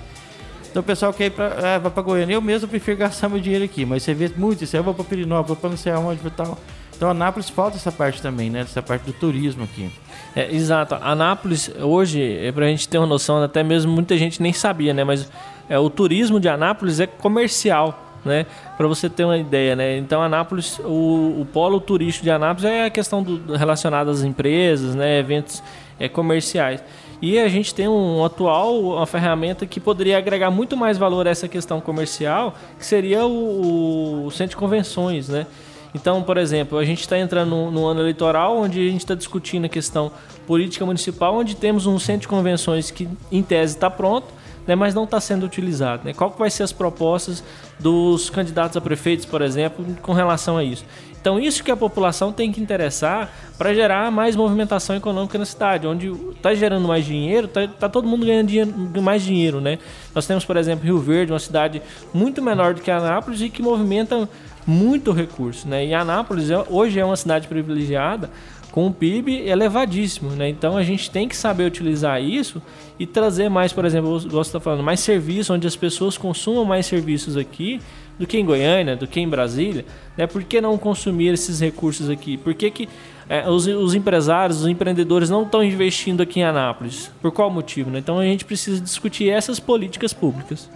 Então 0.69 0.81
o 0.81 0.85
pessoal 0.85 1.11
quer 1.11 1.25
ir 1.25 1.31
pra, 1.31 1.75
ah, 1.75 1.79
vai 1.79 1.91
pra 1.91 2.03
Goiânia. 2.03 2.35
Eu 2.35 2.41
mesmo 2.41 2.67
prefiro 2.67 2.97
gastar 2.97 3.27
meu 3.27 3.39
dinheiro 3.39 3.65
aqui, 3.65 3.85
mas 3.85 4.03
você 4.03 4.13
vê 4.13 4.31
muito 4.37 4.63
isso. 4.63 4.77
Eu 4.77 4.83
vou 4.83 4.93
pra 4.93 5.03
Pirinópolis, 5.03 5.47
vou 5.47 5.55
pra 5.57 5.69
não 5.69 5.77
sei 5.77 5.91
aonde 5.91 6.21
e 6.25 6.29
tal. 6.29 6.57
Então 6.97 7.11
Anápolis 7.11 7.47
falta 7.47 7.77
essa 7.77 7.91
parte 7.91 8.21
também, 8.21 8.49
né? 8.49 8.61
Essa 8.61 8.81
parte 8.81 9.03
do 9.03 9.13
turismo 9.13 9.63
aqui. 9.63 9.89
É, 10.35 10.51
exato. 10.53 10.95
Anápolis, 10.95 11.71
hoje, 11.79 12.21
é 12.21 12.51
pra 12.51 12.65
gente 12.65 12.89
ter 12.89 12.97
uma 12.97 13.05
noção, 13.05 13.41
até 13.41 13.63
mesmo 13.63 13.91
muita 13.91 14.17
gente 14.17 14.41
nem 14.41 14.51
sabia, 14.51 14.95
né? 14.95 15.03
Mas 15.03 15.31
é, 15.69 15.77
o 15.77 15.91
turismo 15.91 16.39
de 16.39 16.49
Anápolis 16.49 16.99
é 16.99 17.05
comercial. 17.05 18.03
Né? 18.25 18.45
Para 18.75 18.87
você 18.87 19.09
ter 19.09 19.23
uma 19.23 19.37
ideia, 19.37 19.73
né? 19.73 19.95
Então, 19.97 20.21
Anápolis, 20.21 20.79
o, 20.79 21.39
o 21.39 21.47
polo 21.53 21.79
turístico 21.79 22.25
de 22.25 22.31
Anápolis 22.31 22.65
é 22.65 22.85
a 22.85 22.89
questão 22.89 23.23
do, 23.23 23.55
relacionada 23.55 24.11
às 24.11 24.21
empresas, 24.21 24.95
né? 24.95 25.19
Eventos 25.19 25.63
é, 25.97 26.09
comerciais. 26.09 26.83
E 27.21 27.39
a 27.39 27.47
gente 27.47 27.73
tem 27.73 27.87
um 27.87 28.25
atual, 28.25 28.79
uma 28.81 29.05
ferramenta 29.05 29.65
que 29.65 29.79
poderia 29.79 30.17
agregar 30.17 30.51
muito 30.51 30.75
mais 30.75 30.97
valor 30.97 31.27
a 31.27 31.29
essa 31.29 31.47
questão 31.47 31.79
comercial, 31.79 32.53
que 32.77 32.85
seria 32.85 33.25
o, 33.25 34.25
o 34.25 34.31
centro 34.31 34.51
de 34.51 34.57
convenções, 34.57 35.29
né? 35.29 35.47
Então, 35.93 36.21
por 36.21 36.37
exemplo, 36.37 36.77
a 36.77 36.85
gente 36.85 37.01
está 37.01 37.17
entrando 37.17 37.49
no, 37.49 37.71
no, 37.71 37.85
ano 37.85 38.01
eleitoral, 38.01 38.57
onde 38.57 38.79
a 38.79 38.91
gente 38.91 39.01
está 39.01 39.15
discutindo 39.15 39.65
a 39.65 39.69
questão 39.69 40.11
política 40.45 40.85
municipal, 40.85 41.35
onde 41.35 41.55
temos 41.55 41.85
um 41.85 41.97
centro 41.97 42.21
de 42.21 42.27
convenções 42.27 42.91
que, 42.91 43.07
em 43.31 43.41
tese, 43.41 43.75
está 43.75 43.89
pronto, 43.89 44.27
né, 44.67 44.75
mas 44.75 44.93
não 44.93 45.05
está 45.05 45.19
sendo 45.19 45.45
utilizado. 45.45 46.03
Né? 46.05 46.13
Qual 46.13 46.29
que 46.29 46.37
vai 46.37 46.49
ser 46.49 46.63
as 46.63 46.73
propostas 46.73 47.43
dos 47.79 48.29
candidatos 48.29 48.75
a 48.75 48.81
prefeitos, 48.81 49.25
por 49.25 49.41
exemplo, 49.41 49.85
com 50.01 50.11
relação 50.11 50.57
a 50.57 50.63
isso? 50.63 50.83
Então, 51.19 51.39
isso 51.39 51.63
que 51.63 51.71
a 51.71 51.75
população 51.75 52.31
tem 52.31 52.51
que 52.51 52.61
interessar 52.61 53.29
para 53.57 53.73
gerar 53.73 54.11
mais 54.11 54.35
movimentação 54.35 54.95
econômica 54.95 55.37
na 55.37 55.45
cidade, 55.45 55.87
onde 55.87 56.09
está 56.31 56.53
gerando 56.53 56.87
mais 56.87 57.03
dinheiro, 57.05 57.47
está 57.47 57.67
tá 57.67 57.89
todo 57.89 58.07
mundo 58.07 58.25
ganhando 58.25 58.47
dinheiro, 58.47 59.01
mais 59.01 59.23
dinheiro, 59.23 59.59
né? 59.59 59.79
Nós 60.13 60.25
temos, 60.25 60.45
por 60.45 60.55
exemplo, 60.55 60.85
Rio 60.85 60.99
Verde, 60.99 61.33
uma 61.33 61.39
cidade 61.39 61.81
muito 62.13 62.41
menor 62.41 62.73
do 62.75 62.81
que 62.81 62.89
Anápolis 62.89 63.41
e 63.41 63.49
que 63.49 63.61
movimenta 63.61 64.29
muito 64.67 65.13
recurso, 65.13 65.65
né? 65.67 65.85
E 65.85 65.93
Anápolis 65.93 66.51
é, 66.51 66.63
hoje 66.69 66.99
é 66.99 67.05
uma 67.05 67.15
cidade 67.15 67.47
privilegiada 67.47 68.29
com 68.69 68.85
um 68.87 68.91
PIB 68.91 69.47
elevadíssimo, 69.47 70.31
né? 70.31 70.49
Então 70.49 70.75
a 70.75 70.83
gente 70.83 71.09
tem 71.09 71.27
que 71.27 71.37
saber 71.37 71.63
utilizar 71.63 72.21
isso 72.21 72.61
e 72.99 73.07
trazer 73.07 73.49
mais, 73.49 73.71
por 73.71 73.85
exemplo, 73.85 74.19
de 74.19 74.37
estar 74.37 74.59
falando, 74.59 74.83
mais 74.83 74.99
serviço, 74.99 75.53
onde 75.53 75.65
as 75.65 75.75
pessoas 75.75 76.17
consumam 76.17 76.65
mais 76.65 76.85
serviços 76.85 77.37
aqui 77.37 77.79
do 78.19 78.27
que 78.27 78.37
em 78.37 78.45
Goiânia, 78.45 78.95
do 78.95 79.07
que 79.07 79.19
em 79.19 79.29
Brasília, 79.29 79.85
né? 80.17 80.27
Por 80.27 80.43
que 80.43 80.59
não 80.59 80.77
consumir 80.77 81.33
esses 81.33 81.61
recursos 81.61 82.09
aqui? 82.09 82.35
Por 82.35 82.53
que, 82.53 82.69
que 82.69 82.89
é, 83.29 83.49
os, 83.49 83.67
os, 83.67 83.93
empresários, 83.93 84.61
os 84.61 84.67
empreendedores 84.67 85.29
não 85.29 85.43
estão 85.43 85.63
investindo 85.63 86.21
aqui 86.21 86.41
em 86.41 86.43
Anápolis? 86.43 87.09
Por 87.21 87.31
qual 87.31 87.49
motivo? 87.49 87.89
Né? 87.89 87.99
Então 87.99 88.19
a 88.19 88.23
gente 88.23 88.43
precisa 88.43 88.81
discutir 88.81 89.29
essas 89.29 89.59
políticas 89.59 90.11
públicas. 90.11 90.69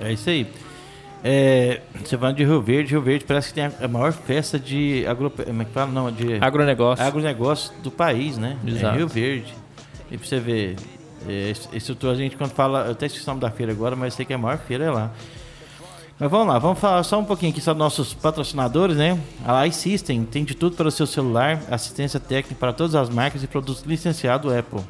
É 0.00 0.12
isso 0.12 0.28
aí. 0.28 0.46
É, 1.22 1.80
você 2.04 2.16
vai 2.16 2.32
de 2.32 2.44
Rio 2.44 2.62
Verde, 2.62 2.92
Rio 2.92 3.02
Verde 3.02 3.24
parece 3.24 3.48
que 3.48 3.54
tem 3.54 3.64
a 3.64 3.88
maior 3.88 4.12
festa 4.12 4.58
de 4.58 5.04
agro, 5.06 5.30
como 5.30 5.62
é 5.62 5.64
que 5.64 5.72
fala? 5.72 5.90
Não, 5.90 6.12
de 6.12 6.34
agronegócio. 6.40 7.04
agronegócio 7.04 7.72
do 7.82 7.90
país, 7.90 8.38
né? 8.38 8.56
É 8.64 8.70
Exato. 8.70 8.94
É 8.94 8.98
Rio 8.98 9.08
Verde. 9.08 9.54
E 10.10 10.16
pra 10.16 10.26
você 10.26 10.38
ver, 10.38 10.76
é, 11.28 11.52
estrutura 11.72 12.12
a 12.12 12.16
gente 12.16 12.36
quando 12.36 12.52
fala, 12.52 12.86
eu 12.86 12.92
até 12.92 13.06
esqueci 13.06 13.24
o 13.24 13.28
nome 13.28 13.40
da 13.40 13.50
feira 13.50 13.72
agora, 13.72 13.96
mas 13.96 14.14
sei 14.14 14.24
que 14.24 14.32
é 14.32 14.36
a 14.36 14.38
maior 14.38 14.58
feira 14.58 14.84
é 14.84 14.90
lá. 14.90 15.10
Mas 16.20 16.30
vamos 16.30 16.48
lá, 16.48 16.58
vamos 16.58 16.80
falar 16.80 17.02
só 17.04 17.18
um 17.18 17.24
pouquinho 17.24 17.52
aqui 17.52 17.60
sobre 17.60 17.78
nossos 17.78 18.12
patrocinadores, 18.12 18.96
né? 18.96 19.18
A 19.46 19.66
iSystem 19.68 20.24
tem 20.24 20.44
de 20.44 20.54
tudo 20.54 20.74
para 20.74 20.88
o 20.88 20.90
seu 20.90 21.06
celular, 21.06 21.62
assistência 21.70 22.18
técnica 22.18 22.56
para 22.58 22.72
todas 22.72 22.96
as 22.96 23.08
marcas 23.08 23.42
e 23.42 23.46
produtos 23.46 23.84
licenciados 23.84 24.52
Apple. 24.52 24.80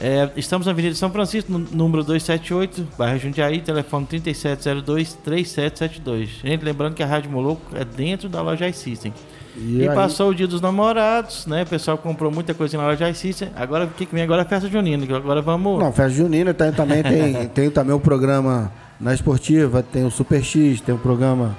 É, 0.00 0.30
estamos 0.34 0.66
na 0.66 0.72
Avenida 0.72 0.94
São 0.94 1.10
Francisco, 1.10 1.52
número 1.52 2.02
278, 2.02 2.88
bairro 2.96 3.18
Jundiaí, 3.18 3.60
telefone 3.60 4.06
3702-3772. 4.06 6.40
Gente, 6.42 6.64
lembrando 6.64 6.94
que 6.94 7.02
a 7.02 7.06
Rádio 7.06 7.30
Moloco 7.30 7.60
é 7.74 7.84
dentro 7.84 8.26
da 8.26 8.40
loja 8.40 8.66
iSystem. 8.66 9.12
E, 9.54 9.76
e 9.78 9.88
aí... 9.88 9.94
passou 9.94 10.30
o 10.30 10.34
dia 10.34 10.46
dos 10.46 10.62
namorados, 10.62 11.46
né? 11.46 11.64
O 11.64 11.66
pessoal 11.66 11.98
comprou 11.98 12.32
muita 12.32 12.54
coisa 12.54 12.78
na 12.78 12.86
loja 12.86 13.10
iSystem. 13.10 13.50
Agora, 13.54 13.84
o 13.84 13.88
que, 13.88 14.08
vem 14.10 14.22
agora 14.22 14.40
é 14.40 14.44
a 14.44 14.48
festa 14.48 14.70
junina. 14.70 15.04
Agora 15.14 15.42
vamos... 15.42 15.78
Não, 15.78 15.92
festa 15.92 16.16
junina 16.16 16.54
tem, 16.54 16.72
também 16.72 17.02
tem, 17.02 17.48
tem 17.52 17.70
também 17.70 17.94
o 17.94 18.00
programa 18.00 18.72
na 18.98 19.12
esportiva, 19.12 19.82
tem 19.82 20.06
o 20.06 20.10
Super 20.10 20.42
X, 20.42 20.80
tem 20.80 20.94
o 20.94 20.98
programa 20.98 21.54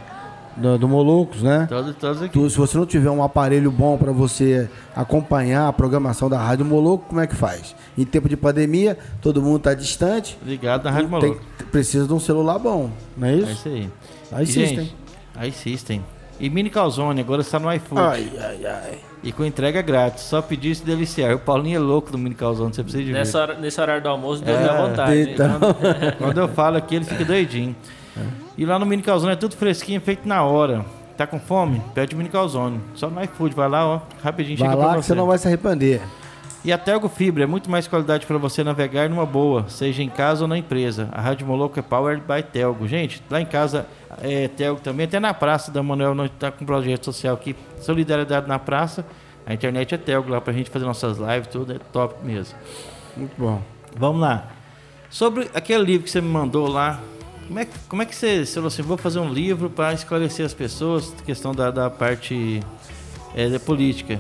do, 0.57 0.77
do 0.77 0.87
Molucos, 0.87 1.41
né? 1.41 1.65
Todos, 1.69 1.95
todos 1.95 2.21
aqui. 2.21 2.33
Tu, 2.33 2.49
se 2.49 2.57
você 2.57 2.77
não 2.77 2.85
tiver 2.85 3.09
um 3.09 3.23
aparelho 3.23 3.71
bom 3.71 3.97
para 3.97 4.11
você 4.11 4.69
acompanhar 4.95 5.67
a 5.67 5.73
programação 5.73 6.29
da 6.29 6.37
Rádio 6.37 6.65
Moluco, 6.65 7.05
como 7.07 7.21
é 7.21 7.27
que 7.27 7.35
faz? 7.35 7.75
Em 7.97 8.05
tempo 8.05 8.27
de 8.27 8.37
pandemia, 8.37 8.97
todo 9.21 9.41
mundo 9.41 9.57
está 9.57 9.73
distante. 9.73 10.37
Ligado 10.45 10.83
na 10.83 10.91
Rádio 10.91 11.09
Moluco. 11.09 11.41
precisa 11.71 12.07
de 12.07 12.13
um 12.13 12.19
celular 12.19 12.59
bom, 12.59 12.89
não 13.17 13.27
é 13.27 13.35
isso? 13.35 13.47
É 13.47 13.51
isso 13.51 13.67
aí. 13.67 13.89
Aí 14.31 14.45
System. 14.47 14.91
Aí 15.35 15.51
System. 15.51 16.03
E 16.39 16.49
Mini 16.49 16.71
Calzone, 16.71 17.21
agora 17.21 17.41
está 17.41 17.59
no 17.59 17.71
iFood. 17.71 18.01
Ai, 18.01 18.31
ai, 18.39 18.65
ai. 18.65 18.99
E 19.23 19.31
com 19.31 19.45
entrega 19.45 19.79
grátis. 19.83 20.23
Só 20.23 20.41
pedir 20.41 20.71
e 20.71 20.75
se 20.75 20.83
deliciar. 20.83 21.35
O 21.35 21.39
Paulinho 21.39 21.75
é 21.75 21.79
louco 21.79 22.11
do 22.11 22.17
Mini 22.17 22.33
Calzone, 22.33 22.73
você 22.73 22.81
precisa 22.81 23.03
de 23.03 23.11
Nessa 23.11 23.37
ver. 23.37 23.51
Hora, 23.53 23.61
nesse 23.61 23.79
horário 23.79 24.01
do 24.01 24.09
almoço, 24.09 24.43
deu 24.43 24.55
é, 24.55 24.59
minha 24.59 24.87
vontade. 24.87 25.31
Então. 25.31 25.59
Quando 26.17 26.39
eu 26.39 26.47
falo 26.47 26.77
aqui, 26.77 26.95
ele 26.95 27.05
fica 27.05 27.23
doidinho. 27.23 27.75
É. 28.17 28.40
E 28.57 28.65
lá 28.65 28.77
no 28.77 28.85
Mini 28.85 29.01
Calzone 29.01 29.33
é 29.33 29.35
tudo 29.35 29.55
fresquinho, 29.55 30.01
feito 30.01 30.27
na 30.27 30.43
hora. 30.43 30.85
Tá 31.17 31.25
com 31.27 31.39
fome? 31.39 31.81
Pede 31.93 32.15
o 32.15 32.17
Mini 32.17 32.29
Calzone. 32.29 32.79
Só 32.95 33.09
no 33.09 33.23
iFood, 33.23 33.55
vai 33.55 33.69
lá, 33.69 33.85
ó, 33.85 33.99
rapidinho 34.23 34.57
vai 34.57 34.69
chega 34.69 34.81
lá 34.81 34.95
que 34.95 35.03
você. 35.03 35.15
não 35.15 35.27
vai 35.27 35.37
se 35.37 35.47
arrepender. 35.47 36.01
E 36.63 36.71
a 36.71 36.77
Telgo 36.77 37.09
Fibra 37.09 37.43
é 37.43 37.47
muito 37.47 37.71
mais 37.71 37.87
qualidade 37.87 38.25
para 38.27 38.37
você 38.37 38.63
navegar 38.63 39.09
numa 39.09 39.25
boa, 39.25 39.67
seja 39.67 40.03
em 40.03 40.09
casa 40.09 40.43
ou 40.43 40.47
na 40.47 40.57
empresa. 40.59 41.09
A 41.11 41.19
Rádio 41.19 41.47
Moloco 41.47 41.79
é 41.79 41.81
powered 41.81 42.21
by 42.21 42.43
Telgo. 42.43 42.87
Gente, 42.87 43.21
lá 43.31 43.41
em 43.41 43.47
casa 43.47 43.87
é 44.21 44.47
Telgo 44.47 44.79
também, 44.79 45.07
até 45.07 45.19
na 45.19 45.33
praça 45.33 45.71
da 45.71 45.81
Manuel, 45.81 46.13
nós 46.13 46.29
está 46.29 46.51
com 46.51 46.63
um 46.63 46.67
projeto 46.67 47.05
social 47.05 47.33
aqui, 47.33 47.55
Solidariedade 47.79 48.47
na 48.47 48.59
Praça. 48.59 49.03
A 49.43 49.55
internet 49.55 49.95
é 49.95 49.97
Telgo 49.97 50.29
lá 50.29 50.39
pra 50.39 50.53
gente 50.53 50.69
fazer 50.69 50.85
nossas 50.85 51.17
lives, 51.17 51.47
tudo 51.47 51.73
é 51.73 51.79
top 51.91 52.23
mesmo. 52.23 52.55
Muito 53.17 53.33
bom. 53.35 53.59
Vamos 53.97 54.21
lá. 54.21 54.47
Sobre 55.09 55.49
aquele 55.55 55.83
livro 55.83 56.03
que 56.03 56.11
você 56.11 56.21
me 56.21 56.29
mandou 56.29 56.67
lá, 56.67 56.99
como 57.51 57.59
é, 57.59 57.67
como 57.89 58.01
é 58.01 58.05
que 58.05 58.15
você, 58.15 58.45
você 58.45 58.53
falou 58.53 58.67
assim, 58.69 58.81
vou 58.81 58.95
fazer 58.95 59.19
um 59.19 59.27
livro 59.27 59.69
para 59.69 59.93
esclarecer 59.93 60.45
as 60.45 60.53
pessoas, 60.53 61.13
questão 61.25 61.53
da, 61.53 61.69
da 61.69 61.89
parte 61.89 62.61
é, 63.35 63.49
da 63.49 63.59
política. 63.59 64.17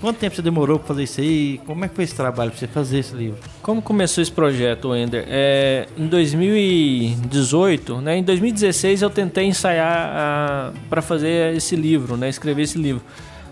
Quanto 0.00 0.16
tempo 0.16 0.34
você 0.34 0.40
demorou 0.40 0.78
para 0.78 0.88
fazer 0.88 1.02
isso 1.02 1.20
aí? 1.20 1.60
Como 1.66 1.84
é 1.84 1.88
que 1.88 1.94
foi 1.94 2.04
esse 2.04 2.14
trabalho 2.14 2.50
para 2.50 2.58
você 2.58 2.66
fazer 2.66 3.00
esse 3.00 3.14
livro? 3.14 3.38
Como 3.60 3.82
começou 3.82 4.22
esse 4.22 4.32
projeto, 4.32 4.88
Wender? 4.88 5.24
É, 5.28 5.86
em 5.98 6.06
2018, 6.06 8.00
né? 8.00 8.16
Em 8.16 8.22
2016 8.22 9.02
eu 9.02 9.10
tentei 9.10 9.44
ensaiar 9.44 10.72
para 10.88 11.02
fazer 11.02 11.54
esse 11.54 11.76
livro, 11.76 12.16
né? 12.16 12.30
Escrever 12.30 12.62
esse 12.62 12.78
livro. 12.78 13.02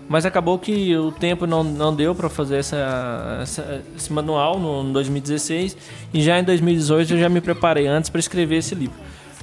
Mas 0.09 0.25
acabou 0.25 0.57
que 0.57 0.97
o 0.97 1.11
tempo 1.11 1.45
não, 1.45 1.63
não 1.63 1.95
deu 1.95 2.15
para 2.15 2.27
fazer 2.27 2.57
essa, 2.57 3.39
essa, 3.43 3.81
esse 3.95 4.11
manual 4.11 4.59
no, 4.59 4.83
no 4.83 4.91
2016 4.91 5.77
e 6.11 6.21
já 6.21 6.39
em 6.39 6.43
2018 6.43 7.13
eu 7.13 7.19
já 7.19 7.29
me 7.29 7.39
preparei 7.39 7.85
antes 7.85 8.09
para 8.09 8.19
escrever 8.19 8.57
esse 8.57 8.73
livro. 8.73 8.97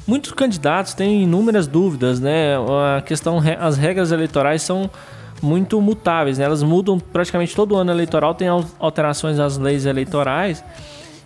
Muitos 0.05 0.33
candidatos 0.33 0.93
têm 0.93 1.23
inúmeras 1.23 1.69
dúvidas, 1.69 2.19
né? 2.19 2.57
A 2.97 3.01
questão, 3.01 3.41
as 3.61 3.77
regras 3.77 4.11
eleitorais 4.11 4.61
são 4.61 4.91
muito 5.41 5.81
mutáveis, 5.81 6.39
né? 6.39 6.45
elas 6.45 6.63
mudam 6.63 6.99
praticamente 6.99 7.55
todo 7.55 7.77
ano 7.77 7.93
eleitoral, 7.93 8.35
tem 8.35 8.49
alterações 8.79 9.39
às 9.39 9.59
leis 9.59 9.85
eleitorais 9.85 10.65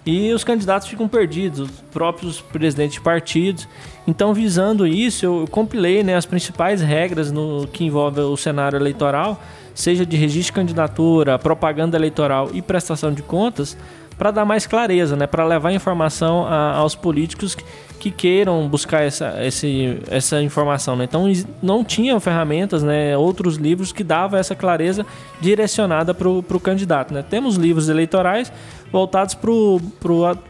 e 0.04 0.32
os 0.32 0.42
candidatos 0.42 0.88
ficam 0.88 1.06
perdidos, 1.06 1.60
os 1.60 1.70
próprios 1.92 2.40
presidentes 2.40 2.94
de 2.94 3.00
partidos. 3.00 3.68
Então, 4.10 4.34
visando 4.34 4.88
isso, 4.88 5.24
eu 5.24 5.44
compilei 5.48 6.02
né, 6.02 6.16
as 6.16 6.26
principais 6.26 6.82
regras 6.82 7.30
no 7.30 7.68
que 7.72 7.84
envolve 7.84 8.20
o 8.20 8.36
cenário 8.36 8.76
eleitoral, 8.76 9.40
seja 9.72 10.04
de 10.04 10.16
registro 10.16 10.52
de 10.52 10.52
candidatura, 10.52 11.38
propaganda 11.38 11.96
eleitoral 11.96 12.50
e 12.52 12.60
prestação 12.60 13.14
de 13.14 13.22
contas, 13.22 13.76
para 14.18 14.32
dar 14.32 14.44
mais 14.44 14.66
clareza, 14.66 15.14
né, 15.14 15.28
para 15.28 15.46
levar 15.46 15.72
informação 15.72 16.44
a, 16.44 16.74
aos 16.74 16.96
políticos 16.96 17.54
que, 17.54 17.64
que, 18.00 18.10
queiram 18.10 18.68
buscar 18.68 19.02
essa, 19.02 19.36
esse, 19.46 19.98
essa 20.10 20.42
informação. 20.42 20.96
Né? 20.96 21.04
Então, 21.04 21.30
não 21.62 21.84
tinham 21.84 22.18
ferramentas, 22.18 22.82
né, 22.82 23.16
outros 23.16 23.56
livros 23.56 23.92
que 23.92 24.02
davam 24.02 24.40
essa 24.40 24.56
clareza 24.56 25.06
direcionada 25.40 26.12
para 26.12 26.28
o 26.28 26.60
candidato. 26.60 27.14
Né? 27.14 27.22
Temos 27.22 27.54
livros 27.54 27.88
eleitorais 27.88 28.52
voltados 28.90 29.38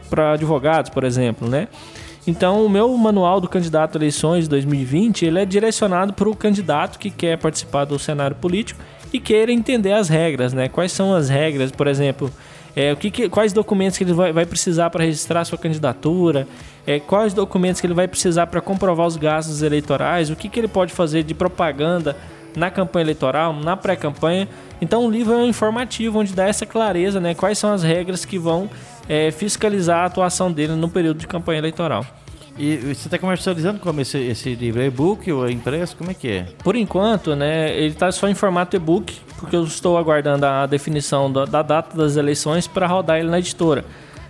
para 0.09 0.33
advogados, 0.33 0.89
por 0.89 1.03
exemplo. 1.03 1.47
Né? 1.47 1.67
Então, 2.25 2.63
o 2.63 2.69
meu 2.69 2.95
manual 2.97 3.41
do 3.41 3.49
candidato 3.49 3.97
a 3.97 3.99
eleições 3.99 4.47
2020 4.47 5.25
ele 5.25 5.39
é 5.39 5.45
direcionado 5.45 6.13
para 6.13 6.29
o 6.29 6.35
candidato 6.35 6.99
que 6.99 7.09
quer 7.09 7.37
participar 7.37 7.85
do 7.85 7.97
cenário 7.97 8.35
político 8.35 8.79
e 9.11 9.19
queira 9.19 9.51
entender 9.51 9.93
as 9.93 10.07
regras, 10.07 10.53
né? 10.53 10.69
Quais 10.69 10.91
são 10.91 11.13
as 11.13 11.29
regras, 11.29 11.71
por 11.71 11.87
exemplo, 11.87 12.31
é, 12.75 12.93
o 12.93 12.95
que, 12.95 13.11
que, 13.11 13.27
quais 13.27 13.51
documentos 13.51 13.97
que 13.97 14.03
ele 14.03 14.13
vai, 14.13 14.31
vai 14.31 14.45
precisar 14.45 14.89
para 14.89 15.03
registrar 15.03 15.43
sua 15.43 15.57
candidatura, 15.57 16.47
é, 16.85 16.99
quais 16.99 17.33
documentos 17.33 17.81
que 17.81 17.87
ele 17.87 17.93
vai 17.93 18.07
precisar 18.07 18.47
para 18.47 18.61
comprovar 18.61 19.07
os 19.07 19.17
gastos 19.17 19.61
eleitorais, 19.61 20.29
o 20.29 20.35
que, 20.35 20.47
que 20.47 20.59
ele 20.59 20.67
pode 20.67 20.93
fazer 20.93 21.23
de 21.23 21.33
propaganda 21.33 22.15
na 22.55 22.69
campanha 22.69 23.03
eleitoral, 23.03 23.53
na 23.53 23.75
pré-campanha. 23.75 24.47
Então 24.81 25.05
o 25.05 25.11
livro 25.11 25.33
é 25.33 25.37
um 25.37 25.47
informativo 25.47 26.19
onde 26.19 26.33
dá 26.33 26.47
essa 26.47 26.65
clareza, 26.65 27.19
né? 27.19 27.33
Quais 27.33 27.57
são 27.57 27.73
as 27.73 27.83
regras 27.83 28.25
que 28.25 28.37
vão 28.37 28.69
é, 29.07 29.31
fiscalizar 29.31 29.99
a 29.99 30.05
atuação 30.05 30.51
dele 30.51 30.73
no 30.73 30.89
período 30.89 31.19
de 31.19 31.27
campanha 31.27 31.59
eleitoral. 31.59 32.05
E 32.57 32.77
você 32.77 33.07
está 33.07 33.17
comercializando 33.17 33.79
como 33.79 34.01
esse, 34.01 34.17
esse 34.17 34.53
livro? 34.55 34.81
É 34.81 34.87
e-book 34.87 35.31
ou 35.31 35.47
é 35.47 35.51
impresso? 35.51 35.95
Como 35.95 36.11
é 36.11 36.13
que 36.13 36.27
é? 36.27 36.47
Por 36.63 36.75
enquanto, 36.75 37.35
né, 37.35 37.75
ele 37.75 37.93
está 37.93 38.11
só 38.11 38.27
em 38.27 38.35
formato 38.35 38.75
e-book, 38.75 39.19
porque 39.39 39.55
eu 39.55 39.63
estou 39.63 39.97
aguardando 39.97 40.45
a 40.45 40.65
definição 40.65 41.31
da, 41.31 41.45
da 41.45 41.61
data 41.61 41.95
das 41.95 42.17
eleições 42.17 42.67
para 42.67 42.85
rodar 42.87 43.19
ele 43.19 43.29
na 43.29 43.39
editora. 43.39 43.85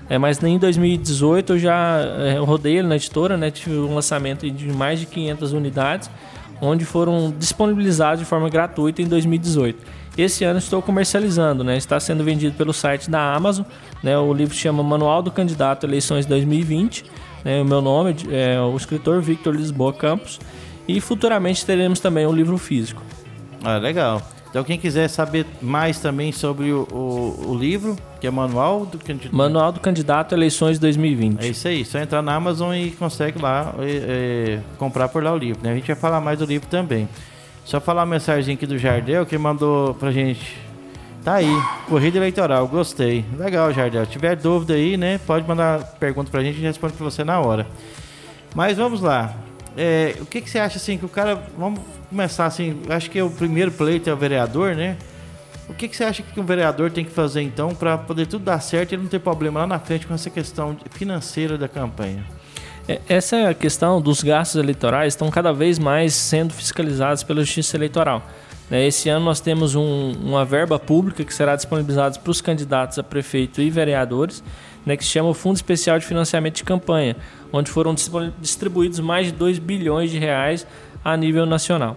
É, 0.09 0.17
mas 0.17 0.41
em 0.43 0.57
2018 0.57 1.53
eu 1.53 1.59
já 1.59 1.99
é, 2.19 2.37
rodei 2.37 2.77
ele 2.77 2.87
na 2.87 2.95
editora, 2.95 3.37
né, 3.37 3.49
tive 3.49 3.77
um 3.77 3.95
lançamento 3.95 4.49
de 4.49 4.67
mais 4.71 4.99
de 4.99 5.05
500 5.05 5.53
unidades, 5.53 6.09
onde 6.61 6.85
foram 6.85 7.33
disponibilizados 7.37 8.19
de 8.19 8.25
forma 8.25 8.49
gratuita 8.49 9.01
em 9.01 9.07
2018. 9.07 10.00
Esse 10.17 10.43
ano 10.43 10.59
estou 10.59 10.81
comercializando, 10.81 11.63
né? 11.63 11.77
Está 11.77 11.99
sendo 11.99 12.23
vendido 12.23 12.55
pelo 12.55 12.73
site 12.73 13.09
da 13.09 13.33
Amazon. 13.33 13.65
Né? 14.03 14.17
O 14.17 14.33
livro 14.33 14.53
se 14.53 14.61
chama 14.61 14.83
Manual 14.83 15.21
do 15.21 15.31
Candidato 15.31 15.85
Eleições 15.85 16.25
2020. 16.25 17.05
Né? 17.45 17.61
O 17.61 17.65
meu 17.65 17.81
nome 17.81 18.15
é 18.29 18.59
o 18.59 18.75
escritor 18.75 19.21
Victor 19.21 19.55
Lisboa 19.55 19.93
Campos. 19.93 20.39
E 20.87 20.99
futuramente 20.99 21.65
teremos 21.65 21.99
também 21.99 22.25
o 22.25 22.31
livro 22.31 22.57
físico. 22.57 23.01
Ah, 23.63 23.77
legal. 23.77 24.21
Então 24.49 24.65
quem 24.65 24.77
quiser 24.77 25.07
saber 25.07 25.45
mais 25.61 25.99
também 25.99 26.33
sobre 26.33 26.73
o, 26.73 26.85
o, 26.91 27.51
o 27.51 27.57
livro, 27.57 27.95
que 28.19 28.27
é 28.27 28.31
Manual 28.31 28.85
do 28.85 28.97
Candidato. 28.97 29.33
Manual 29.33 29.71
do 29.71 29.79
Candidato 29.79 30.35
Eleições 30.35 30.77
2020. 30.77 31.41
É 31.41 31.47
isso 31.47 31.69
aí, 31.69 31.85
só 31.85 31.99
entrar 31.99 32.21
na 32.21 32.35
Amazon 32.35 32.75
e 32.75 32.91
consegue 32.91 33.41
lá 33.41 33.73
é, 33.79 34.59
comprar 34.77 35.07
por 35.07 35.23
lá 35.23 35.31
o 35.31 35.37
livro. 35.37 35.63
Né? 35.63 35.71
A 35.71 35.75
gente 35.75 35.87
vai 35.87 35.95
falar 35.95 36.19
mais 36.19 36.37
do 36.37 36.43
livro 36.43 36.67
também. 36.67 37.07
Só 37.65 37.79
falar 37.79 38.01
uma 38.01 38.07
mensagem 38.07 38.55
aqui 38.55 38.65
do 38.65 38.77
Jardel 38.77 39.25
que 39.25 39.37
mandou 39.37 39.93
pra 39.95 40.11
gente. 40.11 40.57
Tá 41.23 41.35
aí, 41.35 41.51
corrida 41.87 42.17
eleitoral, 42.17 42.67
gostei. 42.67 43.23
Legal, 43.37 43.71
Jardel. 43.71 44.05
Se 44.05 44.11
tiver 44.11 44.35
dúvida 44.35 44.73
aí, 44.73 44.97
né? 44.97 45.19
Pode 45.25 45.47
mandar 45.47 45.83
pergunta 45.99 46.31
pra 46.31 46.41
gente 46.41 46.57
e 46.57 46.61
responde 46.61 46.93
pra 46.93 47.03
você 47.03 47.23
na 47.23 47.39
hora. 47.39 47.67
Mas 48.55 48.77
vamos 48.77 49.01
lá. 49.01 49.33
É, 49.77 50.15
o 50.19 50.25
que, 50.25 50.41
que 50.41 50.49
você 50.49 50.59
acha 50.59 50.77
assim 50.77 50.97
que 50.97 51.05
o 51.05 51.09
cara. 51.09 51.41
Vamos 51.57 51.79
começar 52.09 52.45
assim. 52.45 52.81
Acho 52.89 53.09
que 53.09 53.19
é 53.19 53.23
o 53.23 53.29
primeiro 53.29 53.71
pleito 53.71 54.09
é 54.09 54.13
o 54.13 54.17
vereador, 54.17 54.75
né? 54.75 54.97
O 55.69 55.73
que, 55.73 55.87
que 55.87 55.95
você 55.95 56.03
acha 56.03 56.21
que 56.21 56.39
o 56.39 56.43
vereador 56.43 56.91
tem 56.91 57.05
que 57.05 57.11
fazer 57.11 57.41
então 57.41 57.73
para 57.73 57.97
poder 57.97 58.25
tudo 58.25 58.43
dar 58.43 58.59
certo 58.59 58.93
e 58.93 58.97
não 58.97 59.05
ter 59.05 59.19
problema 59.19 59.61
lá 59.61 59.67
na 59.67 59.79
frente 59.79 60.05
com 60.05 60.13
essa 60.13 60.29
questão 60.29 60.75
financeira 60.89 61.57
da 61.57 61.67
campanha? 61.67 62.25
É, 62.91 62.99
essa 63.07 63.37
é 63.37 63.53
questão 63.53 64.01
dos 64.01 64.21
gastos 64.21 64.61
eleitorais 64.61 65.13
estão 65.13 65.31
cada 65.31 65.53
vez 65.53 65.79
mais 65.79 66.13
sendo 66.13 66.53
fiscalizados 66.53 67.23
pela 67.23 67.39
Justiça 67.41 67.77
Eleitoral. 67.77 68.21
Né? 68.69 68.85
Esse 68.85 69.07
ano 69.07 69.23
nós 69.23 69.39
temos 69.39 69.75
um, 69.75 70.11
uma 70.21 70.43
verba 70.43 70.77
pública 70.77 71.23
que 71.23 71.33
será 71.33 71.55
disponibilizada 71.55 72.19
para 72.19 72.29
os 72.29 72.41
candidatos 72.41 72.99
a 72.99 73.03
prefeito 73.03 73.61
e 73.61 73.69
vereadores, 73.69 74.43
né, 74.85 74.97
que 74.97 75.05
se 75.05 75.11
chama 75.11 75.29
o 75.29 75.33
Fundo 75.33 75.55
Especial 75.55 75.97
de 75.99 76.05
Financiamento 76.05 76.55
de 76.55 76.63
Campanha, 76.65 77.15
onde 77.53 77.71
foram 77.71 77.95
distribuídos 78.39 78.99
mais 78.99 79.27
de 79.27 79.31
2 79.33 79.57
bilhões 79.59 80.11
de 80.11 80.17
reais 80.17 80.67
a 81.01 81.15
nível 81.15 81.45
nacional. 81.45 81.95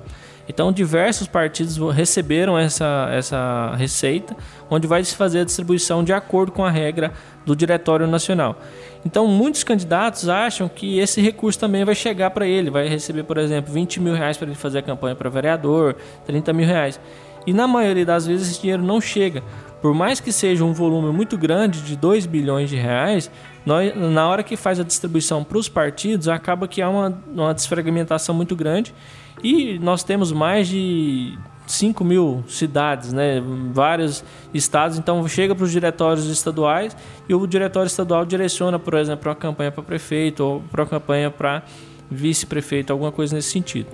Então, 0.48 0.70
diversos 0.70 1.26
partidos 1.26 1.78
receberam 1.92 2.58
essa, 2.58 3.08
essa 3.10 3.74
receita, 3.76 4.36
onde 4.70 4.86
vai 4.86 5.02
se 5.02 5.16
fazer 5.16 5.40
a 5.40 5.44
distribuição 5.44 6.04
de 6.04 6.12
acordo 6.12 6.52
com 6.52 6.64
a 6.64 6.70
regra 6.70 7.12
do 7.46 7.56
Diretório 7.56 8.06
Nacional. 8.06 8.58
Então, 9.04 9.26
muitos 9.26 9.62
candidatos 9.62 10.28
acham 10.28 10.68
que 10.68 10.98
esse 10.98 11.20
recurso 11.20 11.58
também 11.58 11.84
vai 11.84 11.94
chegar 11.94 12.30
para 12.30 12.46
ele, 12.46 12.70
vai 12.70 12.88
receber, 12.88 13.24
por 13.24 13.36
exemplo, 13.36 13.72
20 13.72 14.00
mil 14.00 14.14
reais 14.14 14.36
para 14.36 14.46
ele 14.46 14.56
fazer 14.56 14.78
a 14.78 14.82
campanha 14.82 15.14
para 15.14 15.28
vereador, 15.28 15.96
30 16.24 16.52
mil 16.52 16.66
reais. 16.66 16.98
E 17.46 17.52
na 17.52 17.68
maioria 17.68 18.06
das 18.06 18.26
vezes 18.26 18.50
esse 18.50 18.60
dinheiro 18.62 18.82
não 18.82 19.00
chega. 19.00 19.42
Por 19.82 19.92
mais 19.92 20.18
que 20.18 20.32
seja 20.32 20.64
um 20.64 20.72
volume 20.72 21.12
muito 21.12 21.36
grande 21.36 21.82
de 21.82 21.94
2 21.94 22.24
bilhões 22.24 22.70
de 22.70 22.76
reais, 22.76 23.30
nós, 23.66 23.94
na 23.94 24.26
hora 24.26 24.42
que 24.42 24.56
faz 24.56 24.80
a 24.80 24.82
distribuição 24.82 25.44
para 25.44 25.58
os 25.58 25.68
partidos, 25.68 26.26
acaba 26.26 26.66
que 26.66 26.80
há 26.80 26.88
uma, 26.88 27.22
uma 27.30 27.52
desfragmentação 27.52 28.34
muito 28.34 28.56
grande 28.56 28.94
e 29.42 29.78
nós 29.78 30.02
temos 30.02 30.32
mais 30.32 30.68
de 30.68 31.38
5 31.66 32.04
mil 32.04 32.44
cidades, 32.46 33.12
né? 33.12 33.42
vários 33.72 34.22
estados, 34.52 34.98
então 34.98 35.26
chega 35.26 35.54
para 35.54 35.64
os 35.64 35.72
diretórios 35.72 36.26
estaduais 36.26 36.96
e 37.28 37.34
o 37.34 37.46
diretório 37.46 37.86
estadual 37.86 38.24
direciona, 38.24 38.78
por 38.78 38.94
exemplo, 38.94 39.28
uma 39.28 39.34
campanha 39.34 39.72
para 39.72 39.82
prefeito 39.82 40.44
ou 40.44 40.60
para 40.70 40.82
uma 40.82 40.88
campanha 40.88 41.30
para 41.30 41.62
vice-prefeito, 42.10 42.92
alguma 42.92 43.10
coisa 43.10 43.34
nesse 43.34 43.50
sentido. 43.50 43.88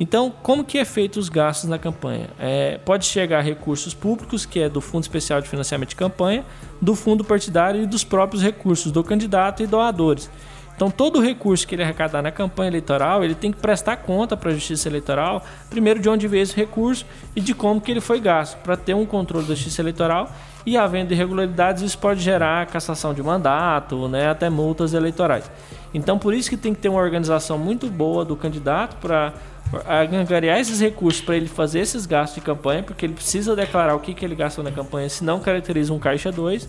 Então, 0.00 0.32
como 0.42 0.62
que 0.62 0.78
é 0.78 0.84
feito 0.84 1.18
os 1.18 1.28
gastos 1.28 1.68
na 1.68 1.78
campanha? 1.78 2.28
É, 2.38 2.78
pode 2.78 3.04
chegar 3.04 3.40
recursos 3.40 3.94
públicos, 3.94 4.46
que 4.46 4.60
é 4.60 4.68
do 4.68 4.80
Fundo 4.80 5.02
Especial 5.02 5.40
de 5.40 5.48
Financiamento 5.48 5.88
de 5.88 5.96
Campanha, 5.96 6.44
do 6.80 6.94
fundo 6.94 7.24
partidário 7.24 7.82
e 7.82 7.86
dos 7.86 8.04
próprios 8.04 8.42
recursos 8.42 8.92
do 8.92 9.02
candidato 9.02 9.62
e 9.62 9.66
doadores. 9.66 10.30
Então, 10.78 10.92
todo 10.92 11.18
o 11.18 11.20
recurso 11.20 11.66
que 11.66 11.74
ele 11.74 11.82
arrecadar 11.82 12.22
na 12.22 12.30
campanha 12.30 12.70
eleitoral, 12.70 13.24
ele 13.24 13.34
tem 13.34 13.50
que 13.50 13.58
prestar 13.58 13.96
conta 13.96 14.36
para 14.36 14.50
a 14.50 14.54
Justiça 14.54 14.88
Eleitoral, 14.88 15.44
primeiro 15.68 15.98
de 15.98 16.08
onde 16.08 16.28
veio 16.28 16.44
esse 16.44 16.54
recurso 16.54 17.04
e 17.34 17.40
de 17.40 17.52
como 17.52 17.80
que 17.80 17.90
ele 17.90 18.00
foi 18.00 18.20
gasto, 18.20 18.58
para 18.58 18.76
ter 18.76 18.94
um 18.94 19.04
controle 19.04 19.44
da 19.44 19.56
Justiça 19.56 19.82
Eleitoral 19.82 20.30
e 20.64 20.76
havendo 20.76 21.12
irregularidades, 21.12 21.82
isso 21.82 21.98
pode 21.98 22.20
gerar 22.20 22.64
cassação 22.66 23.12
de 23.12 23.20
mandato, 23.20 24.06
né, 24.06 24.30
até 24.30 24.48
multas 24.48 24.94
eleitorais. 24.94 25.50
Então, 25.92 26.16
por 26.16 26.32
isso 26.32 26.48
que 26.48 26.56
tem 26.56 26.72
que 26.72 26.80
ter 26.80 26.88
uma 26.88 27.00
organização 27.00 27.58
muito 27.58 27.88
boa 27.88 28.24
do 28.24 28.36
candidato 28.36 28.98
para 29.00 29.34
angariar 30.12 30.60
esses 30.60 30.78
recursos 30.78 31.20
para 31.20 31.36
ele 31.36 31.48
fazer 31.48 31.80
esses 31.80 32.06
gastos 32.06 32.36
de 32.36 32.40
campanha, 32.40 32.84
porque 32.84 33.04
ele 33.04 33.14
precisa 33.14 33.56
declarar 33.56 33.96
o 33.96 33.98
que, 33.98 34.14
que 34.14 34.24
ele 34.24 34.36
gastou 34.36 34.62
na 34.62 34.70
campanha, 34.70 35.08
se 35.08 35.24
não 35.24 35.40
caracteriza 35.40 35.92
um 35.92 35.98
caixa 35.98 36.30
2 36.30 36.68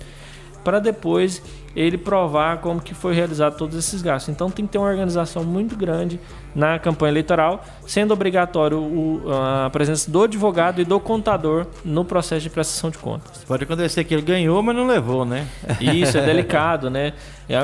para 0.63 0.79
depois 0.79 1.41
ele 1.75 1.97
provar 1.97 2.57
como 2.57 2.81
que 2.81 2.93
foi 2.93 3.13
realizado 3.13 3.57
todos 3.57 3.77
esses 3.77 4.01
gastos. 4.01 4.33
Então 4.33 4.49
tem 4.49 4.65
que 4.65 4.71
ter 4.71 4.77
uma 4.77 4.89
organização 4.89 5.43
muito 5.43 5.75
grande 5.75 6.19
na 6.55 6.79
campanha 6.79 7.11
eleitoral, 7.11 7.63
sendo 7.85 8.13
obrigatório 8.13 8.77
o, 8.77 9.21
a 9.31 9.69
presença 9.69 10.09
do 10.09 10.23
advogado 10.23 10.81
e 10.81 10.85
do 10.85 10.99
contador 10.99 11.67
no 11.85 12.03
processo 12.03 12.41
de 12.41 12.49
prestação 12.49 12.89
de 12.89 12.97
contas. 12.97 13.43
Pode 13.45 13.63
acontecer 13.63 14.03
que 14.03 14.13
ele 14.13 14.23
ganhou, 14.23 14.61
mas 14.63 14.75
não 14.75 14.87
levou, 14.87 15.23
né? 15.25 15.47
Isso 15.79 16.17
é 16.17 16.21
delicado, 16.25 16.89
né? 16.89 17.13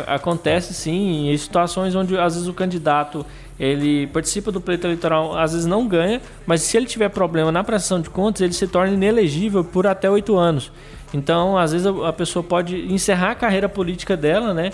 Acontece 0.07 0.73
sim 0.73 1.29
em 1.29 1.37
situações 1.37 1.95
onde 1.95 2.17
às 2.17 2.35
vezes 2.35 2.47
o 2.47 2.53
candidato 2.53 3.25
ele 3.59 4.07
participa 4.07 4.51
do 4.51 4.59
pleito 4.59 4.85
eleitoral, 4.85 5.37
às 5.37 5.53
vezes 5.53 5.65
não 5.65 5.87
ganha, 5.87 6.21
mas 6.45 6.61
se 6.61 6.75
ele 6.75 6.85
tiver 6.85 7.09
problema 7.09 7.51
na 7.51 7.63
prestação 7.63 8.01
de 8.01 8.09
contas, 8.09 8.41
ele 8.41 8.53
se 8.53 8.67
torna 8.67 8.93
inelegível 8.93 9.63
por 9.63 9.87
até 9.87 10.09
oito 10.09 10.35
anos. 10.35 10.71
Então, 11.13 11.57
às 11.57 11.71
vezes 11.71 11.87
a 11.87 12.13
pessoa 12.13 12.43
pode 12.43 12.91
encerrar 12.91 13.31
a 13.31 13.35
carreira 13.35 13.69
política 13.69 14.17
dela, 14.17 14.53
né? 14.53 14.71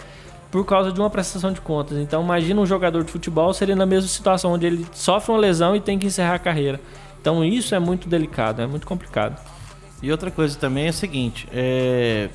Por 0.50 0.65
causa 0.65 0.91
de 0.91 1.00
uma 1.00 1.10
prestação 1.10 1.52
de 1.52 1.62
contas. 1.62 1.98
Então, 1.98 2.24
imagina 2.24 2.60
um 2.60 2.65
jogador 2.65 3.04
de 3.04 3.12
futebol 3.12 3.54
seria 3.54 3.76
na 3.76 3.86
mesma 3.86 4.10
situação, 4.10 4.54
onde 4.54 4.65
ele 4.65 4.86
sofre 4.91 5.32
uma 5.32 5.39
lesão 5.39 5.76
e 5.76 5.80
tem 5.80 5.98
que 5.98 6.08
encerrar 6.08 6.36
a 6.36 6.39
carreira. 6.39 6.80
Então, 7.22 7.44
isso 7.44 7.76
é 7.76 7.80
muito 7.80 8.10
delicado, 8.10 8.62
é 8.62 8.67
muito 8.67 8.88
complicado. 8.88 9.39
E 10.02 10.12
outra 10.12 10.32
coisa 10.32 10.58
também 10.58 10.88
é 10.88 10.89
o 10.89 10.94
seguinte: 10.94 11.48
é... 11.54 12.30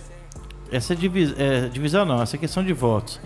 essa 0.70 0.94
divis... 0.94 1.34
é, 1.36 1.68
divisão 1.68 2.04
não, 2.04 2.22
essa 2.22 2.38
questão 2.38 2.64
de 2.64 2.72
votos. 2.72 3.20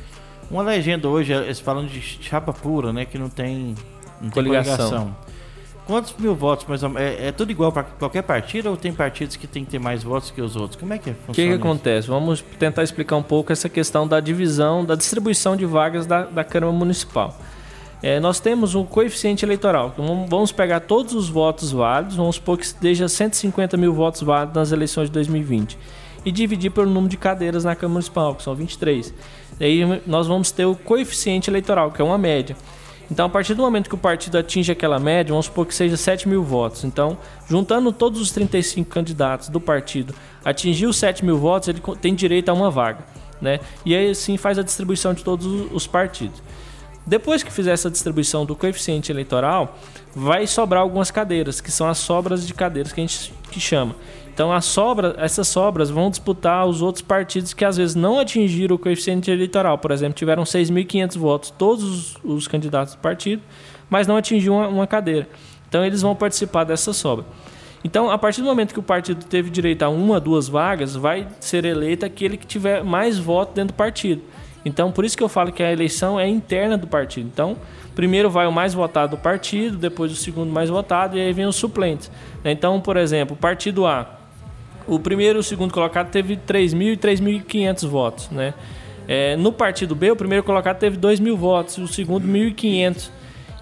Uma 0.51 0.63
legenda 0.63 1.09
hoje, 1.09 1.33
eles 1.33 1.61
falam 1.61 1.87
de 1.87 2.01
chapa 2.01 2.53
pura, 2.53 2.93
né? 2.93 3.05
Que 3.05 3.19
não 3.19 3.29
tem, 3.29 3.75
não 4.21 4.31
tem 4.31 4.31
coligação. 4.31 4.77
coligação. 4.77 5.17
Quantos 5.91 6.15
mil 6.17 6.37
votos, 6.37 6.67
mais 6.67 6.85
ou 6.85 6.89
menos? 6.89 7.19
É, 7.19 7.27
é 7.27 7.33
tudo 7.33 7.51
igual 7.51 7.73
para 7.73 7.83
qualquer 7.83 8.23
partido 8.23 8.71
ou 8.71 8.77
tem 8.77 8.93
partidos 8.93 9.35
que 9.35 9.49
tem 9.49 9.65
que 9.65 9.73
ter 9.73 9.81
mais 9.81 10.05
votos 10.05 10.31
que 10.31 10.41
os 10.41 10.55
outros? 10.55 10.79
Como 10.79 10.95
é 10.95 10.99
que 10.99 11.13
funciona? 11.13 11.31
O 11.31 11.35
que, 11.35 11.49
que 11.49 11.53
acontece? 11.53 12.07
Vamos 12.07 12.45
tentar 12.61 12.85
explicar 12.85 13.17
um 13.17 13.25
pouco 13.25 13.53
essa 13.53 13.69
questão 13.69 14.07
da 14.07 14.21
divisão, 14.21 14.85
da 14.85 14.95
distribuição 14.95 15.57
de 15.57 15.67
vagas 15.67 16.07
da, 16.07 16.27
da 16.27 16.45
Câmara 16.45 16.73
Municipal. 16.73 17.37
É, 18.01 18.21
nós 18.21 18.39
temos 18.39 18.77
um 18.77 18.85
coeficiente 18.85 19.45
eleitoral. 19.45 19.93
Vamos 20.29 20.53
pegar 20.53 20.79
todos 20.79 21.13
os 21.13 21.29
votos 21.29 21.73
válidos, 21.73 22.15
vamos 22.15 22.37
supor 22.37 22.57
que 22.57 22.67
esteja 22.67 23.09
150 23.09 23.77
mil 23.77 23.93
votos 23.93 24.23
válidos 24.23 24.55
nas 24.55 24.71
eleições 24.71 25.07
de 25.07 25.13
2020, 25.15 25.77
e 26.25 26.31
dividir 26.31 26.71
pelo 26.71 26.87
número 26.89 27.09
de 27.09 27.17
cadeiras 27.17 27.65
na 27.65 27.75
Câmara 27.75 27.95
Municipal, 27.95 28.37
que 28.37 28.45
são 28.45 28.55
23. 28.55 29.13
Daí 29.59 30.01
nós 30.07 30.29
vamos 30.29 30.53
ter 30.53 30.67
o 30.67 30.77
coeficiente 30.77 31.51
eleitoral, 31.51 31.91
que 31.91 32.01
é 32.01 32.05
uma 32.05 32.17
média. 32.17 32.57
Então, 33.11 33.27
a 33.27 33.29
partir 33.29 33.55
do 33.55 33.63
momento 33.63 33.89
que 33.89 33.95
o 33.95 33.99
partido 33.99 34.39
atinge 34.39 34.71
aquela 34.71 34.99
média, 34.99 35.33
vamos 35.33 35.47
supor 35.47 35.67
que 35.67 35.75
seja 35.75 35.97
7 35.97 36.29
mil 36.29 36.45
votos. 36.45 36.85
Então, 36.85 37.19
juntando 37.49 37.93
todos 37.93 38.21
os 38.21 38.31
35 38.31 38.89
candidatos 38.89 39.49
do 39.49 39.61
partido, 39.61 40.15
atingiu 40.45 40.93
7 40.93 41.25
mil 41.25 41.37
votos, 41.37 41.69
ele 41.69 41.83
tem 42.01 42.15
direito 42.15 42.49
a 42.49 42.53
uma 42.53 42.71
vaga. 42.71 43.05
Né? 43.41 43.59
E 43.85 43.97
aí 43.97 44.15
sim 44.15 44.37
faz 44.37 44.59
a 44.59 44.63
distribuição 44.63 45.13
de 45.13 45.25
todos 45.25 45.47
os 45.73 45.87
partidos. 45.87 46.41
Depois 47.07 47.43
que 47.43 47.51
fizer 47.51 47.73
essa 47.73 47.91
distribuição 47.91 48.45
do 48.45 48.55
coeficiente 48.55 49.11
eleitoral, 49.11 49.77
vai 50.15 50.47
sobrar 50.47 50.83
algumas 50.83 51.11
cadeiras, 51.11 51.61
que 51.61 51.73
são 51.73 51.89
as 51.89 51.99
sobras 51.99 52.47
de 52.47 52.55
cadeiras 52.55 52.93
que 52.93 53.01
a 53.01 53.05
gente 53.05 53.33
que 53.51 53.59
chama. 53.59 53.97
Então 54.41 54.55
as 54.55 54.65
sobras, 54.65 55.13
essas 55.19 55.49
sobras 55.49 55.91
vão 55.91 56.09
disputar 56.09 56.67
os 56.67 56.81
outros 56.81 57.03
partidos 57.03 57.53
que 57.53 57.63
às 57.63 57.77
vezes 57.77 57.95
não 57.95 58.19
atingiram 58.19 58.75
o 58.75 58.79
coeficiente 58.79 59.31
eleitoral. 59.31 59.77
Por 59.77 59.91
exemplo, 59.91 60.15
tiveram 60.15 60.45
6.500 60.45 61.19
votos 61.19 61.51
todos 61.51 61.85
os, 61.85 62.17
os, 62.25 62.49
candidatos 62.49 62.95
do 62.95 63.01
partido, 63.01 63.43
mas 63.91 64.07
não 64.07 64.17
atingiu 64.17 64.55
uma, 64.55 64.67
uma 64.67 64.87
cadeira. 64.87 65.29
Então 65.69 65.85
eles 65.85 66.01
vão 66.01 66.17
participar 66.17 66.65
dessa 66.65 66.95
sobra. 66.95 67.27
Então, 67.85 68.11
a 68.11 68.17
partir 68.17 68.41
do 68.41 68.47
momento 68.47 68.73
que 68.73 68.81
o 68.81 68.83
partido 68.83 69.27
teve 69.27 69.51
direito 69.51 69.83
a 69.83 69.91
uma, 69.91 70.19
duas 70.19 70.49
vagas, 70.49 70.97
vai 70.97 71.29
ser 71.39 71.67
eleito 71.67 72.07
aquele 72.07 72.39
que 72.39 72.47
tiver 72.47 72.83
mais 72.83 73.19
votos 73.19 73.55
dentro 73.55 73.75
do 73.75 73.77
partido. 73.77 74.23
Então, 74.65 74.91
por 74.91 75.05
isso 75.05 75.19
que 75.19 75.23
eu 75.23 75.29
falo 75.29 75.53
que 75.53 75.63
a 75.63 75.71
eleição 75.71 76.19
é 76.19 76.27
interna 76.27 76.79
do 76.79 76.87
partido. 76.87 77.29
Então, 77.31 77.59
primeiro 77.95 78.31
vai 78.31 78.47
o 78.47 78.53
mais 78.53 78.73
votado 78.73 79.17
do 79.17 79.21
partido, 79.21 79.77
depois 79.77 80.11
o 80.11 80.17
segundo 80.17 80.51
mais 80.51 80.71
votado 80.71 81.19
e 81.19 81.21
aí 81.21 81.31
vem 81.31 81.45
os 81.45 81.57
suplentes. 81.57 82.11
Então, 82.43 82.81
por 82.81 82.97
exemplo, 82.97 83.37
o 83.37 83.39
partido 83.39 83.87
A 83.87 84.20
o 84.87 84.99
primeiro 84.99 85.39
e 85.39 85.41
o 85.41 85.43
segundo 85.43 85.73
colocado 85.73 86.11
teve 86.11 86.37
3.000 86.37 86.93
e 86.93 86.97
3.500 86.97 87.87
votos, 87.89 88.31
né? 88.31 88.55
É, 89.09 89.37
no 89.37 89.53
partido 89.53 89.95
B, 89.95 90.11
o 90.11 90.17
primeiro 90.17 90.45
colocado 90.45 90.79
teve 90.79 90.97
2.000 90.97 91.37
votos, 91.37 91.79
o 91.79 91.89
segundo 91.89 92.27
1.500. 92.29 93.11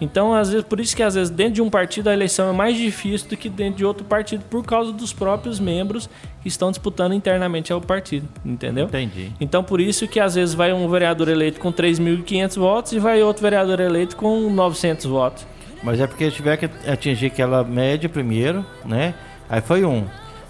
Então, 0.01 0.33
às 0.33 0.51
vezes, 0.51 0.65
por 0.65 0.79
isso 0.79 0.95
que 0.95 1.03
às 1.03 1.15
vezes 1.15 1.31
dentro 1.31 1.55
de 1.55 1.63
um 1.63 1.69
partido 1.69 2.09
a 2.09 2.13
eleição 2.13 2.49
é 2.49 2.53
mais 2.53 2.77
difícil 2.77 3.29
do 3.29 3.37
que 3.37 3.49
dentro 3.49 3.79
de 3.79 3.85
outro 3.85 4.05
partido 4.05 4.45
por 4.49 4.65
causa 4.65 4.93
dos 4.93 5.13
próprios 5.13 5.59
membros 5.59 6.09
que 6.41 6.49
estão 6.49 6.71
disputando 6.71 7.15
internamente 7.15 7.73
ao 7.73 7.81
partido, 7.81 8.29
entendeu? 8.45 8.87
Entendi. 8.87 9.33
Então, 9.41 9.65
por 9.65 9.81
isso 9.81 10.07
que 10.07 10.21
às 10.21 10.37
vezes 10.37 10.55
vai 10.55 10.73
um 10.73 10.89
vereador 10.89 11.29
eleito 11.29 11.59
com 11.59 11.73
3.500 11.73 12.59
votos 12.59 12.93
e 12.93 12.99
vai 12.99 13.23
outro 13.23 13.43
vereador 13.43 13.81
eleito 13.81 14.17
com 14.17 14.49
900 14.51 15.07
votos. 15.07 15.47
Mas 15.83 16.01
é 16.01 16.07
porque 16.07 16.31
tiver 16.31 16.57
que 16.57 16.67
atingir 16.89 17.27
aquela 17.27 17.65
média 17.65 18.09
primeiro, 18.09 18.65
né? 18.85 19.15
Aí 19.49 19.61
foi 19.61 19.85
um. 19.85 20.05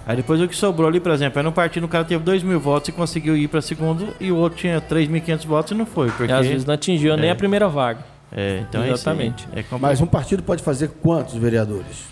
Aí 0.09 0.17
depois 0.17 0.41
o 0.41 0.49
que 0.49 0.57
sobrou 0.57 0.89
ali, 0.89 0.99
por 1.01 1.13
exemplo, 1.13 1.39
aí 1.39 1.45
no 1.45 1.53
partido 1.53 1.85
o 1.85 1.89
cara 1.89 2.03
teve 2.03 2.25
2 2.25 2.43
mil 2.43 2.59
votos 2.59 2.89
e 2.89 2.93
conseguiu 2.93 3.37
ir 3.37 3.47
para 3.47 3.61
segundo 3.61 4.09
e 4.19 4.33
o 4.33 4.37
outro 4.37 4.59
tinha 4.59 4.81
3.500 4.81 5.47
votos 5.47 5.73
e 5.73 5.75
não 5.75 5.85
foi. 5.85 6.11
Porque, 6.11 6.33
E 6.33 6.35
às 6.35 6.47
vezes 6.47 6.65
não 6.65 6.73
atingiu 6.73 7.15
nem 7.15 7.29
É. 7.29 7.33
a 7.33 7.37
primeira 7.37 7.69
vaga. 7.69 8.01
é, 8.33 8.63
então 8.67 8.83
é. 8.83 8.91
Exatamente. 8.91 9.45
É 9.53 9.63
complicado. 9.63 9.81
Mas 9.83 10.01
um 10.01 10.07
partido 10.07 10.43
pode 10.43 10.63
fazer 10.63 10.89
quantos 11.03 11.35
vereadores? 11.35 12.05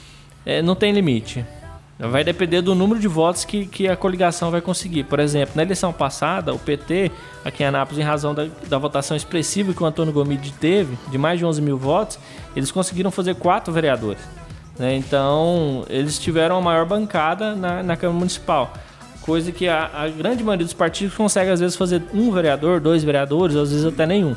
É, 0.45 0.61
não 0.61 0.75
tem 0.77 0.93
limite. 0.93 1.43
Vai 1.99 2.23
depender 2.23 2.61
do 2.61 2.75
número 2.75 3.01
de 3.01 3.09
votos 3.09 3.47
que, 3.47 3.65
que 3.65 3.89
a 3.89 3.97
coligação 3.97 4.51
vai 4.51 4.61
conseguir. 4.61 5.05
Por 5.05 5.19
exemplo, 5.19 5.55
na 5.57 5.63
eleição 5.63 5.91
passada, 5.95 6.53
o 6.53 6.59
PT, 6.59 7.11
aqui 7.43 7.63
em 7.63 7.67
Anápolis, 7.67 7.99
em 7.99 8.07
razão 8.07 8.35
da, 8.35 8.47
da 8.69 8.77
votação 8.77 9.17
expressiva 9.17 9.73
que 9.73 9.83
o 9.83 9.87
Antônio 9.87 10.13
Gomide 10.13 10.53
teve, 10.53 10.99
de 11.11 11.17
mais 11.17 11.39
de 11.39 11.47
11 11.47 11.63
mil 11.63 11.79
votos, 11.79 12.19
eles 12.55 12.71
conseguiram 12.71 13.11
fazer 13.11 13.35
quatro 13.37 13.73
vereadores. 13.73 14.21
Né? 14.79 14.97
Então, 14.97 15.85
eles 15.89 16.19
tiveram 16.19 16.57
a 16.57 16.61
maior 16.61 16.85
bancada 16.87 17.55
na, 17.55 17.83
na 17.83 17.97
Câmara 17.97 18.19
Municipal. 18.19 18.73
Coisa 19.23 19.51
que 19.51 19.69
a, 19.69 19.91
a 19.93 20.09
grande 20.09 20.45
maioria 20.45 20.65
dos 20.65 20.75
partidos 20.75 21.15
consegue, 21.15 21.51
às 21.51 21.59
vezes, 21.61 21.77
fazer 21.77 22.03
um 22.15 22.31
vereador, 22.31 22.81
dois 22.81 23.03
vereadores, 23.03 23.57
às 23.57 23.71
vezes 23.71 23.85
até 23.85 24.07
nenhum. 24.07 24.37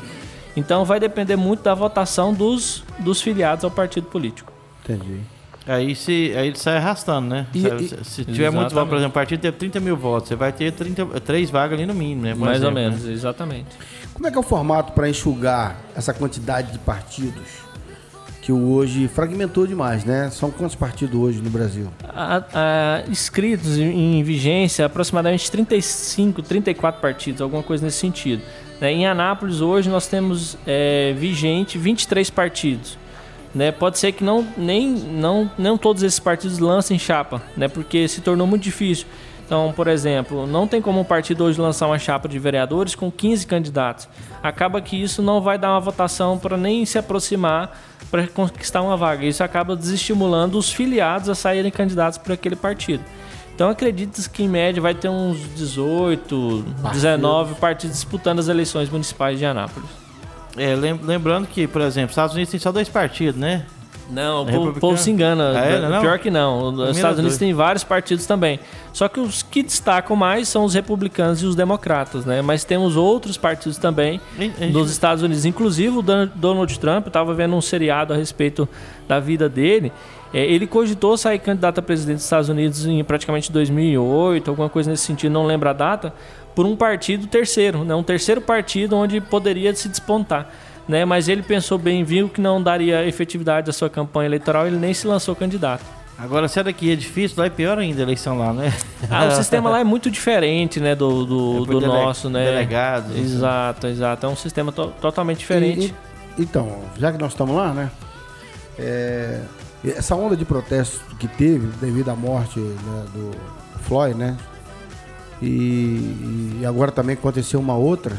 Então, 0.56 0.84
vai 0.84 0.98
depender 0.98 1.36
muito 1.36 1.62
da 1.62 1.74
votação 1.74 2.34
dos, 2.34 2.82
dos 2.98 3.22
filiados 3.22 3.64
ao 3.64 3.70
partido 3.70 4.06
político. 4.08 4.52
Entendi. 4.82 5.20
Aí, 5.66 5.94
se, 5.94 6.32
aí 6.36 6.48
ele 6.48 6.58
sai 6.58 6.78
arrastando, 6.78 7.28
né? 7.28 7.46
E- 7.54 7.58
e- 7.58 7.88
se, 7.88 8.04
se 8.04 8.24
tiver 8.24 8.50
muitos 8.50 8.72
votos, 8.72 8.88
por 8.88 8.96
Exatamente. 8.96 8.96
exemplo, 8.96 9.10
o 9.10 9.12
partido 9.12 9.40
teve 9.40 9.56
30 9.58 9.78
mil 9.78 9.96
votos, 9.96 10.28
você 10.30 10.34
vai 10.34 10.50
ter 10.52 10.72
30, 10.72 11.06
três 11.20 11.50
vagas 11.50 11.78
ali 11.78 11.86
no 11.86 11.94
mínimo, 11.94 12.22
né? 12.22 12.30
Por 12.32 12.40
Mais 12.40 12.62
ou 12.64 12.70
exemplo, 12.70 12.74
menos, 12.90 13.04
né? 13.04 13.12
exatamente. 13.12 13.66
Como 14.12 14.26
é 14.26 14.30
que 14.30 14.36
é 14.36 14.40
o 14.40 14.42
formato 14.42 14.92
para 14.92 15.08
enxugar 15.08 15.76
essa 15.94 16.12
quantidade 16.12 16.72
de 16.72 16.78
partidos 16.80 17.42
que 18.40 18.52
hoje 18.52 19.06
fragmentou 19.08 19.66
demais, 19.66 20.04
né? 20.04 20.30
São 20.30 20.50
quantos 20.50 20.74
partidos 20.74 21.14
hoje 21.14 21.40
no 21.40 21.50
Brasil? 21.50 21.88
Inscritos 23.08 23.76
em, 23.76 24.18
em 24.18 24.22
vigência, 24.22 24.86
aproximadamente 24.86 25.50
35, 25.50 26.42
34 26.42 27.00
partidos, 27.00 27.42
alguma 27.42 27.62
coisa 27.62 27.84
nesse 27.84 27.98
sentido. 27.98 28.42
né? 28.80 28.92
Em 28.92 29.06
Anápolis, 29.06 29.60
hoje, 29.60 29.90
nós 29.90 30.06
temos 30.06 30.56
é, 30.66 31.14
vigente 31.18 31.76
23 31.76 32.30
partidos. 32.30 32.98
Né? 33.54 33.72
Pode 33.72 33.98
ser 33.98 34.12
que 34.12 34.24
não, 34.24 34.46
nem, 34.56 34.88
não, 34.88 35.50
não 35.58 35.76
todos 35.76 36.02
esses 36.02 36.20
partidos 36.20 36.58
lancem 36.58 36.98
chapa, 36.98 37.42
né? 37.56 37.68
porque 37.68 38.08
se 38.08 38.20
tornou 38.20 38.46
muito 38.46 38.62
difícil. 38.62 39.06
Então, 39.50 39.72
por 39.74 39.88
exemplo, 39.88 40.46
não 40.46 40.64
tem 40.68 40.80
como 40.80 41.00
um 41.00 41.04
partido 41.04 41.42
hoje 41.42 41.60
lançar 41.60 41.88
uma 41.88 41.98
chapa 41.98 42.28
de 42.28 42.38
vereadores 42.38 42.94
com 42.94 43.10
15 43.10 43.48
candidatos. 43.48 44.08
Acaba 44.40 44.80
que 44.80 44.94
isso 45.02 45.20
não 45.22 45.40
vai 45.40 45.58
dar 45.58 45.70
uma 45.72 45.80
votação 45.80 46.38
para 46.38 46.56
nem 46.56 46.86
se 46.86 46.96
aproximar 46.96 47.76
para 48.12 48.28
conquistar 48.28 48.80
uma 48.80 48.96
vaga. 48.96 49.26
Isso 49.26 49.42
acaba 49.42 49.74
desestimulando 49.74 50.56
os 50.56 50.70
filiados 50.70 51.28
a 51.28 51.34
saírem 51.34 51.68
candidatos 51.68 52.16
para 52.16 52.34
aquele 52.34 52.54
partido. 52.54 53.02
Então 53.52 53.68
acredita-se 53.68 54.30
que 54.30 54.44
em 54.44 54.48
média 54.48 54.80
vai 54.80 54.94
ter 54.94 55.08
uns 55.08 55.40
18, 55.56 56.64
19 56.92 57.56
partidos 57.56 57.96
disputando 57.96 58.38
as 58.38 58.46
eleições 58.46 58.88
municipais 58.88 59.36
de 59.36 59.44
Anápolis. 59.46 59.90
É, 60.56 60.76
lem- 60.76 61.00
lembrando 61.02 61.48
que, 61.48 61.66
por 61.66 61.80
exemplo, 61.82 62.10
os 62.10 62.12
Estados 62.12 62.34
Unidos 62.36 62.52
tem 62.52 62.60
só 62.60 62.70
dois 62.70 62.88
partidos, 62.88 63.34
né? 63.40 63.66
Não, 64.10 64.42
o 64.42 64.72
povo, 64.74 64.98
se 64.98 65.10
engana. 65.10 65.52
Ah, 65.54 65.64
é? 65.64 65.78
Não 65.80 65.86
é 65.86 65.90
não? 65.90 66.00
Pior 66.00 66.18
que 66.18 66.30
não. 66.30 66.74
Os 66.74 66.96
Estados 66.96 67.18
Unidos 67.18 67.38
tem 67.38 67.52
vários 67.54 67.84
partidos 67.84 68.26
também. 68.26 68.58
Só 68.92 69.08
que 69.08 69.20
os 69.20 69.42
que 69.42 69.62
destacam 69.62 70.16
mais 70.16 70.48
são 70.48 70.64
os 70.64 70.74
republicanos 70.74 71.42
e 71.42 71.46
os 71.46 71.54
democratas, 71.54 72.24
né? 72.24 72.42
Mas 72.42 72.64
temos 72.64 72.96
outros 72.96 73.36
partidos 73.36 73.78
também 73.78 74.20
gente- 74.38 74.66
dos 74.68 74.90
Estados 74.90 75.22
Unidos. 75.22 75.44
Inclusive 75.44 75.98
o 75.98 76.02
Donald 76.02 76.78
Trump, 76.78 77.06
estava 77.06 77.32
vendo 77.34 77.54
um 77.54 77.60
seriado 77.60 78.12
a 78.12 78.16
respeito 78.16 78.68
da 79.06 79.20
vida 79.20 79.48
dele. 79.48 79.92
É, 80.32 80.44
ele 80.44 80.66
cogitou 80.66 81.16
sair 81.16 81.38
candidato 81.40 81.78
a 81.78 81.82
presidente 81.82 82.16
dos 82.16 82.24
Estados 82.24 82.48
Unidos 82.48 82.86
em 82.86 83.02
praticamente 83.02 83.50
2008, 83.50 84.48
alguma 84.50 84.68
coisa 84.68 84.90
nesse 84.90 85.04
sentido, 85.04 85.32
não 85.32 85.44
lembro 85.44 85.68
a 85.68 85.72
data, 85.72 86.12
por 86.54 86.66
um 86.66 86.76
partido 86.76 87.26
terceiro, 87.26 87.84
né? 87.84 87.94
um 87.94 88.02
terceiro 88.02 88.40
partido 88.40 88.96
onde 88.96 89.20
poderia 89.20 89.74
se 89.74 89.88
despontar. 89.88 90.48
Né? 90.90 91.04
Mas 91.04 91.28
ele 91.28 91.42
pensou 91.42 91.78
bem, 91.78 92.02
viu 92.02 92.28
que 92.28 92.40
não 92.40 92.60
daria 92.60 93.06
efetividade 93.06 93.70
à 93.70 93.72
sua 93.72 93.88
campanha 93.88 94.26
eleitoral, 94.26 94.66
ele 94.66 94.76
nem 94.76 94.92
se 94.92 95.06
lançou 95.06 95.36
candidato. 95.36 95.84
Agora, 96.18 96.48
se 96.48 96.58
é 96.58 96.64
daqui 96.64 96.90
é 96.92 96.96
difícil, 96.96 97.36
lá 97.38 97.46
é 97.46 97.50
pior 97.50 97.78
ainda 97.78 98.00
a 98.00 98.02
eleição 98.02 98.36
lá, 98.36 98.52
né? 98.52 98.72
Ah, 99.08 99.26
o 99.26 99.30
sistema 99.30 99.70
lá 99.70 99.80
é 99.80 99.84
muito 99.84 100.10
diferente, 100.10 100.78
né, 100.80 100.94
do, 100.94 101.24
do, 101.24 101.62
É 101.62 101.66
do 101.66 101.80
dele- 101.80 101.86
nosso, 101.86 102.28
né? 102.28 102.44
delegados, 102.44 103.12
assim. 103.12 103.22
Exato, 103.22 103.86
exato. 103.86 104.26
É 104.26 104.28
um 104.28 104.36
sistema 104.36 104.70
to- 104.72 104.92
totalmente 105.00 105.38
diferente. 105.38 105.94
E- 106.36 106.40
e- 106.40 106.42
então, 106.42 106.80
já 106.98 107.10
que 107.12 107.18
nós 107.18 107.32
estamos 107.32 107.54
lá, 107.56 107.72
né? 107.72 107.90
é, 108.78 109.40
essa 109.84 110.14
onda 110.16 110.36
de 110.36 110.44
protesto 110.44 111.00
que 111.18 111.26
teve 111.28 111.66
devido 111.80 112.08
à 112.10 112.16
morte 112.16 112.58
né, 112.58 113.04
do 113.14 113.30
Floyd, 113.84 114.14
né? 114.18 114.36
E, 115.42 116.58
e 116.60 116.66
agora 116.66 116.90
também 116.92 117.14
aconteceu 117.14 117.58
uma 117.60 117.74
outra 117.76 118.14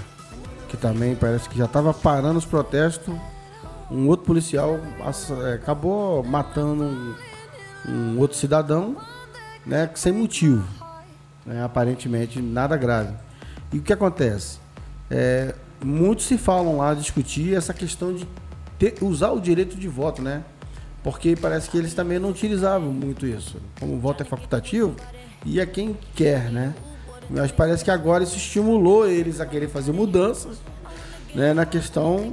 que 0.71 0.77
também 0.77 1.15
parece 1.17 1.49
que 1.49 1.57
já 1.57 1.65
estava 1.65 1.93
parando 1.93 2.39
os 2.39 2.45
protestos. 2.45 3.13
Um 3.91 4.07
outro 4.07 4.25
policial 4.25 4.79
é, 5.45 5.55
acabou 5.55 6.23
matando 6.23 6.83
um, 6.85 7.13
um 7.89 8.19
outro 8.19 8.37
cidadão, 8.37 8.95
né? 9.65 9.89
Sem 9.95 10.13
motivo, 10.13 10.65
né, 11.45 11.61
aparentemente 11.61 12.41
nada 12.41 12.77
grave. 12.77 13.13
E 13.73 13.79
o 13.79 13.81
que 13.81 13.91
acontece? 13.91 14.59
É, 15.09 15.53
muitos 15.83 16.25
se 16.25 16.37
falam 16.37 16.77
lá 16.77 16.93
discutir 16.93 17.53
essa 17.53 17.73
questão 17.73 18.13
de 18.13 18.25
ter- 18.79 18.95
usar 19.01 19.31
o 19.31 19.41
direito 19.41 19.75
de 19.75 19.89
voto, 19.89 20.21
né? 20.21 20.41
Porque 21.03 21.35
parece 21.35 21.69
que 21.69 21.77
eles 21.77 21.93
também 21.93 22.17
não 22.17 22.29
utilizavam 22.29 22.93
muito 22.93 23.25
isso. 23.25 23.57
Como 23.77 23.95
o 23.95 23.99
voto 23.99 24.23
é 24.23 24.25
facultativo, 24.25 24.95
e 25.45 25.59
é 25.59 25.65
quem 25.65 25.97
quer, 26.15 26.49
né? 26.49 26.73
Mas 27.29 27.51
parece 27.51 27.83
que 27.83 27.91
agora 27.91 28.23
isso 28.23 28.35
estimulou 28.35 29.07
eles 29.07 29.39
a 29.39 29.45
querer 29.45 29.69
fazer 29.69 29.91
mudanças 29.91 30.57
né, 31.33 31.53
na 31.53 31.65
questão 31.65 32.31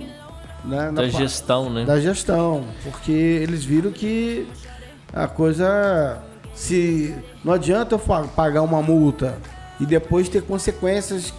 né, 0.65 0.91
na 0.91 1.03
Da 1.03 1.09
gestão, 1.09 1.71
né? 1.71 1.85
da 1.85 2.01
gestão, 2.01 2.65
porque 2.83 3.13
eles 3.13 3.65
viram 3.65 3.91
que 3.91 4.49
a 5.13 5.27
coisa 5.27 6.21
se 6.55 7.15
não 7.45 7.53
adianta 7.53 7.95
eu 7.95 8.29
pagar 8.29 8.63
uma 8.63 8.83
multa 8.83 9.39
e 9.79 9.87
depois 9.87 10.29
ter 10.29 10.43
consequências, 10.43 11.33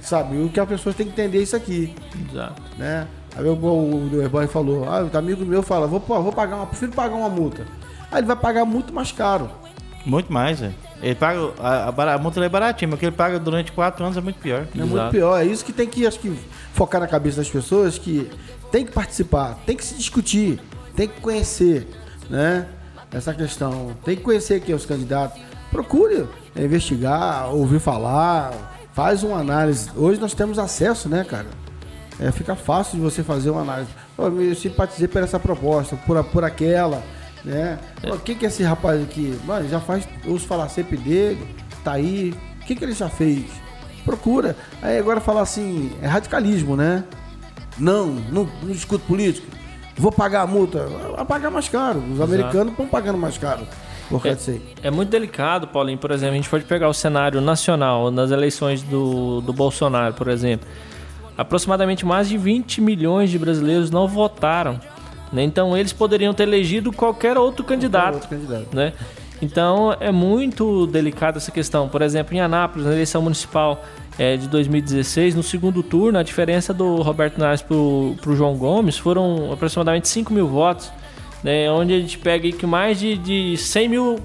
sabe? 0.00 0.40
O 0.40 0.48
que 0.48 0.60
as 0.60 0.68
pessoas 0.68 0.94
têm 0.94 1.06
que 1.06 1.12
entender 1.12 1.38
é 1.38 1.42
isso 1.42 1.56
aqui, 1.56 1.94
Exato. 2.30 2.62
né? 2.78 3.08
Aí 3.36 3.44
o, 3.44 3.52
o, 3.52 4.48
falou, 4.48 4.88
ah, 4.88 5.02
o 5.12 5.18
amigo 5.18 5.44
meu 5.44 5.62
fala, 5.62 5.86
vou, 5.86 6.00
vou 6.00 6.32
pagar 6.32 6.56
uma, 6.56 6.66
prefiro 6.66 6.92
pagar 6.92 7.16
uma 7.16 7.28
multa. 7.28 7.66
Aí 8.10 8.20
ele 8.20 8.26
vai 8.26 8.36
pagar 8.36 8.64
muito 8.64 8.94
mais 8.94 9.10
caro. 9.10 9.50
Muito 10.06 10.32
mais, 10.32 10.60
velho. 10.60 10.74
Ele 11.02 11.14
paga. 11.14 11.52
A, 11.58 11.88
a, 11.90 12.14
a 12.14 12.18
multa 12.18 12.44
é 12.44 12.48
baratinha, 12.48 12.88
mas 12.88 12.96
o 12.96 13.00
que 13.00 13.06
ele 13.06 13.16
paga 13.16 13.38
durante 13.38 13.72
quatro 13.72 14.04
anos 14.04 14.16
é 14.16 14.20
muito 14.20 14.38
pior. 14.38 14.60
É 14.60 14.78
Exato. 14.78 14.86
muito 14.86 15.10
pior. 15.10 15.40
É 15.40 15.44
isso 15.44 15.64
que 15.64 15.72
tem 15.72 15.86
que, 15.86 16.06
acho 16.06 16.18
que, 16.18 16.36
focar 16.72 17.00
na 17.00 17.06
cabeça 17.06 17.38
das 17.38 17.48
pessoas 17.48 17.98
que 17.98 18.30
tem 18.70 18.84
que 18.84 18.92
participar, 18.92 19.58
tem 19.64 19.76
que 19.76 19.84
se 19.84 19.94
discutir, 19.94 20.60
tem 20.94 21.08
que 21.08 21.20
conhecer, 21.20 21.86
né? 22.28 22.66
Essa 23.12 23.32
questão. 23.32 23.92
Tem 24.04 24.16
que 24.16 24.22
conhecer 24.22 24.60
quem 24.60 24.72
é 24.72 24.76
os 24.76 24.86
candidatos. 24.86 25.40
Procure 25.70 26.26
investigar, 26.56 27.54
ouvir 27.54 27.78
falar, 27.78 28.52
faz 28.92 29.22
uma 29.22 29.38
análise. 29.38 29.90
Hoje 29.94 30.20
nós 30.20 30.34
temos 30.34 30.58
acesso, 30.58 31.08
né, 31.08 31.24
cara? 31.24 31.46
É, 32.18 32.32
fica 32.32 32.56
fácil 32.56 32.96
de 32.96 33.02
você 33.02 33.22
fazer 33.22 33.50
uma 33.50 33.60
análise. 33.60 33.90
Eu 34.18 34.54
simpatizei 34.54 35.06
por 35.06 35.22
essa 35.22 35.38
proposta, 35.38 35.96
por, 36.06 36.22
por 36.24 36.44
aquela, 36.44 37.02
né? 37.46 37.78
Pô, 38.02 38.14
O 38.14 38.18
que 38.18 38.34
que 38.34 38.44
esse 38.44 38.62
rapaz 38.62 39.00
aqui, 39.02 39.38
mano, 39.44 39.68
já 39.68 39.80
faz, 39.80 40.06
ouço 40.26 40.46
falar 40.46 40.68
sempre 40.68 40.96
dele, 40.96 41.46
tá 41.82 41.92
aí, 41.92 42.34
o 42.60 42.66
que 42.66 42.74
que 42.74 42.84
ele 42.84 42.92
já 42.92 43.08
fez? 43.08 43.46
Procura. 44.04 44.56
Aí 44.82 44.98
agora 44.98 45.20
falar 45.20 45.42
assim, 45.42 45.92
é 46.02 46.06
radicalismo, 46.06 46.76
né? 46.76 47.04
Não, 47.78 48.06
não, 48.06 48.48
não 48.62 48.72
discuto 48.72 49.04
político. 49.06 49.46
Vou 49.96 50.12
pagar 50.12 50.42
a 50.42 50.46
multa. 50.46 50.86
Vai 51.16 51.24
pagar 51.24 51.50
mais 51.50 51.68
caro. 51.68 52.02
Os 52.12 52.20
americanos 52.20 52.72
estão 52.72 52.86
pagando 52.86 53.18
mais 53.18 53.38
caro. 53.38 53.66
Aí. 54.52 54.62
É 54.82 54.90
muito 54.90 55.08
delicado, 55.08 55.66
Paulinho. 55.66 55.98
Por 55.98 56.10
exemplo, 56.10 56.34
a 56.34 56.36
gente 56.36 56.48
pode 56.48 56.64
pegar 56.64 56.88
o 56.88 56.94
cenário 56.94 57.40
nacional 57.40 58.10
nas 58.10 58.30
eleições 58.30 58.82
do, 58.82 59.40
do 59.40 59.52
Bolsonaro, 59.52 60.14
por 60.14 60.28
exemplo. 60.28 60.66
Aproximadamente 61.36 62.06
mais 62.06 62.28
de 62.28 62.38
20 62.38 62.80
milhões 62.80 63.30
de 63.30 63.38
brasileiros 63.38 63.90
não 63.90 64.06
votaram. 64.06 64.78
Né? 65.32 65.42
Então 65.42 65.76
eles 65.76 65.92
poderiam 65.92 66.32
ter 66.32 66.44
elegido 66.44 66.92
qualquer 66.92 67.36
outro 67.36 67.64
candidato. 67.64 68.14
Outro 68.14 68.28
candidato. 68.28 68.74
né? 68.74 68.92
Então 69.40 69.94
é 70.00 70.10
muito 70.10 70.86
delicada 70.86 71.38
essa 71.38 71.50
questão. 71.50 71.88
Por 71.88 72.02
exemplo, 72.02 72.34
em 72.34 72.40
Anápolis, 72.40 72.86
na 72.86 72.92
eleição 72.92 73.20
municipal 73.20 73.84
eh, 74.18 74.36
de 74.36 74.48
2016, 74.48 75.34
no 75.34 75.42
segundo 75.42 75.82
turno, 75.82 76.18
a 76.18 76.22
diferença 76.22 76.72
do 76.72 77.02
Roberto 77.02 77.38
Nares 77.38 77.60
para 77.60 77.76
o 77.76 78.16
João 78.34 78.56
Gomes 78.56 78.96
foram 78.96 79.52
aproximadamente 79.52 80.08
5 80.08 80.32
mil 80.32 80.48
votos, 80.48 80.90
né? 81.44 81.70
onde 81.70 81.92
a 81.94 82.00
gente 82.00 82.18
pega 82.18 82.46
aí 82.46 82.52
que 82.52 82.66
mais 82.66 82.98
de, 82.98 83.18
de 83.18 83.56
100 83.58 83.88
mil, 83.88 84.16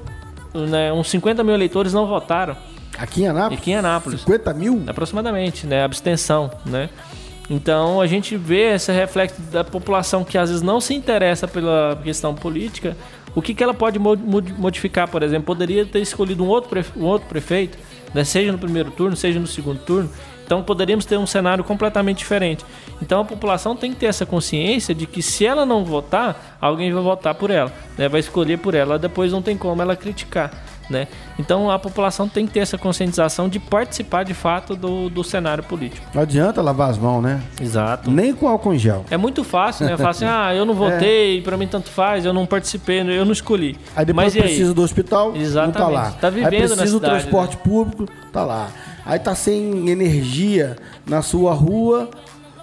né, 0.53 0.93
uns 0.93 1.09
50 1.09 1.43
mil 1.43 1.53
eleitores 1.53 1.93
não 1.93 2.07
votaram 2.07 2.55
Aqui 2.97 3.23
em 3.23 3.27
Anápolis? 3.27 3.59
aqui 3.59 3.71
em 3.71 3.75
Anápolis. 3.75 4.19
50 4.21 4.53
mil? 4.53 4.83
Aproximadamente, 4.85 5.65
né? 5.65 5.83
Abstenção, 5.83 6.51
né? 6.65 6.89
Então 7.51 7.99
a 7.99 8.07
gente 8.07 8.37
vê 8.37 8.75
esse 8.75 8.93
reflexo 8.93 9.41
da 9.51 9.61
população 9.61 10.23
que 10.23 10.37
às 10.37 10.49
vezes 10.49 10.63
não 10.63 10.79
se 10.79 10.93
interessa 10.93 11.45
pela 11.49 11.99
questão 12.01 12.33
política, 12.33 12.95
o 13.35 13.41
que, 13.41 13.53
que 13.53 13.61
ela 13.61 13.73
pode 13.73 13.99
modificar, 13.99 15.09
por 15.09 15.21
exemplo? 15.21 15.47
Poderia 15.47 15.85
ter 15.85 15.99
escolhido 15.99 16.45
um 16.45 16.47
outro, 16.47 16.69
prefe 16.69 16.97
um 16.97 17.03
outro 17.03 17.27
prefeito, 17.27 17.77
né? 18.13 18.23
seja 18.23 18.53
no 18.53 18.57
primeiro 18.57 18.89
turno, 18.91 19.17
seja 19.17 19.37
no 19.37 19.47
segundo 19.47 19.79
turno. 19.79 20.09
Então 20.45 20.63
poderíamos 20.63 21.03
ter 21.03 21.17
um 21.17 21.27
cenário 21.27 21.61
completamente 21.61 22.19
diferente. 22.19 22.63
Então 23.01 23.19
a 23.19 23.25
população 23.25 23.75
tem 23.75 23.91
que 23.91 23.99
ter 23.99 24.05
essa 24.05 24.25
consciência 24.25 24.95
de 24.95 25.05
que 25.05 25.21
se 25.21 25.45
ela 25.45 25.65
não 25.65 25.83
votar, 25.83 26.57
alguém 26.61 26.93
vai 26.93 27.03
votar 27.03 27.35
por 27.35 27.51
ela, 27.51 27.71
né? 27.97 28.07
vai 28.07 28.21
escolher 28.21 28.59
por 28.59 28.75
ela, 28.75 28.97
depois 28.97 29.29
não 29.29 29.41
tem 29.41 29.57
como 29.57 29.81
ela 29.81 29.97
criticar. 29.97 30.51
Né? 30.91 31.07
Então 31.39 31.71
a 31.71 31.79
população 31.79 32.27
tem 32.27 32.45
que 32.45 32.53
ter 32.53 32.59
essa 32.59 32.77
conscientização 32.77 33.47
de 33.47 33.59
participar 33.59 34.23
de 34.23 34.33
fato 34.33 34.75
do, 34.75 35.09
do 35.09 35.23
cenário 35.23 35.63
político. 35.63 36.05
Não 36.13 36.21
adianta 36.21 36.61
lavar 36.61 36.89
as 36.89 36.97
mãos, 36.97 37.21
né? 37.21 37.41
Exato. 37.59 38.11
Nem 38.11 38.33
com 38.33 38.47
álcool 38.47 38.73
em 38.73 38.77
gel. 38.77 39.05
É 39.09 39.17
muito 39.17 39.43
fácil, 39.43 39.85
né? 39.85 39.97
Falar 39.97 40.09
assim, 40.09 40.25
ah, 40.29 40.53
eu 40.53 40.65
não 40.65 40.73
votei, 40.73 41.39
é. 41.39 41.41
para 41.41 41.55
mim 41.57 41.67
tanto 41.67 41.89
faz, 41.89 42.25
eu 42.25 42.33
não 42.33 42.45
participei, 42.45 42.99
eu 42.99 43.25
não 43.25 43.31
escolhi. 43.31 43.77
Aí 43.95 44.05
depois 44.05 44.35
Mas, 44.35 44.43
precisa 44.43 44.73
do 44.73 44.81
hospital, 44.81 45.35
Exatamente. 45.35 45.77
não 45.77 45.85
tá 45.85 45.89
lá. 45.89 46.11
Tá 46.11 46.29
vivendo 46.29 46.53
aí 46.53 46.59
precisa 46.59 46.91
do 46.91 46.99
transporte 46.99 47.55
né? 47.55 47.61
público, 47.63 48.05
tá 48.31 48.43
lá. 48.43 48.69
Aí 49.05 49.17
tá 49.17 49.33
sem 49.33 49.89
energia 49.89 50.75
na 51.07 51.21
sua 51.21 51.53
rua, 51.53 52.09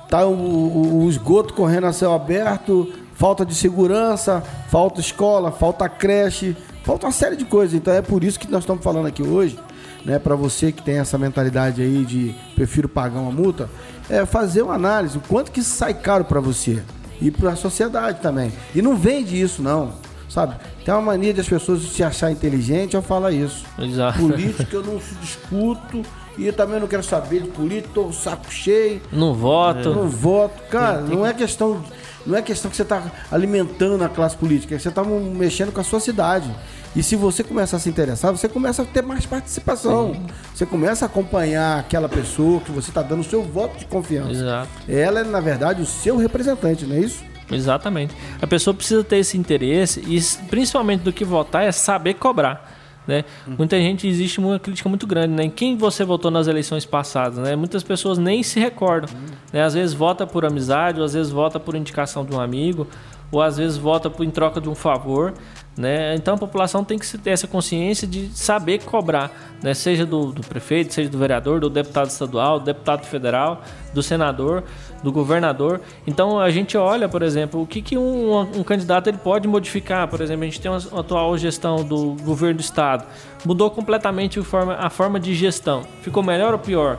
tá 0.09 0.27
o, 0.27 0.33
o, 0.33 1.05
o 1.05 1.09
esgoto 1.09 1.55
correndo 1.55 1.87
a 1.87 1.93
céu 1.93 2.13
aberto, 2.13 2.93
falta 3.15 3.45
de 3.45 3.55
segurança, 3.55 4.43
falta 4.69 5.01
escola, 5.01 5.51
falta 5.51 5.89
creche, 5.89 6.57
falta 6.89 7.05
uma 7.05 7.13
série 7.13 7.37
de 7.37 7.45
coisas. 7.45 7.75
Então 7.75 7.93
é 7.93 8.01
por 8.01 8.25
isso 8.25 8.41
que 8.41 8.51
nós 8.51 8.61
estamos 8.63 8.83
falando 8.83 9.05
aqui 9.05 9.23
hoje, 9.23 9.59
né, 10.07 10.19
para 10.19 10.35
você 10.35 10.73
que 10.73 10.83
tem 10.83 10.99
essa 10.99 11.19
mentalidade 11.19 11.83
aí 11.83 12.03
de 12.03 12.35
prefiro 12.55 12.89
pagar 12.89 13.21
uma 13.21 13.31
multa, 13.31 13.69
é 14.09 14.25
fazer 14.25 14.63
uma 14.63 14.73
análise, 14.73 15.19
o 15.19 15.21
quanto 15.21 15.53
que 15.53 15.63
sai 15.63 15.93
caro 15.93 16.25
para 16.25 16.41
você 16.41 16.83
e 17.21 17.31
para 17.31 17.51
a 17.51 17.57
sociedade 17.57 18.23
também. 18.23 18.51
E 18.75 18.81
não 18.81 18.97
vende 18.97 19.39
isso 19.39 19.61
não, 19.61 19.93
sabe? 20.31 20.57
Tem 20.83 20.95
uma 20.95 21.03
mania 21.03 21.35
de 21.35 21.43
as 21.43 21.49
pessoas 21.49 21.83
se 21.83 22.03
achar 22.03 22.33
inteligente 22.33 22.97
ao 22.97 23.03
falar 23.03 23.33
isso. 23.33 23.67
Exato. 23.79 24.21
Política 24.21 24.75
eu 24.75 24.83
não 24.83 24.99
discuto 25.21 26.03
e 26.39 26.47
eu 26.47 26.55
também 26.55 26.81
não 26.81 26.87
quero 26.87 27.03
saber 27.03 27.43
de 27.43 27.49
política, 27.49 27.91
tô 27.93 28.11
saco 28.13 28.51
cheio. 28.51 29.03
Não 29.13 29.35
voto. 29.35 29.95
Não 29.95 30.09
voto. 30.09 30.63
Cara, 30.71 31.03
não 31.03 31.27
é 31.27 31.35
questão 31.35 31.85
não 32.29 32.37
é 32.37 32.43
questão 32.43 32.71
que 32.71 32.77
você 32.77 32.83
está 32.83 33.03
alimentando 33.33 34.05
a 34.05 34.09
classe 34.09 34.37
política, 34.37 34.75
é 34.75 34.77
que 34.77 34.83
você 34.83 34.91
está 34.91 35.03
mexendo 35.03 35.73
com 35.73 35.81
a 35.81 35.85
sua 35.85 35.99
cidade. 35.99 36.55
E 36.95 37.03
se 37.03 37.17
você 37.17 37.43
começa 37.43 37.77
a 37.77 37.79
se 37.79 37.89
interessar, 37.89 38.31
você 38.31 38.49
começa 38.49 38.83
a 38.83 38.85
ter 38.85 39.03
mais 39.03 39.25
participação. 39.25 40.15
Sim. 40.15 40.27
Você 40.55 40.67
começa 40.67 41.05
a 41.05 41.07
acompanhar 41.07 41.79
aquela 41.79 42.09
pessoa 42.09 42.61
que 42.61 42.71
você 42.71 42.91
está 42.91 43.03
dando 43.03 43.21
o 43.21 43.25
seu 43.25 43.43
voto 43.43 43.79
de 43.79 43.87
confiança. 43.87 44.31
Exato. 44.31 44.69
Ela 44.87 45.21
é, 45.21 45.25
na 45.25 45.41
verdade, 45.41 45.81
o 45.81 45.87
seu 45.87 46.17
representante, 46.17 46.85
não 46.85 46.97
é 46.97 47.01
isso? 47.01 47.25
Exatamente. 47.51 48.15
A 48.43 48.47
pessoa 48.47 48.75
precisa 48.75 49.03
ter 49.03 49.19
esse 49.19 49.39
interesse 49.39 50.01
e, 50.07 50.21
principalmente 50.49 51.01
do 51.01 51.13
que 51.13 51.25
votar, 51.25 51.65
é 51.65 51.73
saber 51.73 52.15
cobrar. 52.15 52.78
Né? 53.09 53.25
Uhum. 53.47 53.55
Muita 53.57 53.79
gente 53.79 54.07
existe 54.07 54.39
uma 54.39 54.59
crítica 54.59 54.87
muito 54.87 55.07
grande, 55.07 55.33
né? 55.35 55.45
Em 55.45 55.51
quem 55.51 55.79
você 55.79 56.05
votou 56.05 56.31
nas 56.31 56.47
eleições 56.47 56.85
passadas, 56.85 57.39
né? 57.39 57.57
Muitas 57.57 57.83
pessoas 57.83 58.19
nem 58.19 58.43
se 58.43 58.61
recordam, 58.61 59.09
uhum. 59.11 59.35
né? 59.51 59.63
Às 59.63 59.73
vezes 59.73 59.95
vota 59.95 60.27
por 60.27 60.45
amizade, 60.45 61.01
ou 61.01 61.07
às 61.07 61.15
vezes 61.15 61.33
vota 61.33 61.59
por 61.59 61.75
indicação 61.75 62.23
de 62.23 62.35
um 62.35 62.39
amigo, 62.39 62.87
ou 63.33 63.41
às 63.41 63.57
vezes 63.57 63.79
vota 63.79 64.13
em 64.23 64.31
troca 64.31 64.61
de 64.61 64.69
um 64.69 64.75
favor, 64.75 65.33
né? 65.79 66.17
Então 66.17 66.35
a 66.35 66.37
população 66.37 66.83
tem 66.83 66.99
que 66.99 67.19
ter 67.19 67.31
essa 67.31 67.47
consciência 67.47 68.07
de 68.07 68.29
saber 68.37 68.83
cobrar, 68.83 69.31
né? 69.63 69.73
seja 69.73 70.05
do, 70.05 70.33
do, 70.33 70.41
prefeito, 70.43 70.93
seja 70.93 71.09
do 71.09 71.17
vereador, 71.17 71.61
do 71.61 71.71
deputado 71.71 72.09
estadual, 72.09 72.59
do 72.59 72.65
deputado 72.65 73.07
federal, 73.07 73.63
do 73.95 74.03
senador, 74.03 74.65
do 75.05 75.13
governador. 75.13 75.81
Então 76.05 76.41
a 76.41 76.51
gente 76.51 76.77
olha, 76.77 77.09
por 77.09 77.23
exemplo, 77.23 77.63
o 77.63 77.67
que, 77.67 77.81
que 77.81 77.97
um, 77.97 78.41
um 78.41 78.65
candidato 78.65 79.07
ele 79.07 79.19
pode 79.19 79.47
modificar. 79.47 80.09
Por 80.09 80.21
exemplo, 80.21 80.43
a 80.43 80.47
gente 80.47 80.61
tem 80.61 80.69
uma, 80.69 80.81
uma 80.91 81.01
atual 81.01 81.39
gestão 81.39 81.85
do 81.85 82.17
governo 82.25 82.57
do 82.57 82.63
estado, 82.63 83.07
mudou 83.45 83.71
completamente 83.71 84.41
a 84.41 84.43
forma, 84.43 84.75
a 84.75 84.91
forma 84.91 85.21
de 85.21 85.33
gestão. 85.33 85.85
Ficou 86.03 86.25
melhor 86.25 86.53
ou 86.53 86.59
pior? 86.59 86.99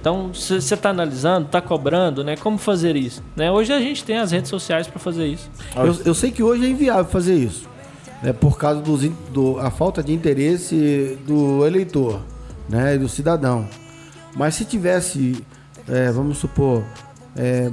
Então, 0.00 0.32
você 0.32 0.56
está 0.56 0.90
analisando, 0.90 1.46
está 1.46 1.60
cobrando, 1.60 2.22
né? 2.22 2.36
Como 2.36 2.58
fazer 2.58 2.94
isso? 2.94 3.22
Né? 3.34 3.50
Hoje 3.50 3.72
a 3.72 3.80
gente 3.80 4.04
tem 4.04 4.18
as 4.18 4.30
redes 4.30 4.48
sociais 4.50 4.86
para 4.86 5.00
fazer 5.00 5.26
isso. 5.26 5.50
Eu, 5.74 5.96
eu, 6.06 6.14
sei 6.14 6.30
que 6.30 6.44
hoje 6.44 6.64
é 6.64 6.68
inviável 6.68 7.06
fazer 7.06 7.34
isso 7.34 7.75
né, 8.22 8.32
por 8.32 8.58
causa 8.58 8.80
dos, 8.80 9.08
do, 9.30 9.58
a 9.58 9.70
falta 9.70 10.02
de 10.02 10.12
interesse 10.12 11.18
do 11.26 11.66
eleitor, 11.66 12.20
né, 12.68 12.96
do 12.96 13.08
cidadão. 13.08 13.68
Mas 14.34 14.54
se 14.54 14.64
tivesse, 14.64 15.44
é, 15.88 16.10
vamos 16.10 16.38
supor, 16.38 16.82
é, 17.34 17.70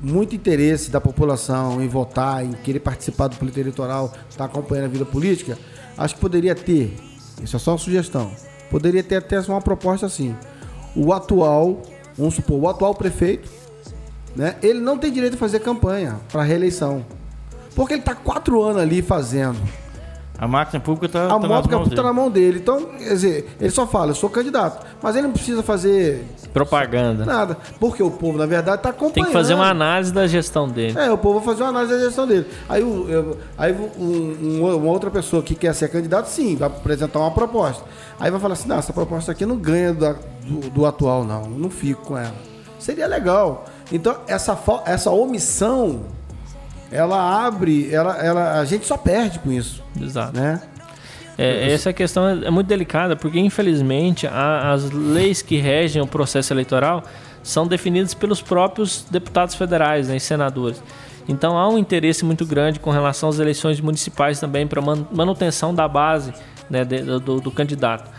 muito 0.00 0.34
interesse 0.34 0.90
da 0.90 1.00
população 1.00 1.82
em 1.82 1.88
votar, 1.88 2.44
em 2.44 2.52
querer 2.52 2.80
participar 2.80 3.28
do 3.28 3.36
pleito 3.36 3.58
eleitoral, 3.58 4.12
estar 4.28 4.38
tá 4.38 4.44
acompanhando 4.44 4.86
a 4.86 4.88
vida 4.88 5.04
política, 5.04 5.58
acho 5.96 6.14
que 6.14 6.20
poderia 6.20 6.54
ter, 6.54 6.96
isso 7.42 7.56
é 7.56 7.58
só 7.58 7.72
uma 7.72 7.78
sugestão, 7.78 8.30
poderia 8.70 9.02
ter 9.02 9.16
até 9.16 9.40
uma 9.40 9.60
proposta 9.60 10.06
assim. 10.06 10.34
O 10.94 11.12
atual, 11.12 11.82
vamos 12.16 12.34
supor, 12.34 12.60
o 12.60 12.68
atual 12.68 12.94
prefeito, 12.94 13.48
né, 14.34 14.56
ele 14.62 14.80
não 14.80 14.98
tem 14.98 15.12
direito 15.12 15.34
a 15.34 15.38
fazer 15.38 15.60
campanha 15.60 16.20
para 16.30 16.42
reeleição. 16.42 17.04
Porque 17.76 17.92
ele 17.92 18.00
está 18.00 18.14
quatro 18.14 18.62
anos 18.62 18.80
ali 18.80 19.02
fazendo. 19.02 19.58
A 20.38 20.48
máquina 20.48 20.80
pública 20.80 21.06
está 21.06 21.28
tá, 21.28 21.38
tá 21.38 21.48
máquina 21.48 21.76
pública 21.76 21.94
está 21.94 22.02
na 22.02 22.12
mão 22.12 22.30
dele. 22.30 22.58
Então, 22.58 22.86
quer 22.86 23.08
dizer, 23.08 23.56
ele 23.60 23.70
só 23.70 23.86
fala, 23.86 24.10
eu 24.10 24.14
sou 24.14 24.28
candidato. 24.28 24.84
Mas 25.02 25.14
ele 25.14 25.26
não 25.26 25.32
precisa 25.32 25.62
fazer. 25.62 26.26
Propaganda. 26.52 27.24
Nada. 27.24 27.56
Porque 27.78 28.02
o 28.02 28.10
povo, 28.10 28.36
na 28.36 28.46
verdade, 28.46 28.78
está 28.78 28.90
acompanhando. 28.90 29.14
Tem 29.14 29.24
que 29.24 29.32
fazer 29.32 29.54
uma 29.54 29.68
análise 29.68 30.12
da 30.12 30.26
gestão 30.26 30.68
dele. 30.68 30.98
É, 30.98 31.10
o 31.10 31.18
povo 31.18 31.40
vai 31.40 31.48
fazer 31.48 31.62
uma 31.62 31.70
análise 31.70 31.94
da 31.94 32.00
gestão 32.00 32.26
dele. 32.26 32.46
Aí, 32.68 32.82
eu, 32.82 33.38
aí 33.56 33.72
um, 33.72 34.02
um, 34.02 34.76
uma 34.76 34.90
outra 34.90 35.10
pessoa 35.10 35.42
que 35.42 35.54
quer 35.54 35.74
ser 35.74 35.88
candidato, 35.88 36.26
sim, 36.26 36.56
vai 36.56 36.68
apresentar 36.68 37.18
uma 37.18 37.30
proposta. 37.30 37.84
Aí 38.18 38.30
vai 38.30 38.40
falar 38.40 38.54
assim: 38.54 38.68
não, 38.68 38.78
essa 38.78 38.92
proposta 38.92 39.32
aqui 39.32 39.44
não 39.46 39.56
ganha 39.56 39.92
do, 39.92 40.16
do, 40.42 40.70
do 40.70 40.86
atual, 40.86 41.24
não. 41.24 41.42
Não 41.44 41.70
fico 41.70 42.02
com 42.06 42.18
ela. 42.18 42.34
Seria 42.78 43.06
legal. 43.06 43.64
Então, 43.90 44.16
essa, 44.26 44.58
essa 44.84 45.10
omissão 45.10 46.04
ela 46.90 47.46
abre, 47.46 47.92
ela, 47.92 48.16
ela, 48.18 48.60
a 48.60 48.64
gente 48.64 48.86
só 48.86 48.96
perde 48.96 49.38
com 49.38 49.52
isso. 49.52 49.82
Exato. 50.00 50.38
Né? 50.38 50.60
É, 51.38 51.70
essa 51.72 51.92
questão 51.92 52.26
é 52.28 52.50
muito 52.50 52.66
delicada 52.66 53.14
porque, 53.14 53.38
infelizmente, 53.38 54.26
a, 54.26 54.72
as 54.72 54.90
leis 54.90 55.42
que 55.42 55.56
regem 55.58 56.00
o 56.00 56.06
processo 56.06 56.52
eleitoral 56.52 57.02
são 57.42 57.66
definidas 57.66 58.14
pelos 58.14 58.40
próprios 58.40 59.04
deputados 59.10 59.54
federais 59.54 60.08
né, 60.08 60.16
e 60.16 60.20
senadores. 60.20 60.82
Então 61.28 61.58
há 61.58 61.68
um 61.68 61.76
interesse 61.76 62.24
muito 62.24 62.46
grande 62.46 62.78
com 62.78 62.90
relação 62.90 63.28
às 63.28 63.38
eleições 63.38 63.80
municipais 63.80 64.38
também 64.40 64.66
para 64.66 64.80
manutenção 64.80 65.74
da 65.74 65.86
base 65.88 66.32
né, 66.70 66.84
de, 66.84 67.02
do, 67.02 67.40
do, 67.40 67.50
candidato. 67.50 68.10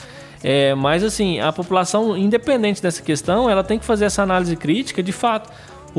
É, 0.43 0.75
mas 0.75 1.03
assim, 1.03 1.39
a 1.39 1.51
população, 1.51 2.15
independente 2.17 2.81
dessa 2.81 3.01
questão, 3.01 3.49
ela 3.49 3.63
tem 3.63 3.79
que 3.79 3.85
fazer 3.85 4.05
essa 4.05 4.21
análise 4.21 4.55
crítica 4.55 5.01
de 5.01 5.11
fato 5.11 5.49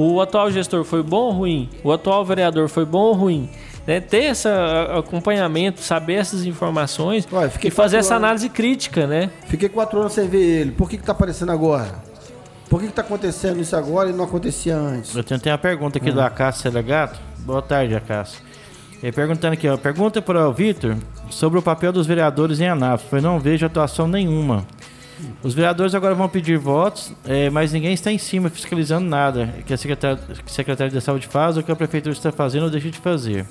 o 0.01 0.21
atual 0.21 0.51
gestor 0.51 0.85
foi 0.85 1.03
bom 1.03 1.25
ou 1.25 1.33
ruim? 1.33 1.69
O 1.83 1.91
atual 1.91 2.25
vereador 2.25 2.69
foi 2.69 2.85
bom 2.85 3.01
ou 3.01 3.13
ruim? 3.15 3.51
Né? 3.85 4.01
Ter 4.01 4.25
esse 4.31 4.47
acompanhamento, 4.97 5.81
saber 5.81 6.15
essas 6.15 6.45
informações 6.45 7.27
Ué, 7.33 7.51
e 7.65 7.71
fazer 7.71 7.97
essa 7.97 8.15
anos... 8.15 8.25
análise 8.25 8.49
crítica, 8.49 9.07
né? 9.07 9.31
Fiquei 9.47 9.69
quatro 9.69 9.99
anos 9.99 10.13
sem 10.13 10.29
ver 10.29 10.61
ele. 10.61 10.71
Por 10.71 10.89
que 10.89 10.97
está 10.97 11.13
aparecendo 11.13 11.51
agora? 11.51 12.07
Por 12.69 12.81
que 12.81 12.87
está 12.87 13.03
acontecendo 13.03 13.61
isso 13.61 13.75
agora 13.75 14.11
e 14.11 14.13
não 14.13 14.25
acontecia 14.25 14.77
antes? 14.77 15.17
Eu 15.17 15.25
tenho 15.25 15.41
uma 15.45 15.59
pergunta 15.59 15.99
aqui 15.99 16.11
hum. 16.11 16.15
do 16.15 16.21
Acácio 16.21 16.63
Selegato. 16.63 17.19
Boa 17.39 17.63
tarde, 17.63 17.95
Acácio. 17.97 18.41
Ele 19.03 19.13
perguntando 19.13 19.55
aqui, 19.55 19.69
ó, 19.69 19.77
pergunta 19.77 20.21
para 20.21 20.49
o 20.49 20.53
Vitor 20.53 20.97
sobre 21.31 21.59
o 21.59 21.63
papel 21.63 21.93
dos 21.93 22.07
vereadores 22.07 22.61
em 22.61 22.69
Anápolis, 22.69 23.07
pois 23.11 23.23
não 23.23 23.41
vejo 23.41 23.65
atuação 23.65 24.07
nenhuma. 24.07 24.67
Os 25.43 25.55
vereadores 25.55 25.95
agora 25.95 26.15
vão 26.15 26.29
pedir 26.29 26.59
votos, 26.59 27.13
é, 27.25 27.51
mas 27.51 27.73
ninguém 27.73 27.93
está 27.93 28.11
em 28.11 28.19
cima 28.19 28.49
fiscalizando 28.49 29.09
nada 29.09 29.55
que 29.67 29.73
a 29.73 29.77
secretária, 29.77 30.19
que 30.91 30.99
a 30.99 31.01
saúde 31.01 31.27
faz 31.27 31.57
ou 31.57 31.63
que 31.63 31.71
a 31.71 31.77
prefeitura 31.77 32.13
está 32.13 32.33
fazendo 32.33 32.65
ou 32.65 32.71
deixa 32.71 32.91
de 32.91 32.99
fazer. 32.99 33.47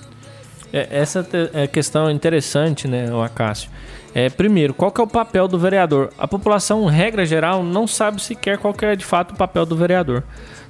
É, 0.72 0.88
essa 0.92 1.28
é 1.54 1.68
questão 1.68 2.12
interessante, 2.12 2.88
né, 2.88 3.08
Acácio. 3.24 3.70
É, 4.14 4.30
primeiro, 4.30 4.74
qual 4.74 4.92
que 4.92 5.00
é 5.00 5.04
o 5.04 5.08
papel 5.08 5.48
do 5.48 5.60
vereador? 5.60 6.12
A 6.18 6.28
população, 6.28 6.86
regra 6.86 7.26
geral, 7.26 7.64
não 7.64 7.86
sabe 7.86 8.22
sequer 8.22 8.58
qual 8.58 8.74
que 8.74 8.86
é 8.86 8.96
de 8.96 9.06
fato 9.06 9.34
o 9.34 9.38
papel 9.38 9.66
do 9.66 9.76
vereador. 9.76 10.24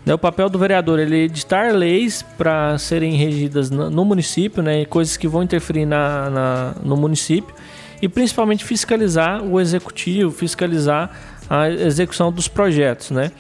Né, 0.05 0.13
o 0.13 0.17
papel 0.17 0.49
do 0.49 0.59
vereador 0.59 0.99
é 0.99 1.03
editar 1.03 1.73
leis 1.73 2.23
para 2.37 2.77
serem 2.77 3.15
regidas 3.15 3.69
no 3.69 4.05
município, 4.05 4.61
né, 4.61 4.85
coisas 4.85 5.17
que 5.17 5.27
vão 5.27 5.43
interferir 5.43 5.85
na, 5.85 6.29
na, 6.29 6.75
no 6.83 6.95
município 6.95 7.53
e 8.01 8.07
principalmente 8.07 8.63
fiscalizar 8.63 9.43
o 9.43 9.59
executivo, 9.59 10.31
fiscalizar 10.31 11.09
a 11.49 11.69
execução 11.69 12.31
dos 12.31 12.47
projetos, 12.47 13.11
né? 13.11 13.31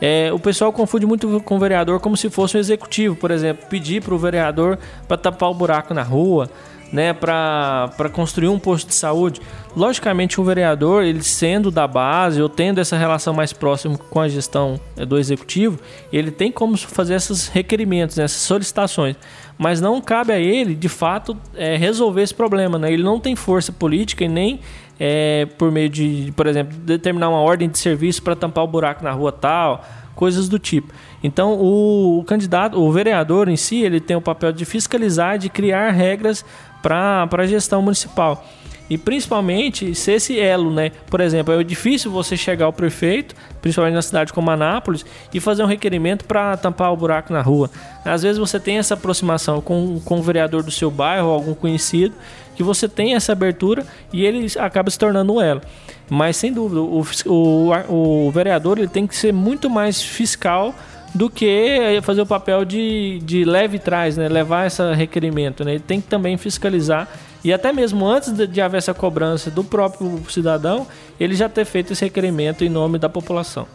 É, 0.00 0.32
o 0.32 0.38
pessoal 0.38 0.72
confunde 0.72 1.06
muito 1.06 1.40
com 1.40 1.56
o 1.56 1.58
vereador 1.58 1.98
como 1.98 2.16
se 2.16 2.30
fosse 2.30 2.56
um 2.56 2.60
executivo, 2.60 3.16
por 3.16 3.30
exemplo, 3.30 3.66
pedir 3.68 4.00
para 4.02 4.14
o 4.14 4.18
vereador 4.18 4.78
para 5.08 5.16
tapar 5.16 5.50
o 5.50 5.54
buraco 5.54 5.92
na 5.92 6.02
rua, 6.02 6.48
né, 6.92 7.12
para 7.12 8.10
construir 8.12 8.48
um 8.48 8.58
posto 8.58 8.88
de 8.88 8.94
saúde. 8.94 9.40
Logicamente, 9.76 10.40
o 10.40 10.44
vereador, 10.44 11.04
ele 11.04 11.22
sendo 11.22 11.70
da 11.70 11.86
base 11.86 12.40
ou 12.40 12.48
tendo 12.48 12.80
essa 12.80 12.96
relação 12.96 13.34
mais 13.34 13.52
próxima 13.52 13.96
com 13.96 14.20
a 14.20 14.28
gestão 14.28 14.80
é, 14.96 15.04
do 15.04 15.18
executivo, 15.18 15.78
ele 16.12 16.30
tem 16.30 16.50
como 16.50 16.76
fazer 16.76 17.14
esses 17.14 17.48
requerimentos, 17.48 18.16
né, 18.16 18.24
essas 18.24 18.42
solicitações. 18.42 19.16
Mas 19.56 19.80
não 19.80 20.00
cabe 20.00 20.32
a 20.32 20.38
ele, 20.38 20.74
de 20.74 20.88
fato, 20.88 21.36
é, 21.54 21.76
resolver 21.76 22.22
esse 22.22 22.34
problema. 22.34 22.78
Né? 22.78 22.92
Ele 22.92 23.02
não 23.02 23.18
tem 23.18 23.34
força 23.34 23.72
política 23.72 24.24
e 24.24 24.28
nem 24.28 24.60
é, 24.98 25.46
por 25.58 25.70
meio 25.70 25.88
de, 25.88 26.32
por 26.36 26.46
exemplo, 26.46 26.76
determinar 26.78 27.28
uma 27.28 27.40
ordem 27.40 27.68
de 27.68 27.78
serviço 27.78 28.22
para 28.22 28.34
tampar 28.34 28.64
o 28.64 28.66
buraco 28.66 29.02
na 29.04 29.12
rua 29.12 29.32
tal, 29.32 29.84
coisas 30.14 30.48
do 30.48 30.58
tipo. 30.58 30.92
Então, 31.22 31.54
o, 31.54 32.18
o, 32.18 32.24
candidato, 32.24 32.76
o 32.80 32.90
vereador 32.90 33.48
em 33.48 33.56
si, 33.56 33.82
ele 33.82 34.00
tem 34.00 34.16
o 34.16 34.20
papel 34.20 34.52
de 34.52 34.64
fiscalizar, 34.64 35.38
de 35.38 35.48
criar 35.48 35.90
regras 35.90 36.44
para 36.82 37.28
a 37.30 37.46
gestão 37.46 37.82
municipal. 37.82 38.44
E 38.90 38.96
principalmente 38.96 39.94
se 39.94 40.12
esse 40.12 40.40
elo, 40.40 40.72
né? 40.72 40.92
Por 41.10 41.20
exemplo, 41.20 41.52
é 41.52 41.62
difícil 41.62 42.10
você 42.10 42.36
chegar 42.36 42.66
ao 42.66 42.72
prefeito, 42.72 43.34
principalmente 43.60 43.94
na 43.94 44.02
cidade 44.02 44.32
como 44.32 44.50
Anápolis, 44.50 45.04
e 45.32 45.40
fazer 45.40 45.62
um 45.62 45.66
requerimento 45.66 46.24
para 46.24 46.56
tampar 46.56 46.92
o 46.92 46.96
buraco 46.96 47.32
na 47.32 47.42
rua. 47.42 47.70
Às 48.04 48.22
vezes 48.22 48.38
você 48.38 48.58
tem 48.58 48.78
essa 48.78 48.94
aproximação 48.94 49.60
com, 49.60 50.00
com 50.00 50.18
o 50.18 50.22
vereador 50.22 50.62
do 50.62 50.70
seu 50.70 50.90
bairro 50.90 51.28
algum 51.28 51.54
conhecido, 51.54 52.14
que 52.56 52.62
você 52.62 52.88
tem 52.88 53.14
essa 53.14 53.32
abertura 53.32 53.86
e 54.12 54.24
ele 54.24 54.46
acaba 54.58 54.90
se 54.90 54.98
tornando 54.98 55.34
um 55.34 55.40
elo. 55.40 55.60
Mas 56.08 56.38
sem 56.38 56.50
dúvida, 56.50 56.80
o, 56.80 57.04
o, 57.26 58.26
o 58.26 58.30
vereador 58.30 58.78
ele 58.78 58.88
tem 58.88 59.06
que 59.06 59.14
ser 59.14 59.32
muito 59.32 59.68
mais 59.68 60.02
fiscal 60.02 60.74
do 61.14 61.30
que 61.30 62.00
fazer 62.02 62.20
o 62.20 62.26
papel 62.26 62.64
de, 62.64 63.20
de 63.24 63.44
leve 63.44 63.78
trás, 63.78 64.16
né? 64.16 64.28
levar 64.28 64.66
esse 64.66 64.82
requerimento. 64.94 65.64
Né? 65.64 65.72
Ele 65.72 65.80
tem 65.80 66.00
que 66.00 66.06
também 66.06 66.36
fiscalizar 66.36 67.08
e 67.44 67.52
até 67.52 67.72
mesmo 67.72 68.06
antes 68.06 68.32
de, 68.32 68.46
de 68.46 68.60
haver 68.60 68.78
essa 68.78 68.92
cobrança 68.92 69.50
do 69.50 69.62
próprio 69.62 70.20
cidadão, 70.28 70.86
ele 71.18 71.34
já 71.34 71.48
ter 71.48 71.64
feito 71.64 71.92
esse 71.92 72.04
requerimento 72.04 72.64
em 72.64 72.68
nome 72.68 72.98
da 72.98 73.08
população. 73.08 73.66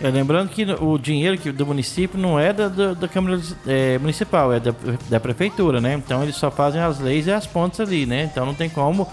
É, 0.00 0.08
lembrando 0.08 0.48
que 0.48 0.64
o 0.80 0.98
dinheiro 0.98 1.38
que, 1.38 1.52
do 1.52 1.64
município 1.64 2.18
não 2.18 2.38
é 2.38 2.52
da, 2.52 2.68
da, 2.68 2.94
da 2.94 3.08
Câmara 3.08 3.40
é, 3.66 3.98
Municipal, 3.98 4.52
é 4.52 4.58
da, 4.58 4.74
da 5.08 5.20
Prefeitura, 5.20 5.80
né? 5.80 5.94
Então 5.94 6.22
eles 6.22 6.34
só 6.34 6.50
fazem 6.50 6.80
as 6.80 6.98
leis 6.98 7.26
e 7.26 7.30
as 7.30 7.46
pontes 7.46 7.78
ali, 7.78 8.04
né? 8.06 8.24
Então 8.24 8.44
não 8.44 8.54
tem 8.54 8.68
como 8.68 9.06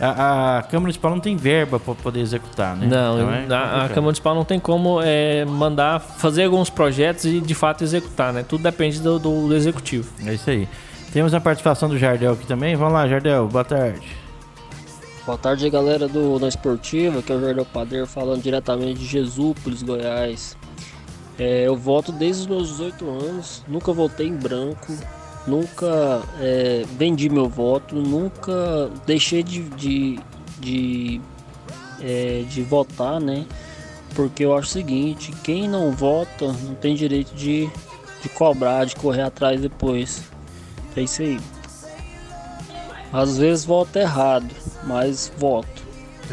a, 0.00 0.58
a, 0.58 0.62
Câmara 0.62 0.80
Municipal 0.80 1.10
não 1.10 1.20
tem 1.20 1.36
verba 1.36 1.78
para 1.78 1.94
poder 1.94 2.20
executar, 2.20 2.76
né? 2.76 2.86
Não, 2.86 3.16
então 3.16 3.32
é 3.32 3.46
a, 3.54 3.84
a, 3.84 3.88
Câmara 3.88 4.02
Municipal 4.02 4.34
não 4.34 4.44
tem 4.44 4.58
como 4.58 5.00
é, 5.00 5.44
mandar 5.44 6.00
fazer 6.00 6.44
alguns 6.44 6.68
projetos 6.68 7.24
e 7.26 7.40
de 7.40 7.54
fato 7.54 7.84
executar, 7.84 8.32
né? 8.32 8.42
Tudo 8.42 8.62
depende 8.62 9.00
do, 9.00 9.18
do, 9.18 9.48
do, 9.48 9.54
Executivo. 9.54 10.10
É 10.26 10.34
isso 10.34 10.50
aí. 10.50 10.68
Temos 11.12 11.32
a 11.32 11.40
participação 11.40 11.88
do 11.88 11.96
Jardel 11.96 12.32
aqui 12.32 12.46
também. 12.46 12.74
Vamos 12.74 12.94
lá, 12.94 13.06
Jardel, 13.06 13.46
boa 13.46 13.64
tarde. 13.64 14.04
Boa 15.24 15.38
tarde, 15.38 15.70
galera 15.70 16.08
do 16.08 16.38
Na 16.38 16.48
Esportiva, 16.48 17.22
que 17.22 17.32
é 17.32 17.36
o 17.36 17.40
Jardel 17.40 17.64
Padeiro 17.64 18.06
falando 18.06 18.42
diretamente 18.42 18.98
de 18.98 19.06
Jesúpolis, 19.06 19.82
Goiás. 19.82 20.56
É, 21.38 21.66
eu 21.66 21.76
voto 21.76 22.12
desde 22.12 22.42
os 22.42 22.46
meus 22.46 22.68
18 22.68 23.08
anos, 23.08 23.64
nunca 23.66 23.92
votei 23.92 24.28
em 24.28 24.36
branco, 24.36 24.92
nunca 25.46 26.22
é, 26.40 26.84
vendi 26.96 27.28
meu 27.28 27.48
voto, 27.48 27.94
nunca 27.94 28.90
deixei 29.06 29.42
de, 29.42 29.62
de, 29.70 30.18
de, 30.58 31.20
é, 32.00 32.44
de, 32.48 32.62
votar, 32.62 33.20
né? 33.20 33.46
Porque 34.14 34.44
eu 34.44 34.56
acho 34.56 34.68
o 34.68 34.70
seguinte, 34.70 35.32
quem 35.42 35.68
não 35.68 35.92
vota 35.92 36.46
não 36.46 36.74
tem 36.74 36.94
direito 36.94 37.34
de, 37.34 37.68
de 38.22 38.28
cobrar, 38.28 38.84
de 38.84 38.96
correr 38.96 39.22
atrás 39.22 39.60
depois. 39.60 40.22
É 40.96 41.02
isso 41.02 41.22
aí. 41.22 41.40
Às 43.12 43.38
vezes 43.38 43.64
voto 43.64 43.96
errado, 43.96 44.48
mas 44.84 45.32
voto. 45.38 45.84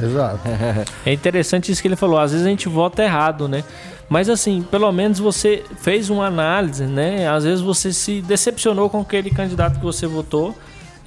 Exato. 0.01 0.39
é 1.05 1.13
interessante 1.13 1.71
isso 1.71 1.81
que 1.81 1.87
ele 1.87 1.95
falou. 1.95 2.19
Às 2.19 2.31
vezes 2.31 2.45
a 2.45 2.49
gente 2.49 2.69
vota 2.69 3.03
errado, 3.03 3.47
né? 3.47 3.63
Mas 4.11 4.27
assim, 4.27 4.61
pelo 4.61 4.91
menos 4.91 5.19
você 5.19 5.63
fez 5.77 6.09
uma 6.09 6.25
análise, 6.25 6.83
né? 6.83 7.29
Às 7.29 7.45
vezes 7.45 7.61
você 7.61 7.93
se 7.93 8.21
decepcionou 8.21 8.89
com 8.89 8.99
aquele 8.99 9.29
candidato 9.29 9.79
que 9.79 9.85
você 9.85 10.05
votou 10.05 10.53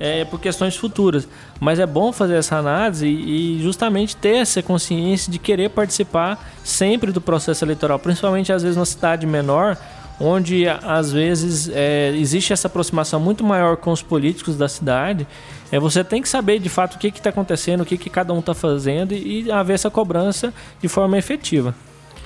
é, 0.00 0.24
por 0.24 0.40
questões 0.40 0.74
futuras. 0.74 1.28
Mas 1.61 1.78
é 1.78 1.84
bom 1.84 2.14
fazer 2.14 2.36
essa 2.36 2.57
análise 2.57 3.07
e, 3.07 3.61
justamente 3.62 4.16
ter 4.16 4.36
essa 4.36 4.62
consciência 4.62 5.30
de 5.30 5.38
querer 5.38 5.68
participar 5.68 6.50
sempre 6.64 7.12
do 7.12 7.20
processo 7.20 7.62
eleitoral, 7.62 7.98
principalmente 7.98 8.50
às 8.50 8.62
vezes 8.62 8.78
na 8.78 8.86
cidade 8.86 9.26
menor, 9.26 9.76
onde 10.18 10.66
às 10.66 11.12
vezes 11.12 11.68
é, 11.74 12.11
existe 12.16 12.55
essa 12.55 12.68
aproximação 12.68 13.20
muito 13.20 13.44
maior 13.44 13.76
com 13.76 13.92
os 13.92 14.00
políticos 14.00 14.57
da 14.57 14.66
cidade. 14.66 15.28
É, 15.70 15.78
você 15.78 16.02
tem 16.02 16.22
que 16.22 16.28
saber 16.28 16.59
de 16.59 16.70
fato 16.70 16.94
o 16.94 16.98
que 16.98 17.09
está 17.09 17.28
acontecendo, 17.28 17.82
o 17.82 17.84
que, 17.84 17.98
que 17.98 18.09
cada 18.09 18.32
um 18.32 18.38
está 18.38 18.55
fazendo 18.55 19.12
e, 19.12 19.42
e 19.42 19.52
haver 19.52 19.74
essa 19.74 19.90
cobrança 19.90 20.55
de 20.80 20.88
forma 20.88 21.18
efetiva. 21.18 21.74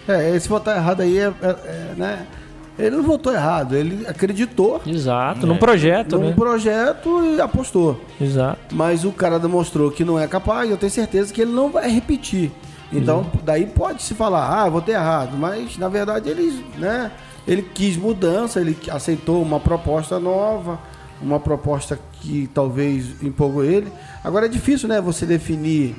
É, 0.08 0.34
esse 0.34 0.48
votar 0.48 0.76
errado 0.76 1.02
aí 1.02 1.18
é, 1.18 1.32
é, 1.42 1.48
é, 1.48 1.94
né? 1.96 2.26
Ele 2.78 2.96
não 2.96 3.02
votou 3.02 3.32
errado, 3.32 3.76
ele 3.76 4.06
acreditou. 4.06 4.80
Exato, 4.86 5.46
num 5.46 5.56
projeto, 5.56 6.16
num 6.16 6.28
né? 6.28 6.34
projeto 6.34 7.34
e 7.36 7.40
apostou. 7.40 8.00
Exato. 8.20 8.74
Mas 8.74 9.04
o 9.04 9.10
cara 9.10 9.38
demonstrou 9.38 9.90
que 9.90 10.04
não 10.04 10.18
é 10.18 10.28
capaz, 10.28 10.70
eu 10.70 10.76
tenho 10.76 10.92
certeza 10.92 11.34
que 11.34 11.42
ele 11.42 11.50
não 11.50 11.70
vai 11.70 11.90
repetir. 11.90 12.52
Então, 12.92 13.20
Exato. 13.20 13.38
daí 13.44 13.66
pode 13.66 14.02
se 14.02 14.14
falar, 14.14 14.62
ah, 14.62 14.68
votei 14.68 14.94
errado, 14.94 15.36
mas 15.36 15.76
na 15.76 15.88
verdade 15.88 16.30
ele, 16.30 16.64
né, 16.78 17.10
ele 17.46 17.62
quis 17.62 17.96
mudança, 17.96 18.60
ele 18.60 18.78
aceitou 18.90 19.42
uma 19.42 19.58
proposta 19.58 20.20
nova, 20.20 20.78
uma 21.20 21.40
proposta 21.40 21.98
que 22.12 22.48
talvez 22.54 23.22
empolgou 23.22 23.64
ele. 23.64 23.92
Agora 24.22 24.46
é 24.46 24.48
difícil, 24.48 24.88
né, 24.88 25.00
você 25.00 25.26
definir, 25.26 25.96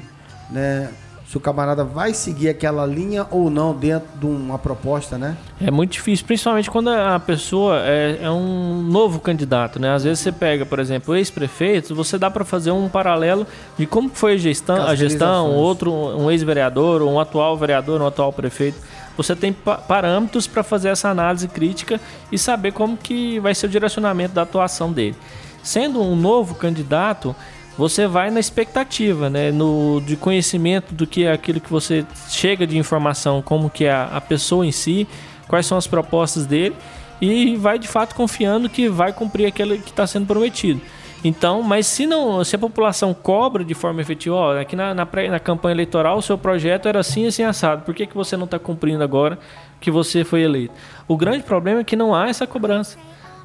né, 0.49 0.89
se 1.29 1.37
o 1.37 1.39
camarada 1.39 1.83
vai 1.83 2.11
seguir 2.11 2.49
aquela 2.49 2.87
linha 2.87 3.27
ou 3.29 3.51
não 3.51 3.71
dentro 3.71 4.09
de 4.19 4.25
uma 4.25 4.57
proposta, 4.57 5.15
né? 5.15 5.37
É 5.61 5.69
muito 5.69 5.91
difícil, 5.91 6.25
principalmente 6.25 6.71
quando 6.71 6.89
a 6.89 7.19
pessoa 7.19 7.83
é, 7.83 8.17
é 8.23 8.31
um 8.31 8.81
novo 8.81 9.19
candidato, 9.19 9.79
né? 9.79 9.93
Às 9.93 10.03
vezes 10.03 10.21
você 10.21 10.31
pega, 10.31 10.65
por 10.65 10.79
exemplo, 10.79 11.15
ex-prefeitos, 11.15 11.91
você 11.91 12.17
dá 12.17 12.31
para 12.31 12.43
fazer 12.43 12.71
um 12.71 12.89
paralelo 12.89 13.45
de 13.77 13.85
como 13.85 14.09
foi 14.09 14.33
a 14.33 14.37
gestão, 14.37 14.81
a 14.81 14.95
gestão 14.95 15.53
outro, 15.53 15.93
um 15.93 16.31
ex-vereador, 16.31 17.03
um 17.03 17.19
atual 17.19 17.55
vereador, 17.55 18.01
um 18.01 18.07
atual 18.07 18.33
prefeito. 18.33 18.79
Você 19.15 19.35
tem 19.35 19.53
parâmetros 19.53 20.47
para 20.47 20.63
fazer 20.63 20.89
essa 20.89 21.09
análise 21.09 21.47
crítica 21.47 22.01
e 22.31 22.39
saber 22.39 22.71
como 22.71 22.97
que 22.97 23.39
vai 23.39 23.53
ser 23.53 23.67
o 23.67 23.69
direcionamento 23.69 24.33
da 24.33 24.41
atuação 24.41 24.91
dele. 24.91 25.15
Sendo 25.61 26.01
um 26.01 26.15
novo 26.15 26.55
candidato, 26.55 27.35
você 27.79 28.07
vai 28.07 28.29
na 28.29 28.41
expectativa, 28.41 29.29
né? 29.29 29.53
No, 29.53 30.01
de 30.01 30.17
conhecimento 30.17 30.93
do 30.93 31.07
que 31.07 31.23
é 31.23 31.31
aquilo 31.31 31.61
que 31.61 31.71
você 31.71 32.05
chega 32.27 32.67
de 32.67 32.77
informação, 32.77 33.41
como 33.41 33.69
que 33.69 33.85
é 33.85 33.91
a, 33.91 34.17
a 34.17 34.19
pessoa 34.19 34.65
em 34.65 34.71
si, 34.71 35.07
quais 35.47 35.65
são 35.65 35.77
as 35.77 35.87
propostas 35.87 36.45
dele 36.45 36.75
e 37.21 37.55
vai 37.55 37.79
de 37.79 37.87
fato 37.87 38.15
confiando 38.15 38.69
que 38.69 38.89
vai 38.89 39.13
cumprir 39.13 39.45
aquilo 39.45 39.77
que 39.77 39.91
está 39.91 40.05
sendo 40.05 40.27
prometido. 40.27 40.81
Então, 41.23 41.63
mas 41.63 41.87
se 41.87 42.05
não, 42.05 42.43
se 42.43 42.53
a 42.53 42.59
população 42.59 43.13
cobra 43.13 43.63
de 43.63 43.73
forma 43.73 44.01
efetiva, 44.01 44.35
ó, 44.35 44.59
aqui 44.59 44.75
na, 44.75 44.93
na, 44.93 45.05
pré, 45.05 45.29
na 45.29 45.39
campanha 45.39 45.73
eleitoral 45.73 46.17
o 46.17 46.21
seu 46.21 46.37
projeto 46.37 46.85
era 46.85 46.99
assim 46.99 47.27
assim 47.27 47.43
assado, 47.43 47.83
por 47.83 47.95
que, 47.95 48.05
que 48.05 48.15
você 48.15 48.35
não 48.35 48.43
está 48.43 48.59
cumprindo 48.59 49.01
agora 49.01 49.39
que 49.79 49.89
você 49.89 50.25
foi 50.25 50.41
eleito? 50.41 50.73
O 51.07 51.15
grande 51.15 51.43
problema 51.43 51.79
é 51.79 51.83
que 51.85 51.95
não 51.95 52.13
há 52.13 52.27
essa 52.27 52.45
cobrança 52.45 52.97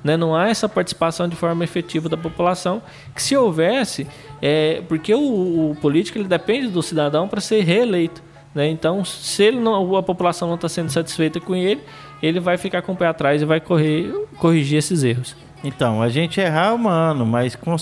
né? 0.04 0.16
não 0.16 0.36
há 0.36 0.48
essa 0.48 0.68
participação 0.68 1.26
de 1.26 1.34
forma 1.34 1.64
efetiva 1.64 2.08
da 2.08 2.16
população, 2.16 2.82
que 3.14 3.22
se 3.22 3.34
houvesse, 3.34 4.06
é, 4.42 4.82
porque 4.86 5.14
o, 5.14 5.70
o 5.70 5.76
político 5.80 6.18
ele 6.18 6.28
depende 6.28 6.68
do 6.68 6.82
cidadão 6.82 7.26
para 7.26 7.40
ser 7.40 7.64
reeleito. 7.64 8.22
Né? 8.54 8.68
Então, 8.68 9.04
se 9.04 9.42
ele 9.42 9.58
não, 9.58 9.96
a 9.96 10.02
população 10.02 10.46
não 10.46 10.54
está 10.54 10.68
sendo 10.68 10.90
satisfeita 10.90 11.40
com 11.40 11.56
ele, 11.56 11.80
ele 12.22 12.38
vai 12.38 12.56
ficar 12.56 12.82
com 12.82 12.92
o 12.92 12.96
pé 12.96 13.06
atrás 13.06 13.42
e 13.42 13.44
vai 13.44 13.60
correr, 13.60 14.12
corrigir 14.38 14.78
esses 14.78 15.02
erros. 15.02 15.34
Então, 15.64 16.02
a 16.02 16.08
gente 16.10 16.40
errar, 16.40 16.76
mano, 16.76 17.24
mas 17.24 17.56
como 17.56 17.76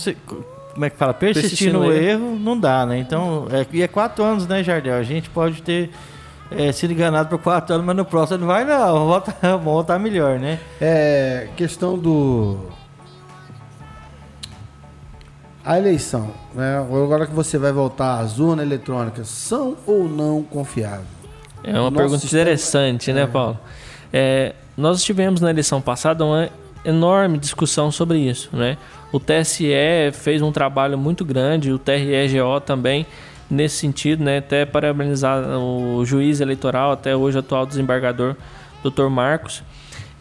é 0.81 0.89
que 0.89 0.97
fala? 0.97 1.13
Persistir, 1.13 1.51
Persistir 1.51 1.73
no, 1.73 1.93
erro, 1.93 2.27
erro 2.27 2.39
não 2.39 2.59
dá, 2.59 2.87
né? 2.87 2.99
Então, 2.99 3.49
é, 3.51 3.67
e 3.73 3.83
é 3.83 3.89
quatro 3.89 4.25
anos, 4.25 4.47
né, 4.47 4.63
Jardel? 4.63 4.95
A 4.95 5.03
gente 5.03 5.29
pode 5.29 5.61
ter 5.63 5.91
é, 6.57 6.73
sido 6.73 6.93
enganado 6.93 7.29
por 7.29 7.39
quatro 7.39 7.75
anos, 7.75 7.87
mas 7.87 7.97
no 7.97 8.05
próximo 8.05 8.39
não 8.41 8.47
vai 8.47 8.65
não. 8.65 9.07
Volta, 9.07 9.35
voltar 9.59 9.99
melhor, 9.99 10.39
né? 10.39 10.59
É. 10.81 11.49
Questão 11.57 11.99
do. 11.99 12.71
A 15.65 15.79
eleição, 15.79 16.31
né? 16.55 16.79
Agora 16.79 17.27
que 17.27 17.33
você 17.33 17.57
vai 17.57 17.73
voltar 17.73 18.19
às 18.19 18.39
urnas 18.41 18.67
eletrônicas, 18.67 19.29
são 19.29 19.77
ou 19.87 20.09
não 20.09 20.43
confiáveis? 20.43 21.07
É 21.63 21.79
uma 21.79 21.93
pergunta 21.93 22.19
sistema... 22.19 22.43
interessante, 22.43 23.13
né, 23.13 23.23
é. 23.23 23.27
Paulo? 23.27 23.59
É, 24.13 24.55
nós 24.77 25.05
tivemos 25.05 25.41
na 25.41 25.51
eleição 25.51 25.81
passada 25.81 26.25
uma 26.25 26.49
enorme 26.85 27.39
discussão 27.39 27.93
sobre 27.93 28.19
isso, 28.19 28.51
né? 28.53 28.77
O 29.13 29.21
TSE 29.21 29.71
fez 30.15 30.43
um 30.43 30.51
trabalho 30.51 30.99
muito 30.99 31.25
grande, 31.25 31.73
o 31.73 31.79
TREGO 31.79 32.61
também 32.61 33.07
nesse 33.53 33.77
sentido, 33.77 34.25
né? 34.25 34.39
Até 34.39 34.65
parabenizar 34.65 35.41
o 35.59 36.05
juiz 36.05 36.41
eleitoral, 36.41 36.93
até 36.93 37.15
hoje 37.15 37.39
atual 37.39 37.67
desembargador, 37.67 38.35
Dr. 38.83 39.09
Marcos, 39.09 39.63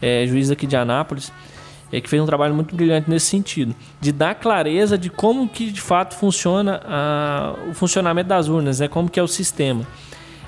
é, 0.01 0.25
juiz 0.27 0.51
aqui 0.51 0.67
de 0.67 0.75
Anápolis. 0.75 1.31
é, 1.91 1.99
que 1.99 2.09
fez 2.09 2.21
um 2.21 2.25
trabalho 2.25 2.53
muito 2.53 2.73
brilhante 2.73 3.09
nesse 3.09 3.25
sentido, 3.25 3.75
de 3.99 4.11
dar 4.13 4.35
clareza 4.35 4.97
de 4.97 5.09
como 5.09 5.47
que 5.47 5.69
de 5.71 5.81
fato 5.81 6.15
funciona 6.15 6.81
a, 6.85 7.53
o 7.69 7.73
funcionamento 7.73 8.29
das 8.29 8.47
urnas, 8.47 8.79
né, 8.79 8.87
como 8.87 9.09
que 9.09 9.19
é 9.19 9.23
o 9.23 9.27
sistema. 9.27 9.85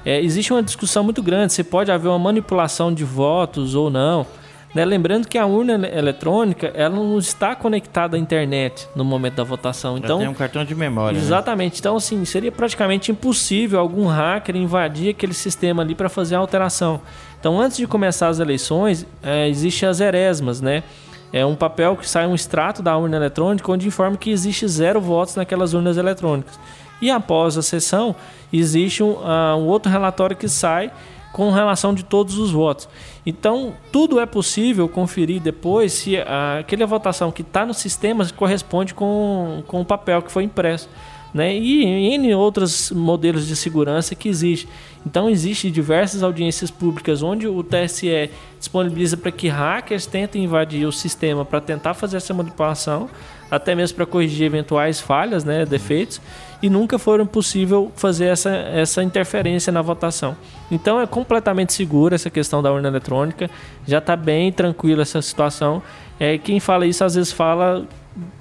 É, 0.05 0.21
existe 0.21 0.53
uma 0.53 0.63
discussão 0.63 1.03
muito 1.03 1.21
grande 1.21 1.53
se 1.53 1.63
pode 1.63 1.91
haver 1.91 2.07
uma 2.07 2.19
manipulação 2.19 2.93
de 2.93 3.03
votos 3.03 3.75
ou 3.75 3.89
não. 3.89 4.25
Né? 4.73 4.83
Lembrando 4.83 5.27
que 5.27 5.37
a 5.37 5.45
urna 5.45 5.87
eletrônica 5.87 6.67
ela 6.73 6.95
não 6.95 7.17
está 7.19 7.55
conectada 7.55 8.17
à 8.17 8.19
internet 8.19 8.87
no 8.95 9.05
momento 9.05 9.35
da 9.35 9.43
votação. 9.43 9.97
Então, 9.97 10.19
tem 10.19 10.27
um 10.27 10.33
cartão 10.33 10.65
de 10.65 10.73
memória. 10.73 11.17
Né? 11.17 11.23
Exatamente. 11.23 11.73
Né? 11.73 11.79
Então, 11.79 11.95
assim, 11.95 12.25
seria 12.25 12.51
praticamente 12.51 13.11
impossível 13.11 13.79
algum 13.79 14.07
hacker 14.07 14.55
invadir 14.55 15.11
aquele 15.11 15.33
sistema 15.33 15.83
ali 15.83 15.93
para 15.93 16.09
fazer 16.09 16.35
a 16.35 16.39
alteração. 16.39 17.01
Então, 17.39 17.59
antes 17.59 17.77
de 17.77 17.85
começar 17.85 18.29
as 18.29 18.39
eleições, 18.39 19.05
é, 19.21 19.47
existem 19.47 19.87
as 19.87 19.99
eresmas, 19.99 20.61
né? 20.61 20.83
É 21.31 21.43
um 21.45 21.55
papel 21.55 21.97
que 21.97 22.07
sai 22.07 22.27
um 22.27 22.35
extrato 22.35 22.83
da 22.83 22.95
urna 22.95 23.17
eletrônica 23.17 23.71
onde 23.71 23.87
informa 23.87 24.15
que 24.15 24.29
existe 24.29 24.67
zero 24.67 25.01
votos 25.01 25.35
naquelas 25.35 25.73
urnas 25.73 25.97
eletrônicas. 25.97 26.59
E 27.01 27.09
após 27.09 27.57
a 27.57 27.61
sessão, 27.63 28.15
existe 28.51 29.03
um, 29.03 29.13
uh, 29.13 29.57
um 29.57 29.65
outro 29.65 29.91
relatório 29.91 30.37
que 30.37 30.47
sai 30.47 30.91
com 31.33 31.51
relação 31.51 31.93
de 31.93 32.03
todos 32.03 32.37
os 32.37 32.51
votos. 32.51 32.87
Então, 33.25 33.73
tudo 33.91 34.19
é 34.19 34.25
possível 34.25 34.87
conferir 34.87 35.41
depois 35.41 35.91
se 35.91 36.15
uh, 36.15 36.59
aquela 36.59 36.85
votação 36.85 37.31
que 37.31 37.41
está 37.41 37.65
no 37.65 37.73
sistema 37.73 38.25
corresponde 38.29 38.93
com, 38.93 39.63
com 39.67 39.81
o 39.81 39.85
papel 39.85 40.21
que 40.21 40.31
foi 40.31 40.43
impresso 40.43 40.87
né? 41.33 41.55
E 41.57 41.83
em 41.83 42.33
outros 42.35 42.91
modelos 42.91 43.47
de 43.47 43.55
segurança 43.55 44.13
que 44.13 44.29
existe. 44.29 44.67
Então 45.05 45.29
existe 45.29 45.71
diversas 45.71 46.21
audiências 46.21 46.69
públicas 46.69 47.23
onde 47.23 47.47
o 47.47 47.63
TSE 47.63 48.29
disponibiliza 48.59 49.17
para 49.17 49.31
que 49.31 49.47
hackers 49.47 50.05
tentem 50.05 50.43
invadir 50.43 50.85
o 50.85 50.91
sistema 50.91 51.43
para 51.43 51.59
tentar 51.59 51.95
fazer 51.95 52.17
essa 52.17 52.33
manipulação, 52.33 53.09
até 53.49 53.73
mesmo 53.73 53.95
para 53.95 54.05
corrigir 54.05 54.45
eventuais 54.45 55.01
falhas, 55.01 55.43
né, 55.43 55.65
defeitos, 55.65 56.21
e 56.63 56.69
nunca 56.69 56.97
foram 56.97 57.27
possível 57.27 57.91
fazer 57.93 58.27
essa, 58.27 58.49
essa 58.49 59.03
interferência 59.03 59.69
na 59.69 59.81
votação. 59.81 60.33
Então 60.71 60.97
é 61.01 61.05
completamente 61.05 61.73
segura 61.73 62.15
essa 62.15 62.29
questão 62.29 62.63
da 62.63 62.71
urna 62.71 62.87
eletrônica, 62.87 63.49
já 63.85 63.97
está 63.97 64.15
bem 64.15 64.49
tranquila 64.49 65.01
essa 65.01 65.21
situação. 65.21 65.83
É, 66.17 66.37
quem 66.37 66.61
fala 66.61 66.85
isso 66.85 67.03
às 67.03 67.15
vezes 67.15 67.33
fala 67.33 67.85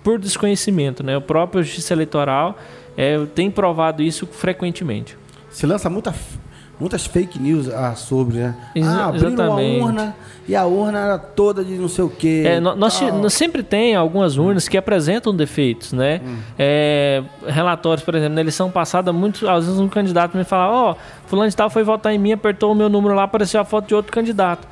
por 0.04 0.20
desconhecimento, 0.20 1.02
né? 1.02 1.16
O 1.16 1.20
próprio 1.20 1.64
Justiça 1.64 1.94
Eleitoral 1.94 2.56
é, 2.96 3.18
tem 3.34 3.50
provado 3.50 4.04
isso 4.04 4.24
frequentemente. 4.24 5.18
Se 5.50 5.66
lança 5.66 5.90
muita, 5.90 6.14
muitas 6.78 7.06
fake 7.06 7.38
news 7.38 7.68
ah, 7.68 7.94
sobre, 7.94 8.38
né? 8.38 8.56
Ex 8.74 8.86
ah, 8.86 9.06
abriram 9.06 9.28
exatamente. 9.28 9.78
uma 9.78 9.86
urna 9.86 10.16
e 10.48 10.56
a 10.56 10.64
urna 10.64 10.98
era 10.98 11.18
toda 11.18 11.64
de 11.64 11.74
não 11.74 11.88
sei 11.88 12.04
o 12.04 12.10
quê. 12.10 12.42
É, 12.44 12.60
nós, 12.60 12.76
nós, 12.76 13.32
sempre 13.32 13.62
tem 13.62 13.94
algumas 13.94 14.36
urnas 14.36 14.68
que 14.68 14.76
apresentam 14.76 15.34
defeitos, 15.34 15.92
né? 15.92 16.20
Hum. 16.24 16.38
É, 16.58 17.22
relatórios, 17.46 18.04
por 18.04 18.14
exemplo, 18.14 18.34
na 18.34 18.40
eleição 18.40 18.70
passada, 18.70 19.12
muitos, 19.12 19.44
às 19.48 19.66
vezes 19.66 19.80
um 19.80 19.88
candidato 19.88 20.36
me 20.36 20.44
fala, 20.44 20.70
ó, 20.70 20.92
oh, 20.92 20.96
fulano 21.26 21.48
de 21.48 21.56
tal 21.56 21.70
foi 21.70 21.84
votar 21.84 22.12
em 22.12 22.18
mim, 22.18 22.32
apertou 22.32 22.72
o 22.72 22.74
meu 22.74 22.88
número 22.88 23.14
lá, 23.14 23.24
apareceu 23.24 23.60
a 23.60 23.64
foto 23.64 23.86
de 23.86 23.94
outro 23.94 24.12
candidato 24.12 24.66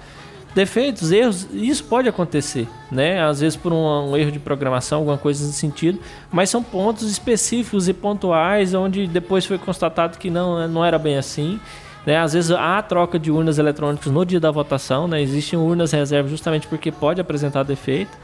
defeitos, 0.54 1.12
erros, 1.12 1.46
isso 1.52 1.84
pode 1.84 2.08
acontecer, 2.08 2.66
né? 2.90 3.22
Às 3.22 3.40
vezes 3.40 3.56
por 3.56 3.72
um, 3.72 4.10
um, 4.10 4.16
erro 4.16 4.32
de 4.32 4.38
programação, 4.38 4.98
alguma 4.98 5.18
coisa 5.18 5.44
nesse 5.44 5.58
sentido, 5.58 5.98
mas 6.30 6.50
são 6.50 6.62
pontos 6.62 7.10
específicos 7.10 7.88
e 7.88 7.92
pontuais 7.92 8.74
onde 8.74 9.06
depois 9.06 9.46
foi 9.46 9.58
constatado 9.58 10.18
que 10.18 10.30
não, 10.30 10.66
não 10.68 10.84
era 10.84 10.98
bem 10.98 11.16
assim. 11.16 11.60
Né? 12.06 12.16
Às 12.16 12.32
vezes 12.32 12.50
há 12.50 12.80
troca 12.82 13.18
de 13.18 13.30
urnas 13.30 13.58
eletrônicas 13.58 14.10
no 14.10 14.24
dia 14.24 14.40
da 14.40 14.50
votação, 14.50 15.06
né? 15.06 15.20
Existem 15.20 15.58
urnas 15.58 15.92
reservas 15.92 16.30
justamente 16.30 16.66
porque 16.66 16.90
pode 16.90 17.20
apresentar 17.20 17.62
defeito. 17.62 18.16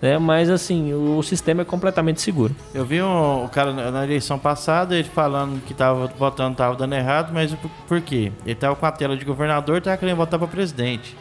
Né? 0.00 0.16
Mas 0.18 0.48
assim, 0.48 0.94
o 0.94 1.22
sistema 1.22 1.62
é 1.62 1.64
completamente 1.64 2.20
seguro. 2.20 2.54
Eu 2.72 2.84
vi 2.84 3.02
um, 3.02 3.44
o 3.44 3.48
cara 3.48 3.72
na 3.90 4.04
eleição 4.04 4.38
passada, 4.38 4.96
ele 4.96 5.08
falando 5.08 5.60
que 5.64 5.72
estava 5.72 6.06
votando, 6.06 6.52
estava 6.52 6.76
dando 6.76 6.94
errado, 6.94 7.32
mas 7.32 7.54
por 7.86 8.00
quê? 8.00 8.32
Ele 8.44 8.52
estava 8.52 8.76
com 8.76 8.86
a 8.86 8.92
tela 8.92 9.16
de 9.16 9.24
governador, 9.24 9.78
estava 9.78 9.96
querendo 9.96 10.16
votar 10.16 10.38
para 10.38 10.48
presidente. 10.48 11.16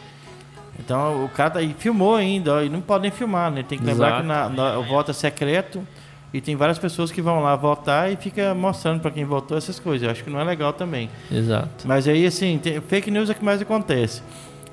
Então 0.80 1.26
o 1.26 1.30
cara 1.30 1.50
tá, 1.50 1.62
e 1.62 1.74
filmou 1.74 2.16
ainda, 2.16 2.64
e 2.64 2.70
não 2.70 2.82
podem 2.82 3.10
filmar, 3.10 3.52
né? 3.52 3.64
Tem 3.68 3.80
que 3.80 3.84
lembrar 3.84 4.08
Exato. 4.08 4.22
que 4.22 4.28
na, 4.28 4.50
na, 4.50 4.78
o 4.78 4.84
voto 4.84 5.10
é 5.10 5.14
secreto 5.14 5.86
e 6.34 6.42
tem 6.42 6.56
várias 6.56 6.78
pessoas 6.78 7.12
que 7.12 7.22
vão 7.22 7.42
lá 7.42 7.56
votar 7.56 8.12
e 8.12 8.16
fica 8.16 8.54
mostrando 8.54 9.00
para 9.00 9.12
quem 9.12 9.24
votou 9.24 9.58
essas 9.58 9.80
coisas. 9.80 10.04
Eu 10.04 10.12
acho 10.12 10.24
que 10.24 10.30
não 10.30 10.40
é 10.40 10.44
legal 10.44 10.74
também. 10.74 11.10
Exato. 11.32 11.88
Mas 11.88 12.08
aí, 12.08 12.26
assim, 12.26 12.60
tem, 12.62 12.82
fake 12.82 13.10
news 13.10 13.30
é 13.30 13.34
o 13.34 13.36
que 13.36 13.44
mais 13.44 13.62
acontece. 13.62 14.22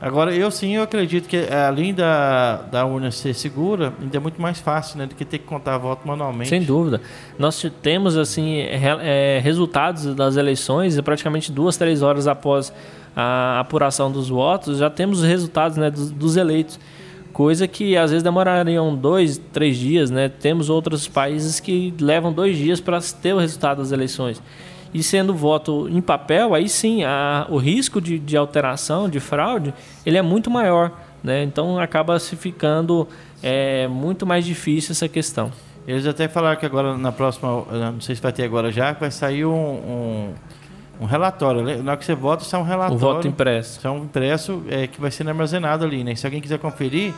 Agora, 0.00 0.34
eu 0.34 0.50
sim, 0.50 0.76
eu 0.76 0.82
acredito 0.82 1.28
que 1.28 1.36
eh, 1.36 1.66
além 1.66 1.94
da, 1.94 2.56
da 2.56 2.84
urna 2.84 3.10
ser 3.10 3.32
segura, 3.32 3.92
ainda 4.00 4.16
é 4.16 4.20
muito 4.20 4.42
mais 4.42 4.58
fácil, 4.58 4.98
né? 4.98 5.06
Do 5.06 5.14
que 5.14 5.24
ter 5.24 5.38
que 5.38 5.46
contar 5.46 5.78
voto 5.78 6.06
manualmente. 6.06 6.50
Sem 6.50 6.62
dúvida. 6.62 7.00
Nós 7.38 7.64
temos, 7.80 8.16
assim, 8.16 8.62
re, 8.62 8.88
é, 9.00 9.40
resultados 9.42 10.14
das 10.14 10.36
eleições 10.36 11.00
praticamente 11.00 11.50
duas, 11.50 11.76
três 11.76 12.02
horas 12.02 12.26
após 12.26 12.72
a 13.16 13.60
apuração 13.60 14.10
dos 14.10 14.28
votos, 14.28 14.78
já 14.78 14.90
temos 14.90 15.20
os 15.20 15.24
resultados 15.24 15.76
né, 15.76 15.90
dos, 15.90 16.10
dos 16.10 16.36
eleitos. 16.36 16.78
Coisa 17.34 17.66
que 17.66 17.96
às 17.96 18.12
vezes 18.12 18.22
demorariam 18.22 18.94
dois, 18.94 19.38
três 19.52 19.76
dias, 19.76 20.08
né? 20.08 20.28
Temos 20.28 20.70
outros 20.70 21.08
países 21.08 21.58
que 21.58 21.92
levam 22.00 22.32
dois 22.32 22.56
dias 22.56 22.80
para 22.80 23.00
ter 23.20 23.34
o 23.34 23.38
resultado 23.38 23.78
das 23.78 23.90
eleições. 23.90 24.40
E 24.94 25.02
sendo 25.02 25.34
voto 25.34 25.88
em 25.88 26.00
papel, 26.00 26.54
aí 26.54 26.68
sim, 26.68 27.02
a, 27.02 27.44
o 27.50 27.56
risco 27.56 28.00
de, 28.00 28.20
de 28.20 28.36
alteração, 28.36 29.08
de 29.08 29.18
fraude, 29.18 29.74
ele 30.06 30.16
é 30.16 30.22
muito 30.22 30.48
maior. 30.48 30.92
Né? 31.24 31.42
Então 31.42 31.76
acaba 31.76 32.20
se 32.20 32.36
ficando 32.36 33.08
é, 33.42 33.88
muito 33.88 34.24
mais 34.24 34.46
difícil 34.46 34.92
essa 34.92 35.08
questão. 35.08 35.50
Eles 35.88 36.06
até 36.06 36.28
falaram 36.28 36.56
que 36.56 36.64
agora 36.64 36.96
na 36.96 37.10
próxima, 37.10 37.64
não 37.92 38.00
sei 38.00 38.14
se 38.14 38.22
vai 38.22 38.32
ter 38.32 38.44
agora 38.44 38.70
já, 38.70 38.92
vai 38.92 39.10
sair 39.10 39.44
um, 39.44 39.52
um 39.52 40.34
um 41.00 41.06
relatório. 41.06 41.62
Né? 41.62 41.76
Na 41.76 41.92
hora 41.92 41.96
que 41.98 42.04
você 42.04 42.14
vota, 42.14 42.44
sai 42.44 42.60
um 42.60 42.64
relatório. 42.64 42.96
O 42.96 42.98
voto 42.98 43.28
impresso. 43.28 43.80
Sai 43.80 43.90
um 43.90 44.04
impresso 44.04 44.62
é, 44.68 44.86
que 44.86 45.00
vai 45.00 45.10
ser 45.10 45.28
armazenado 45.28 45.84
ali, 45.84 46.04
né? 46.04 46.14
Se 46.14 46.26
alguém 46.26 46.40
quiser 46.40 46.58
conferir, 46.58 47.12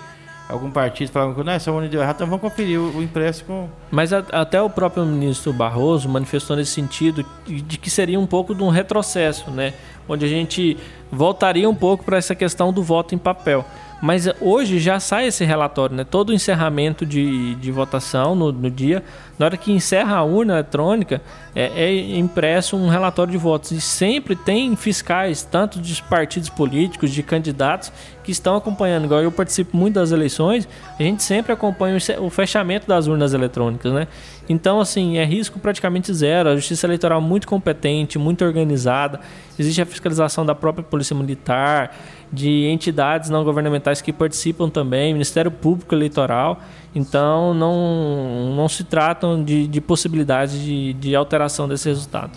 algum 0.49 0.71
partido 0.71 1.11
falar 1.11 1.35
que 1.35 1.51
essa 1.51 1.73
urna 1.73 1.89
deu 1.89 2.01
errado, 2.01 2.17
então 2.17 2.27
vamos 2.27 2.41
conferir 2.41 2.81
o, 2.81 2.99
o 2.99 3.03
impresso 3.03 3.45
com. 3.45 3.69
Mas 3.91 4.13
a, 4.13 4.19
até 4.33 4.61
o 4.61 4.71
próprio 4.71 5.05
ministro 5.05 5.53
Barroso 5.53 6.09
manifestou 6.09 6.57
nesse 6.57 6.73
sentido 6.73 7.25
de 7.47 7.79
que 7.79 7.91
seria 7.91 8.19
um 8.19 8.27
pouco 8.27 8.55
de 8.55 8.63
um 8.63 8.69
retrocesso, 8.69 9.51
né? 9.51 9.75
Onde 10.09 10.25
a 10.25 10.29
gente 10.29 10.77
voltaria 11.11 11.69
um 11.69 11.75
pouco 11.75 12.05
para 12.05 12.17
essa 12.17 12.35
questão 12.35 12.73
do 12.73 12.83
voto 12.83 13.15
em 13.15 13.19
papel. 13.19 13.65
Mas 14.01 14.29
hoje 14.41 14.79
já 14.79 15.01
sai 15.01 15.27
esse 15.29 15.45
relatório, 15.45 15.97
né? 15.97 16.05
Todo 16.05 16.31
o 16.31 16.35
encerramento 16.35 17.07
de, 17.07 17.55
de 17.55 17.73
votação 17.73 18.35
no, 18.35 18.53
no 18.53 18.71
dia, 18.71 19.03
na 19.39 19.47
hora 19.47 19.57
que 19.57 19.73
encerra 19.73 20.17
a 20.17 20.23
urna 20.23 20.55
eletrônica, 20.55 21.23
é, 21.55 21.73
é, 21.75 22.19
impresso 22.19 22.77
um 22.77 22.89
relatório 22.89 23.33
de 23.33 23.39
votos. 23.39 23.71
E 23.71 23.81
sempre 23.81 24.37
tem 24.37 24.77
fiscais, 24.77 25.43
tanto 25.43 25.81
de 25.81 26.03
partidos 26.03 26.51
políticos, 26.51 27.11
de 27.11 27.23
candidatos, 27.23 27.91
que 28.23 28.31
estão 28.31 28.57
acompanhando. 28.57 29.05
Igual 29.05 29.23
eu 29.23 29.33
participo 29.33 29.75
muito 29.77 29.95
das 29.95 30.13
eleições, 30.13 30.69
a 30.99 31.03
gente 31.03 31.23
sempre 31.23 31.53
acompanha 31.53 31.97
o 32.21 32.29
fechamento 32.29 32.87
das 32.87 33.07
urnas 33.07 33.33
eletrônicas, 33.33 33.93
né? 33.93 34.09
Então, 34.49 34.81
assim, 34.81 35.17
é 35.17 35.25
risco 35.25 35.59
praticamente 35.59 36.13
zero. 36.13 36.51
A 36.51 36.57
Justiça 36.57 36.87
Eleitoral 36.87 37.21
muito 37.21 37.49
competente, 37.49 38.19
muito 38.19 38.45
organizada. 38.45 39.21
Existe 39.59 39.81
a 39.81 39.87
fiscalização 39.87 40.45
da 40.45 40.55
própria 40.55 40.85
Polícia 40.85 41.17
Militar 41.17 41.97
de 42.33 42.67
entidades 42.67 43.31
não 43.31 43.45
governamentais 43.45 44.01
que 44.01 44.13
participam 44.13 44.69
também, 44.69 45.13
Ministério 45.13 45.51
Público 45.51 45.95
Eleitoral. 45.95 46.61
Então, 46.95 47.53
não, 47.53 48.55
não 48.57 48.69
se 48.69 48.85
tratam 48.85 49.43
de, 49.43 49.67
de 49.67 49.81
possibilidades 49.81 50.59
de, 50.61 50.93
de 50.95 51.15
alteração 51.15 51.69
desse 51.69 51.89
resultado. 51.89 52.33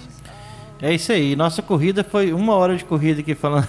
É 0.82 0.94
isso 0.94 1.12
aí. 1.12 1.36
Nossa 1.36 1.62
corrida 1.62 2.04
foi 2.04 2.34
uma 2.34 2.56
hora 2.56 2.76
de 2.76 2.86
corrida 2.86 3.22
aqui 3.22 3.36
falando, 3.36 3.68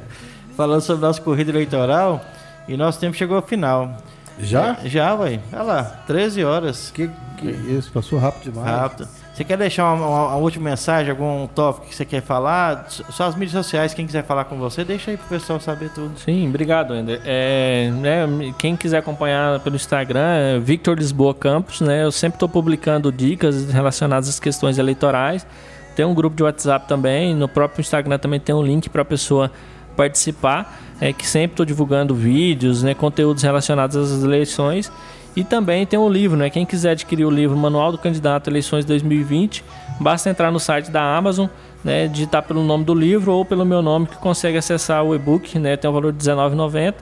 falando 0.56 0.80
sobre 0.80 1.06
nossa 1.06 1.20
corrida 1.20 1.50
eleitoral 1.50 2.24
e 2.66 2.76
nosso 2.76 2.98
tempo 2.98 3.16
chegou 3.16 3.36
ao 3.36 3.42
final. 3.42 3.96
Já? 4.40 4.78
É, 4.84 4.88
já, 4.88 5.14
vai. 5.14 5.40
Olha 5.52 5.62
lá, 5.62 5.82
13 6.06 6.44
horas. 6.44 6.90
Que, 6.90 7.10
que 7.36 7.48
isso, 7.48 7.90
passou 7.92 8.18
rápido 8.18 8.52
demais. 8.52 8.68
Rápido. 8.68 9.08
Você 9.38 9.44
quer 9.44 9.56
deixar 9.56 9.84
uma, 9.84 10.04
uma, 10.04 10.26
uma, 10.30 10.36
última 10.38 10.68
mensagem, 10.70 11.12
algum 11.12 11.46
tópico 11.46 11.86
que 11.86 11.94
você 11.94 12.04
quer 12.04 12.20
falar? 12.20 12.86
Só 12.88 13.22
as 13.22 13.36
mídias 13.36 13.52
sociais, 13.52 13.94
quem 13.94 14.04
quiser 14.04 14.24
falar 14.24 14.46
com 14.46 14.58
você, 14.58 14.82
deixa 14.82 15.12
aí 15.12 15.16
pro 15.16 15.28
pessoal 15.28 15.60
saber 15.60 15.90
tudo. 15.90 16.18
Sim, 16.18 16.48
obrigado, 16.48 16.92
Ender. 16.92 17.20
É, 17.24 17.88
né, 17.88 18.52
quem 18.58 18.74
quiser 18.74 18.98
acompanhar 18.98 19.60
pelo 19.60 19.76
Instagram, 19.76 20.26
é 20.26 20.58
Victor 20.58 20.98
Lisboa 20.98 21.32
Campos, 21.32 21.80
né? 21.80 22.02
Eu 22.02 22.10
sempre 22.10 22.34
estou 22.34 22.48
publicando 22.48 23.12
dicas 23.12 23.70
relacionadas 23.70 24.28
às 24.28 24.40
questões 24.40 24.76
eleitorais. 24.76 25.46
Tem 25.94 26.04
um 26.04 26.14
grupo 26.14 26.34
de 26.34 26.42
WhatsApp 26.42 26.88
também, 26.88 27.32
no 27.32 27.46
próprio 27.46 27.80
Instagram 27.80 28.18
também 28.18 28.40
tem 28.40 28.52
um 28.52 28.62
link 28.62 28.88
para 28.88 29.02
a 29.02 29.04
pessoa 29.04 29.52
participar, 29.96 30.80
é 31.00 31.12
que 31.12 31.24
sempre 31.24 31.52
estou 31.52 31.64
divulgando 31.64 32.12
vídeos, 32.12 32.82
né, 32.82 32.92
conteúdos 32.92 33.44
relacionados 33.44 33.96
às 33.96 34.24
eleições. 34.24 34.90
E 35.36 35.44
também 35.44 35.86
tem 35.86 35.98
um 35.98 36.08
livro, 36.08 36.36
né? 36.36 36.50
Quem 36.50 36.66
quiser 36.66 36.90
adquirir 36.90 37.24
o 37.24 37.30
livro 37.30 37.56
Manual 37.56 37.92
do 37.92 37.98
Candidato 37.98 38.50
Eleições 38.50 38.84
2020, 38.84 39.64
basta 40.00 40.28
entrar 40.28 40.50
no 40.50 40.58
site 40.58 40.90
da 40.90 41.16
Amazon, 41.16 41.46
né? 41.84 42.08
Digitar 42.08 42.42
pelo 42.42 42.62
nome 42.62 42.84
do 42.84 42.94
livro 42.94 43.32
ou 43.32 43.44
pelo 43.44 43.64
meu 43.64 43.80
nome 43.80 44.06
que 44.06 44.16
consegue 44.16 44.58
acessar 44.58 45.04
o 45.04 45.14
e-book, 45.14 45.58
né? 45.58 45.76
Tem 45.76 45.88
um 45.88 45.92
valor 45.92 46.12
de 46.12 46.28
R$19,90. 46.28 46.94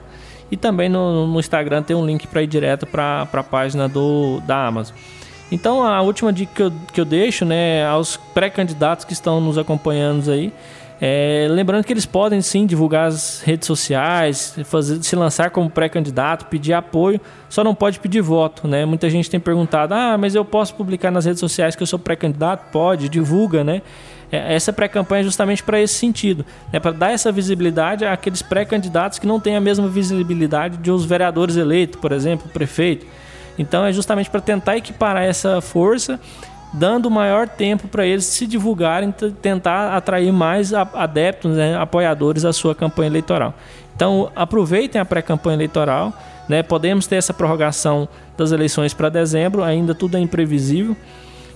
E 0.49 0.55
também 0.55 0.87
no, 0.87 1.27
no 1.27 1.39
Instagram 1.39 1.83
tem 1.83 1.95
um 1.95 2.05
link 2.05 2.27
para 2.27 2.41
ir 2.41 2.47
direto 2.47 2.85
para 2.85 3.27
a 3.31 3.43
página 3.43 3.89
do, 3.89 4.39
da 4.41 4.67
Amazon. 4.67 4.95
Então 5.51 5.83
a 5.83 6.01
última 6.01 6.31
dica 6.31 6.51
que 6.53 6.61
eu, 6.61 6.71
que 6.93 7.01
eu 7.01 7.05
deixo 7.05 7.45
né, 7.45 7.85
aos 7.85 8.17
pré-candidatos 8.17 9.05
que 9.05 9.13
estão 9.13 9.39
nos 9.39 9.57
acompanhando 9.57 10.29
aí 10.29 10.51
é, 10.99 11.47
lembrando 11.49 11.83
que 11.83 11.93
eles 11.93 12.05
podem 12.05 12.41
sim 12.41 12.65
divulgar 12.65 13.07
as 13.07 13.41
redes 13.41 13.67
sociais, 13.67 14.57
fazer, 14.65 15.03
se 15.03 15.15
lançar 15.15 15.51
como 15.51 15.69
pré-candidato, 15.69 16.47
pedir 16.47 16.73
apoio, 16.73 17.21
só 17.49 17.63
não 17.63 17.75
pode 17.75 17.99
pedir 17.99 18.21
voto, 18.21 18.67
né? 18.67 18.83
Muita 18.83 19.09
gente 19.09 19.29
tem 19.29 19.39
perguntado: 19.39 19.93
ah, 19.93 20.17
mas 20.17 20.33
eu 20.33 20.43
posso 20.43 20.73
publicar 20.73 21.11
nas 21.11 21.25
redes 21.25 21.39
sociais 21.39 21.75
que 21.75 21.83
eu 21.83 21.87
sou 21.87 21.99
pré-candidato? 21.99 22.71
Pode, 22.71 23.09
divulga, 23.09 23.63
né? 23.63 23.83
É, 24.31 24.55
essa 24.55 24.73
pré-campanha 24.73 25.21
é 25.21 25.23
justamente 25.23 25.63
para 25.63 25.79
esse 25.79 25.93
sentido, 25.93 26.43
né? 26.73 26.79
para 26.79 26.91
dar 26.91 27.11
essa 27.11 27.31
visibilidade 27.31 28.03
àqueles 28.03 28.41
pré-candidatos 28.41 29.19
que 29.19 29.27
não 29.27 29.39
têm 29.39 29.55
a 29.55 29.61
mesma 29.61 29.87
visibilidade 29.87 30.77
de 30.77 30.91
os 30.91 31.05
vereadores 31.05 31.55
eleitos, 31.55 31.99
por 31.99 32.11
exemplo, 32.11 32.47
o 32.47 32.49
prefeito. 32.49 33.05
Então 33.57 33.85
é 33.85 33.93
justamente 33.93 34.29
para 34.29 34.41
tentar 34.41 34.77
equiparar 34.77 35.23
essa 35.23 35.61
força 35.61 36.19
dando 36.73 37.09
maior 37.09 37.47
tempo 37.47 37.87
para 37.87 38.05
eles 38.05 38.25
se 38.25 38.45
divulgarem, 38.45 39.13
tentar 39.41 39.95
atrair 39.95 40.31
mais 40.31 40.73
adeptos, 40.73 41.55
né, 41.55 41.77
apoiadores 41.77 42.45
à 42.45 42.53
sua 42.53 42.75
campanha 42.75 43.07
eleitoral. 43.07 43.53
Então, 43.95 44.31
aproveitem 44.35 45.01
a 45.01 45.05
pré-campanha 45.05 45.55
eleitoral. 45.55 46.13
Né? 46.47 46.63
Podemos 46.63 47.07
ter 47.07 47.15
essa 47.15 47.33
prorrogação 47.33 48.07
das 48.37 48.51
eleições 48.51 48.93
para 48.93 49.09
dezembro, 49.09 49.63
ainda 49.63 49.95
tudo 49.95 50.17
é 50.17 50.19
imprevisível. 50.19 50.95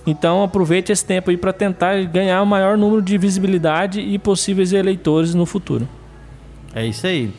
Então, 0.06 0.42
aproveite 0.42 0.90
esse 0.90 1.04
tempo 1.04 1.30
aí 1.30 1.36
para 1.36 1.52
tentar 1.52 2.02
ganhar 2.04 2.42
o 2.42 2.46
maior 2.46 2.76
número 2.76 3.00
de 3.00 3.16
visibilidade 3.16 4.00
e 4.00 4.18
possíveis 4.18 4.72
eleitores 4.72 5.34
no 5.34 5.46
futuro. 5.46 5.88
É 6.74 6.84
isso 6.84 7.06
aí. 7.06 7.32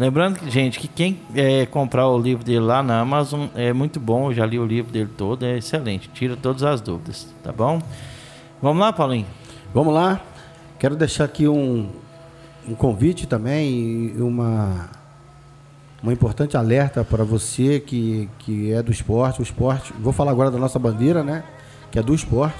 Lembrando, 0.00 0.38
gente, 0.48 0.80
que 0.80 0.88
quem 0.88 1.20
é, 1.34 1.66
comprar 1.66 2.08
o 2.08 2.18
livro 2.18 2.42
dele 2.42 2.60
lá 2.60 2.82
na 2.82 3.00
Amazon 3.00 3.48
é 3.54 3.70
muito 3.70 4.00
bom. 4.00 4.30
Eu 4.30 4.34
já 4.34 4.46
li 4.46 4.58
o 4.58 4.64
livro 4.64 4.90
dele 4.90 5.10
todo, 5.14 5.44
é 5.44 5.58
excelente. 5.58 6.08
Tira 6.08 6.38
todas 6.38 6.62
as 6.62 6.80
dúvidas, 6.80 7.26
tá 7.44 7.52
bom? 7.52 7.82
Vamos 8.62 8.80
lá, 8.80 8.94
Paulinho? 8.94 9.26
Vamos 9.74 9.92
lá. 9.92 10.18
Quero 10.78 10.96
deixar 10.96 11.24
aqui 11.24 11.46
um, 11.46 11.90
um 12.66 12.74
convite 12.74 13.26
também 13.26 14.14
e 14.16 14.22
uma, 14.22 14.88
uma 16.02 16.14
importante 16.14 16.56
alerta 16.56 17.04
para 17.04 17.22
você 17.22 17.78
que, 17.78 18.26
que 18.38 18.72
é 18.72 18.82
do 18.82 18.90
esporte. 18.90 19.40
O 19.40 19.42
esporte, 19.42 19.92
vou 20.00 20.14
falar 20.14 20.30
agora 20.30 20.50
da 20.50 20.56
nossa 20.56 20.78
bandeira, 20.78 21.22
né? 21.22 21.44
Que 21.90 21.98
é 21.98 22.02
do 22.02 22.14
esporte. 22.14 22.56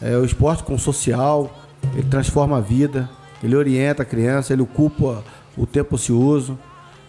É 0.00 0.16
o 0.16 0.24
esporte 0.24 0.62
com 0.62 0.78
social, 0.78 1.54
ele 1.92 2.08
transforma 2.08 2.56
a 2.56 2.60
vida, 2.62 3.06
ele 3.42 3.54
orienta 3.54 4.02
a 4.02 4.06
criança, 4.06 4.54
ele 4.54 4.62
ocupa 4.62 5.22
o 5.56 5.66
tempo 5.66 5.94
ocioso. 5.94 6.58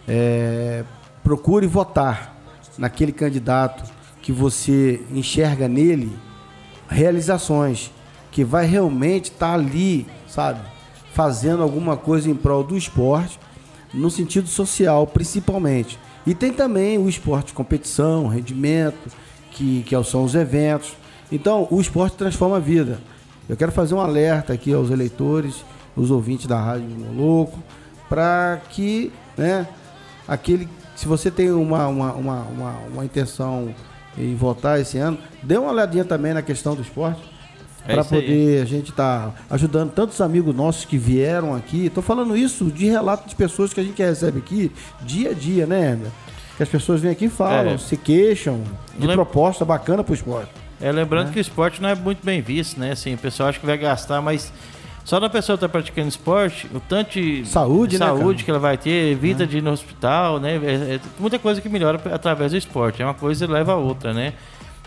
É, 0.06 0.84
procure 1.22 1.66
votar 1.66 2.36
naquele 2.78 3.12
candidato 3.12 3.84
que 4.22 4.32
você 4.32 5.02
enxerga 5.10 5.68
nele 5.68 6.12
realizações, 6.88 7.90
que 8.30 8.44
vai 8.44 8.66
realmente 8.66 9.30
estar 9.30 9.48
tá 9.48 9.54
ali, 9.54 10.06
sabe, 10.28 10.60
fazendo 11.12 11.62
alguma 11.62 11.96
coisa 11.96 12.30
em 12.30 12.34
prol 12.34 12.62
do 12.62 12.76
esporte, 12.76 13.38
no 13.92 14.10
sentido 14.10 14.48
social 14.48 15.06
principalmente. 15.06 15.98
E 16.26 16.34
tem 16.34 16.52
também 16.52 16.98
o 16.98 17.08
esporte 17.08 17.52
competição, 17.52 18.26
rendimento, 18.26 19.10
que, 19.52 19.82
que 19.84 20.04
são 20.04 20.24
os 20.24 20.34
eventos. 20.34 20.92
Então, 21.30 21.66
o 21.70 21.80
esporte 21.80 22.16
transforma 22.16 22.56
a 22.56 22.60
vida. 22.60 23.00
Eu 23.48 23.56
quero 23.56 23.70
fazer 23.70 23.94
um 23.94 24.00
alerta 24.00 24.52
aqui 24.52 24.72
aos 24.72 24.90
eleitores, 24.90 25.64
os 25.96 26.10
ouvintes 26.10 26.46
da 26.46 26.60
Rádio 26.60 26.88
Louco, 27.16 27.58
para 28.08 28.60
que, 28.70 29.12
né, 29.36 29.66
aquele, 30.26 30.68
se 30.94 31.06
você 31.06 31.30
tem 31.30 31.50
uma, 31.50 31.86
uma, 31.86 32.12
uma, 32.12 32.40
uma, 32.42 32.70
uma 32.92 33.04
intenção 33.04 33.74
em 34.16 34.34
votar 34.34 34.80
esse 34.80 34.98
ano, 34.98 35.18
dê 35.42 35.56
uma 35.56 35.70
olhadinha 35.70 36.04
também 36.04 36.32
na 36.32 36.42
questão 36.42 36.74
do 36.74 36.82
esporte. 36.82 37.36
É 37.88 37.94
para 37.94 38.04
poder 38.04 38.56
aí. 38.56 38.60
a 38.60 38.64
gente 38.64 38.90
estar 38.90 39.28
tá 39.30 39.34
ajudando 39.50 39.92
tantos 39.92 40.20
amigos 40.20 40.54
nossos 40.54 40.84
que 40.84 40.98
vieram 40.98 41.54
aqui. 41.54 41.86
Estou 41.86 42.02
falando 42.02 42.36
isso 42.36 42.64
de 42.64 42.86
relato 42.86 43.28
de 43.28 43.36
pessoas 43.36 43.72
que 43.72 43.78
a 43.78 43.84
gente 43.84 44.02
recebe 44.02 44.38
aqui 44.38 44.72
dia 45.02 45.30
a 45.30 45.34
dia, 45.34 45.66
né, 45.66 45.96
Que 46.56 46.64
as 46.64 46.68
pessoas 46.68 47.00
vêm 47.00 47.12
aqui 47.12 47.26
e 47.26 47.28
falam, 47.28 47.74
é. 47.74 47.78
se 47.78 47.96
queixam 47.96 48.60
de 48.98 49.06
proposta 49.06 49.64
bacana 49.64 50.02
para 50.02 50.10
o 50.10 50.14
esporte. 50.14 50.50
É, 50.80 50.92
lembrando 50.92 51.28
né? 51.28 51.32
que 51.32 51.38
o 51.38 51.40
esporte 51.40 51.80
não 51.80 51.88
é 51.88 51.94
muito 51.94 52.24
bem 52.24 52.42
visto, 52.42 52.78
né? 52.78 52.92
Assim, 52.92 53.14
o 53.14 53.18
pessoal 53.18 53.48
acha 53.48 53.58
que 53.58 53.64
vai 53.64 53.78
gastar, 53.78 54.20
mas 54.20 54.52
só 55.06 55.20
da 55.20 55.30
pessoa 55.30 55.54
estar 55.54 55.68
tá 55.68 55.72
praticando 55.72 56.08
esporte, 56.08 56.68
o 56.74 56.80
tanto 56.80 57.12
de 57.12 57.46
saúde, 57.46 57.96
né, 57.96 58.04
saúde 58.04 58.42
que 58.42 58.50
ela 58.50 58.58
vai 58.58 58.76
ter, 58.76 59.12
evita 59.12 59.44
é. 59.44 59.46
de 59.46 59.58
ir 59.58 59.62
no 59.62 59.70
hospital, 59.70 60.40
né? 60.40 60.56
É, 60.56 60.94
é, 60.96 61.00
muita 61.16 61.38
coisa 61.38 61.60
que 61.60 61.68
melhora 61.68 62.00
através 62.12 62.50
do 62.50 62.58
esporte. 62.58 63.00
É 63.00 63.04
uma 63.04 63.14
coisa 63.14 63.46
leva 63.46 63.70
a 63.70 63.76
outra, 63.76 64.12
né? 64.12 64.32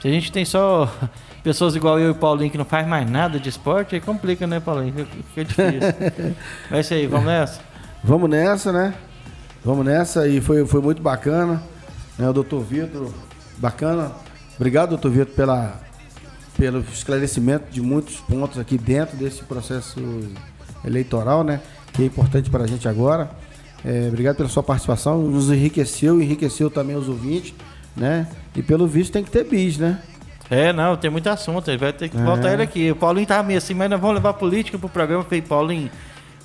Se 0.01 0.09
a 0.09 0.11
gente 0.11 0.29
tem 0.29 0.43
só 0.43 0.91
pessoas 1.41 1.73
igual 1.73 1.97
eu 1.97 2.07
e 2.07 2.11
o 2.11 2.15
Paulinho 2.15 2.51
que 2.51 2.57
não 2.57 2.65
faz 2.65 2.85
mais 2.85 3.09
nada 3.09 3.39
de 3.39 3.47
esporte, 3.47 3.95
aí 3.95 4.01
complica, 4.01 4.45
né, 4.45 4.59
Paulinho? 4.59 5.07
Fica 5.33 5.45
difícil. 5.45 6.35
é 6.69 6.79
isso 6.81 6.93
aí, 6.93 7.07
vamos 7.07 7.25
nessa? 7.25 7.61
Vamos 8.03 8.29
nessa, 8.29 8.73
né? 8.73 8.93
Vamos 9.63 9.85
nessa 9.85 10.27
e 10.27 10.41
foi, 10.41 10.67
foi 10.67 10.81
muito 10.81 11.01
bacana. 11.01 11.63
Né? 12.17 12.27
O 12.27 12.33
doutor 12.33 12.59
Vitor, 12.59 13.09
bacana. 13.57 14.11
Obrigado, 14.57 14.89
doutor 14.89 15.11
Vitor, 15.11 15.33
pela 15.33 15.79
pelo 16.59 16.81
esclarecimento 16.81 17.71
de 17.71 17.81
muitos 17.81 18.17
pontos 18.17 18.59
aqui 18.59 18.77
dentro 18.77 19.15
desse 19.15 19.41
processo 19.43 19.97
eleitoral, 20.83 21.41
né? 21.41 21.61
Que 21.93 22.03
é 22.03 22.05
importante 22.05 22.49
para 22.49 22.65
a 22.65 22.67
gente 22.67 22.85
agora. 22.85 23.31
É, 23.83 24.09
obrigado 24.09 24.35
pela 24.35 24.49
sua 24.49 24.61
participação, 24.61 25.19
nos 25.19 25.49
enriqueceu, 25.49 26.21
enriqueceu 26.21 26.69
também 26.69 26.97
os 26.97 27.07
ouvintes, 27.07 27.53
né? 27.95 28.27
E 28.53 28.61
pelo 28.61 28.85
visto 28.85 29.13
tem 29.13 29.23
que 29.23 29.31
ter 29.31 29.45
bis, 29.45 29.77
né? 29.77 30.01
É, 30.49 30.73
não, 30.73 30.97
tem 30.97 31.09
muito 31.09 31.29
assunto, 31.29 31.69
ele 31.69 31.77
vai 31.77 31.93
ter 31.93 32.09
que 32.09 32.17
é. 32.17 32.23
voltar 32.23 32.51
ele 32.51 32.63
aqui. 32.63 32.91
O 32.91 32.95
Paulinho 32.95 33.25
tá 33.25 33.41
meio 33.41 33.57
assim, 33.57 33.73
mas 33.73 33.89
nós 33.89 34.01
vamos 34.01 34.17
levar 34.17 34.33
política 34.33 34.77
pro 34.77 34.89
programa. 34.89 35.21
Eu 35.21 35.25
falei, 35.25 35.41
Paulinho, 35.41 35.89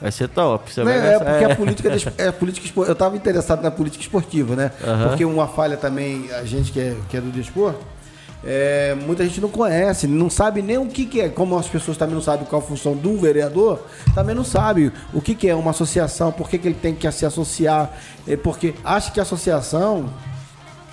vai 0.00 0.12
ser 0.12 0.28
top. 0.28 0.72
Você 0.72 0.84
vai 0.84 0.96
é, 0.96 1.18
porque 1.18 1.44
é. 1.44 1.52
a 1.52 1.56
política, 1.56 1.90
é 2.18 2.30
política 2.30 2.80
eu 2.82 2.92
estava 2.92 3.16
interessado 3.16 3.62
na 3.62 3.70
política 3.70 4.04
esportiva, 4.04 4.54
né? 4.54 4.70
Uhum. 4.80 5.08
Porque 5.08 5.24
uma 5.24 5.48
falha 5.48 5.76
também, 5.76 6.30
a 6.32 6.44
gente 6.44 6.70
que 6.70 6.78
é, 6.78 6.96
que 7.08 7.16
é 7.16 7.20
do 7.20 7.32
desporto, 7.32 7.80
é, 8.46 8.94
muita 8.94 9.24
gente 9.24 9.40
não 9.40 9.48
conhece, 9.48 10.06
não 10.06 10.28
sabe 10.28 10.60
nem 10.60 10.76
o 10.76 10.86
que, 10.86 11.06
que, 11.06 11.20
é. 11.20 11.28
Como 11.30 11.58
as 11.58 11.66
pessoas 11.66 11.96
também 11.96 12.14
não 12.14 12.22
sabem 12.22 12.44
qual 12.44 12.60
a 12.60 12.64
função 12.64 12.94
do 12.94 13.16
vereador, 13.16 13.80
também 14.14 14.34
não 14.34 14.44
sabe 14.44 14.92
o 15.14 15.20
que, 15.20 15.34
que 15.34 15.48
é 15.48 15.54
uma 15.54 15.70
associação, 15.70 16.30
por 16.30 16.48
que, 16.48 16.58
que 16.58 16.68
ele 16.68 16.74
tem 16.74 16.94
que 16.94 17.10
se 17.10 17.24
associar. 17.24 17.90
É 18.28 18.36
porque 18.36 18.74
acha 18.84 19.10
que 19.10 19.18
a 19.18 19.22
associação, 19.22 20.10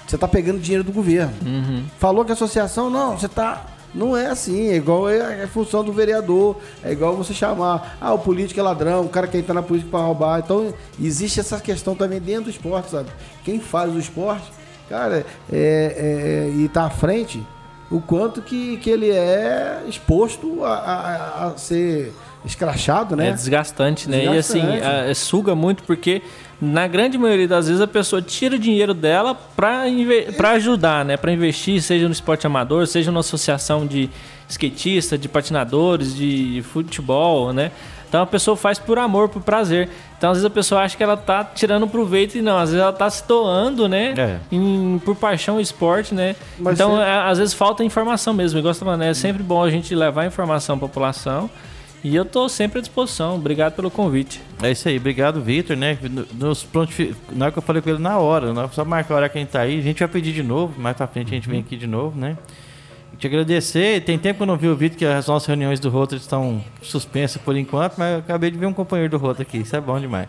você 0.08 0.16
está 0.16 0.28
pegando 0.28 0.60
dinheiro 0.60 0.84
do 0.84 0.94
governo. 0.94 1.34
Uhum. 1.46 1.84
Falou 2.00 2.24
que 2.24 2.32
a 2.32 2.36
associação, 2.36 2.90
não, 2.90 3.18
você 3.18 3.26
está. 3.26 3.66
Não 3.94 4.16
é 4.16 4.28
assim, 4.28 4.70
é 4.70 4.76
igual 4.76 5.10
é 5.10 5.44
a 5.44 5.48
função 5.50 5.84
do 5.84 5.92
vereador, 5.92 6.56
é 6.82 6.94
igual 6.94 7.14
você 7.14 7.34
chamar, 7.34 7.98
ah, 8.00 8.14
o 8.14 8.20
político 8.20 8.58
é 8.58 8.64
ladrão, 8.64 9.02
o 9.02 9.10
cara 9.10 9.28
que 9.28 9.38
entra 9.38 9.54
na 9.54 9.62
política 9.62 9.92
para 9.92 10.06
roubar. 10.06 10.40
Então, 10.40 10.74
existe 10.98 11.42
essa 11.42 11.60
questão 11.60 11.94
também 11.94 12.22
dentro 12.22 12.46
do 12.46 12.50
esporte, 12.50 12.90
sabe? 12.90 13.10
Quem 13.44 13.60
faz 13.60 13.94
o 13.94 14.00
esporte 14.00 14.50
cara, 14.92 15.26
é, 15.52 16.50
é, 16.52 16.52
e 16.54 16.68
tá 16.68 16.84
à 16.84 16.90
frente, 16.90 17.42
o 17.90 18.02
quanto 18.02 18.42
que, 18.42 18.76
que 18.78 18.90
ele 18.90 19.10
é 19.10 19.84
exposto 19.88 20.66
a, 20.66 20.74
a, 20.74 21.48
a 21.48 21.58
ser 21.58 22.14
escrachado, 22.44 23.16
né? 23.16 23.30
É 23.30 23.32
desgastante, 23.32 24.10
né? 24.10 24.20
Desgastante. 24.20 24.66
E 24.66 24.70
assim, 24.70 24.86
a, 24.86 25.10
é, 25.10 25.14
suga 25.14 25.56
muito 25.56 25.84
porque 25.84 26.22
na 26.62 26.88
grande 26.88 27.18
maioria 27.18 27.48
das 27.48 27.68
vezes 27.68 27.82
a 27.82 27.88
pessoa 27.88 28.22
tira 28.22 28.56
o 28.56 28.60
dinheiro 28.60 28.94
dela 28.94 29.34
para 29.56 30.52
ajudar, 30.52 31.06
né? 31.06 31.16
Para 31.16 31.32
investir, 31.32 31.82
seja 31.82 32.06
no 32.06 32.12
esporte 32.12 32.46
amador, 32.46 32.86
seja 32.86 33.12
numa 33.12 33.22
associação 33.22 33.88
de 33.88 34.10
skatistas, 34.50 35.18
de 35.18 35.30
patinadores, 35.30 36.14
de 36.14 36.62
futebol, 36.66 37.54
né? 37.54 37.72
Então 38.10 38.22
a 38.22 38.28
pessoa 38.28 38.58
faz 38.58 38.78
por 38.78 39.00
amor, 39.00 39.30
por 39.30 39.42
prazer. 39.42 39.88
Então 40.22 40.30
às 40.30 40.38
vezes 40.38 40.46
a 40.46 40.52
pessoa 40.52 40.82
acha 40.82 40.96
que 40.96 41.02
ela 41.02 41.18
tá 41.18 41.44
tirando 41.44 41.88
proveito 41.88 42.38
e 42.38 42.44
não, 42.44 42.56
às 42.56 42.70
vezes 42.70 42.80
ela 42.80 42.94
tá 42.94 43.10
se 43.10 43.28
doando, 43.28 43.90
né? 43.90 44.14
É. 44.16 44.40
Em, 44.52 45.02
por 45.04 45.16
paixão 45.16 45.56
ao 45.56 45.62
esporte, 45.62 46.14
né? 46.14 46.36
Mas 46.60 46.76
então 46.76 47.02
é, 47.02 47.28
às 47.28 47.40
vezes 47.40 47.56
falta 47.56 47.84
informação 47.84 48.32
mesmo. 48.32 48.60
Igual 48.60 48.72
você 48.72 48.82
tá 48.82 48.86
falando, 48.86 49.02
é 49.02 49.16
sempre 49.16 49.42
bom 49.42 49.64
a 49.64 49.72
gente 49.72 49.96
levar 49.96 50.28
informação 50.28 50.76
à 50.76 50.78
população. 50.78 51.50
E 52.04 52.16
eu 52.16 52.22
estou 52.22 52.48
sempre 52.48 52.78
à 52.78 52.82
disposição. 52.84 53.34
Obrigado 53.34 53.74
pelo 53.74 53.90
convite. 53.90 54.40
É 54.62 54.70
isso 54.70 54.88
aí. 54.88 54.98
Obrigado, 54.98 55.42
Vitor, 55.42 55.76
né? 55.76 55.98
Nos 56.36 56.62
pronto, 56.62 56.94
na 57.32 57.46
hora 57.46 57.52
que 57.52 57.58
eu 57.58 57.64
falei 57.64 57.82
com 57.82 57.90
ele 57.90 57.98
na 57.98 58.20
hora, 58.20 58.54
né? 58.54 58.70
só 58.74 58.86
marcar 58.86 59.16
a 59.16 59.18
hora 59.18 59.30
que 59.30 59.40
a 59.40 59.42
gente 59.42 59.50
tá 59.50 59.62
aí. 59.62 59.80
A 59.80 59.82
gente 59.82 59.98
vai 59.98 60.08
pedir 60.08 60.34
de 60.34 60.44
novo. 60.44 60.80
Mais 60.80 60.96
pra 60.96 61.08
frente 61.08 61.30
a 61.32 61.34
gente 61.34 61.50
vem 61.50 61.62
aqui 61.62 61.76
de 61.76 61.88
novo, 61.88 62.16
né? 62.20 62.38
Te 63.22 63.28
agradecer. 63.28 64.04
Tem 64.04 64.18
tempo 64.18 64.38
que 64.38 64.44
eu 64.44 64.48
não 64.48 64.58
vi 64.58 64.68
o 64.68 64.76
Vitor, 64.76 64.98
que 64.98 65.06
as 65.06 65.28
nossas 65.28 65.48
reuniões 65.48 65.80
do 65.80 65.90
Rotary 65.92 66.20
estão 66.20 66.60
suspensas 66.82 67.40
por 67.40 67.56
enquanto, 67.56 67.94
mas 67.96 68.14
eu 68.14 68.18
acabei 68.18 68.50
de 68.50 68.58
ver 68.58 68.66
um 68.66 68.74
companheiro 68.74 69.12
do 69.12 69.18
Rotary 69.20 69.48
aqui. 69.48 69.60
Isso 69.60 69.76
é 69.76 69.80
bom 69.80 70.00
demais. 70.00 70.28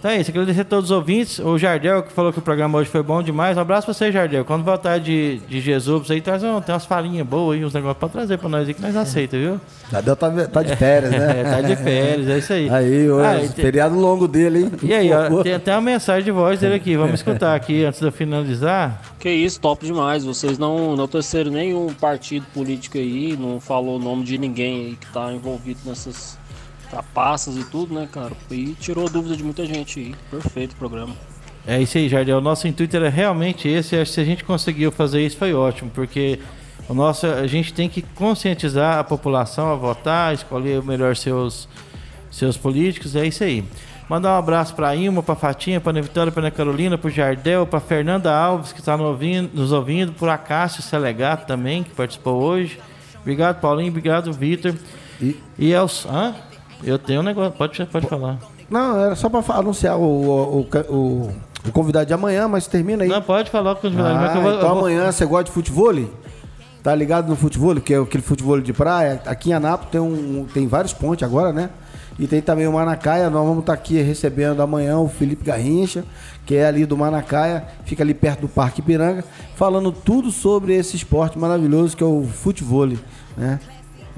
Então 0.00 0.10
é 0.10 0.18
isso, 0.18 0.30
agradecer 0.30 0.62
a 0.62 0.64
todos 0.64 0.86
os 0.90 0.96
ouvintes. 0.96 1.38
O 1.40 1.58
Jardel, 1.58 2.02
que 2.02 2.10
falou 2.10 2.32
que 2.32 2.38
o 2.38 2.42
programa 2.42 2.78
hoje 2.78 2.88
foi 2.88 3.02
bom 3.02 3.22
demais. 3.22 3.58
Um 3.58 3.60
abraço 3.60 3.84
pra 3.84 3.92
você, 3.92 4.10
Jardel. 4.10 4.46
Quando 4.46 4.64
voltar 4.64 4.98
de, 4.98 5.40
de 5.46 5.60
Jesus 5.60 6.10
aí, 6.10 6.22
traz 6.22 6.42
um, 6.42 6.58
tem 6.58 6.72
umas 6.74 6.86
farinhas 6.86 7.26
boas 7.26 7.58
aí, 7.58 7.64
uns 7.66 7.74
negócios 7.74 7.98
pra 7.98 8.08
trazer 8.08 8.38
pra 8.38 8.48
nós 8.48 8.66
aí 8.66 8.72
que 8.72 8.80
nós 8.80 8.96
aceitamos, 8.96 9.46
viu? 9.46 9.60
Jardel 9.92 10.16
tá, 10.16 10.30
tá 10.48 10.62
de 10.62 10.74
férias, 10.74 11.10
né? 11.10 11.40
É, 11.40 11.44
tá 11.52 11.60
de 11.60 11.76
férias, 11.76 12.28
é 12.30 12.38
isso 12.38 12.50
aí. 12.54 12.70
Aí, 12.70 13.10
hoje, 13.10 13.26
Ah, 13.26 13.48
te- 13.48 13.60
feriado 13.60 13.94
longo 13.94 14.26
dele, 14.26 14.60
hein? 14.64 14.72
E 14.82 14.94
aí, 14.94 15.12
ó, 15.12 15.42
tem 15.42 15.52
até 15.52 15.74
uma 15.74 15.82
mensagem 15.82 16.24
de 16.24 16.30
voz 16.30 16.58
dele 16.58 16.76
aqui. 16.76 16.96
Vamos 16.96 17.16
escutar 17.16 17.54
aqui 17.54 17.84
antes 17.84 18.00
de 18.00 18.06
eu 18.06 18.12
finalizar. 18.12 19.02
Que 19.18 19.28
isso, 19.28 19.60
top 19.60 19.84
demais. 19.84 20.24
Vocês 20.24 20.56
não, 20.56 20.96
não 20.96 21.06
torceram 21.06 21.50
nenhum 21.52 21.88
partido 21.92 22.46
político 22.54 22.96
aí, 22.96 23.36
não 23.38 23.60
falou 23.60 23.96
o 23.96 24.02
nome 24.02 24.24
de 24.24 24.38
ninguém 24.38 24.86
aí 24.86 24.96
que 24.98 25.12
tá 25.12 25.30
envolvido 25.30 25.80
nessas 25.84 26.39
trapaças 26.90 27.56
e 27.56 27.64
tudo, 27.64 27.94
né, 27.94 28.08
cara? 28.10 28.32
E 28.50 28.74
tirou 28.80 29.08
dúvida 29.08 29.36
de 29.36 29.42
muita 29.44 29.64
gente 29.64 30.00
aí. 30.00 30.14
Perfeito 30.30 30.72
o 30.72 30.76
programa. 30.76 31.14
É 31.66 31.80
isso 31.80 31.98
aí, 31.98 32.08
Jardel. 32.08 32.38
O 32.38 32.40
nosso 32.40 32.66
intuito 32.66 32.96
era 32.96 33.08
realmente 33.08 33.68
esse. 33.68 33.94
Acho 33.96 34.10
que 34.10 34.14
se 34.14 34.20
a 34.20 34.24
gente 34.24 34.44
conseguiu 34.44 34.90
fazer 34.90 35.24
isso 35.24 35.36
foi 35.36 35.52
ótimo, 35.54 35.90
porque 35.94 36.38
o 36.88 36.94
nosso, 36.94 37.26
a 37.26 37.46
gente 37.46 37.72
tem 37.72 37.88
que 37.88 38.02
conscientizar 38.02 38.98
a 38.98 39.04
população 39.04 39.70
a 39.70 39.74
votar, 39.76 40.34
escolher 40.34 40.80
o 40.80 40.84
melhor 40.84 41.14
seus, 41.16 41.68
seus 42.30 42.56
políticos. 42.56 43.14
É 43.14 43.26
isso 43.26 43.44
aí. 43.44 43.62
Mandar 44.08 44.30
um 44.34 44.38
abraço 44.38 44.74
para 44.74 44.96
Ilma, 44.96 45.22
para 45.22 45.36
Fatinha, 45.36 45.80
para 45.80 45.90
Ana 45.92 46.02
Vitória, 46.02 46.32
para 46.32 46.42
Ana 46.42 46.50
Carolina, 46.50 46.98
para 46.98 47.10
Jardel, 47.10 47.64
para 47.64 47.78
Fernanda 47.78 48.34
Alves, 48.34 48.72
que 48.72 48.80
está 48.80 48.96
nos 48.96 49.70
ouvindo, 49.70 50.12
por 50.14 50.28
Acácio 50.28 50.82
Selegato 50.82 51.46
também, 51.46 51.84
que 51.84 51.90
participou 51.90 52.42
hoje. 52.42 52.80
Obrigado, 53.20 53.60
Paulinho. 53.60 53.90
Obrigado, 53.90 54.32
Vitor. 54.32 54.74
E- 55.22 55.36
E 55.58 55.72
aos. 55.74 56.06
Hã? 56.06 56.34
Eu 56.84 56.98
tenho 56.98 57.20
um 57.20 57.22
negócio. 57.24 57.52
Pode, 57.52 57.84
pode 57.86 58.06
falar. 58.06 58.38
Não, 58.70 58.98
era 59.00 59.14
só 59.14 59.28
pra 59.28 59.42
fa- 59.42 59.56
anunciar 59.56 59.96
o, 59.98 60.02
o, 60.02 60.60
o, 60.60 60.94
o- 60.94 61.30
o 61.68 61.72
convidado 61.72 62.06
de 62.06 62.14
amanhã, 62.14 62.48
mas 62.48 62.66
termina 62.66 63.02
aí. 63.04 63.08
Não, 63.08 63.20
pode 63.20 63.50
falar 63.50 63.74
com 63.76 63.88
Ah, 63.88 63.90
mas 63.90 64.34
eu 64.36 64.42
vou- 64.42 64.52
então 64.54 64.68
vou- 64.70 64.78
amanhã 64.78 65.10
você 65.10 65.24
gosta 65.26 65.44
de 65.44 65.50
futebol? 65.50 65.92
Tá 66.82 66.94
ligado 66.94 67.28
no 67.28 67.36
futebol, 67.36 67.74
que 67.76 67.92
é 67.92 67.98
aquele 67.98 68.22
futebol 68.22 68.58
de 68.60 68.72
praia? 68.72 69.20
Aqui 69.26 69.50
em 69.50 69.52
Anápolis 69.52 69.90
tem, 69.92 70.00
um, 70.00 70.46
tem 70.52 70.66
vários 70.66 70.94
pontes 70.94 71.22
agora, 71.22 71.52
né? 71.52 71.68
E 72.18 72.26
tem 72.26 72.40
também 72.40 72.66
o 72.66 72.72
Manacaia. 72.72 73.28
Nós 73.28 73.44
vamos 73.46 73.60
estar 73.60 73.74
aqui 73.74 74.00
recebendo 74.00 74.62
amanhã 74.62 74.98
o 74.98 75.08
Felipe 75.08 75.44
Garrincha, 75.44 76.04
que 76.46 76.54
é 76.54 76.66
ali 76.66 76.86
do 76.86 76.96
Manacaia, 76.96 77.64
fica 77.84 78.02
ali 78.02 78.14
perto 78.14 78.40
do 78.42 78.48
Parque 78.48 78.80
Ipiranga, 78.80 79.24
falando 79.56 79.92
tudo 79.92 80.30
sobre 80.30 80.74
esse 80.74 80.96
esporte 80.96 81.38
maravilhoso 81.38 81.94
que 81.96 82.02
é 82.02 82.06
o 82.06 82.24
futebol, 82.24 82.88
né? 83.36 83.58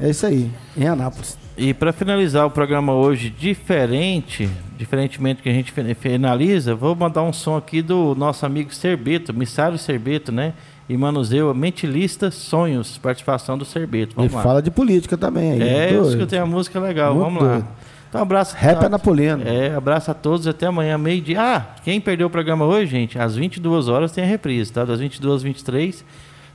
É 0.03 0.11
isso 0.11 0.26
aí, 0.26 0.50
em 0.76 0.86
Anápolis. 0.88 1.38
E 1.57 1.72
para 1.72 1.92
finalizar 1.92 2.46
o 2.46 2.50
programa 2.50 2.92
hoje 2.94 3.30
diferente, 3.30 4.48
diferentemente 4.76 5.42
que 5.42 5.48
a 5.48 5.53
gente 5.53 5.70
fi- 5.70 5.94
finaliza, 5.94 6.74
vou 6.74 6.94
mandar 6.96 7.22
um 7.22 7.32
som 7.32 7.57
aqui 7.57 7.80
do 7.82 8.14
nosso 8.16 8.44
amigo 8.44 8.74
Serbeto, 8.74 9.32
Missário 9.32 9.78
Serbeto, 9.78 10.32
né? 10.32 10.55
E 10.88 10.96
Manuseu, 10.96 11.55
Mentilista 11.55 12.30
Sonhos, 12.30 12.98
participação 12.98 13.57
do 13.57 13.64
Serbeto. 13.64 14.12
E 14.12 14.16
Vamos 14.16 14.32
lá. 14.32 14.42
fala 14.42 14.61
de 14.62 14.70
política 14.70 15.16
também. 15.16 15.53
aí, 15.53 15.62
É, 15.62 15.94
eu 15.94 16.09
escutei 16.09 16.38
a 16.38 16.44
música 16.46 16.80
legal, 16.80 17.14
Muito 17.14 17.24
vamos 17.26 17.42
lá. 17.42 17.48
doido. 17.53 17.68
Então, 18.09 18.20
um 18.20 18.24
abraço. 18.24 18.57
Rap 18.59 18.84
é 18.84 18.88
napoliano. 18.88 19.44
É, 19.46 19.74
abraço 19.74 20.11
a 20.11 20.14
todos, 20.14 20.46
até 20.46 20.66
amanhã, 20.66 20.98
meio-dia. 20.98 21.40
Ah, 21.40 21.66
quem 21.84 22.00
perdeu 22.00 22.26
o 22.26 22.30
programa 22.30 22.64
hoje, 22.66 22.90
gente, 22.90 23.18
às 23.18 23.36
22 23.36 23.88
horas 23.88 24.11
tem 24.12 24.24
a 24.24 24.26
reprise, 24.26 24.72
tá? 24.72 24.84
Das 24.84 24.98
22 25.00 25.36
às 25.36 25.42
23 25.42 26.05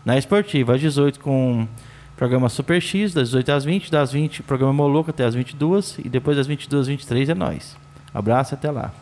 na 0.06 0.18
Esportiva, 0.18 0.76
às 0.76 0.82
18 0.82 1.20
com 1.20 1.68
programa 2.18 2.50
Super 2.50 2.82
X, 2.82 3.14
das 3.14 3.30
18 3.30 3.52
às 3.52 3.64
20, 3.64 3.92
das 3.92 4.12
20 4.12 4.44
programa 4.44 4.74
Moloco 4.74 5.12
até 5.12 5.24
às 5.24 5.36
22 5.36 6.00
e 6.04 6.10
depois 6.10 6.36
das 6.36 6.48
22 6.48 6.82
às 6.82 6.88
23 6.88 7.30
é 7.30 7.36
nós. 7.36 7.78
Abraço 8.14 8.54
e 8.54 8.56
até 8.56 8.72
lá. 8.72 8.92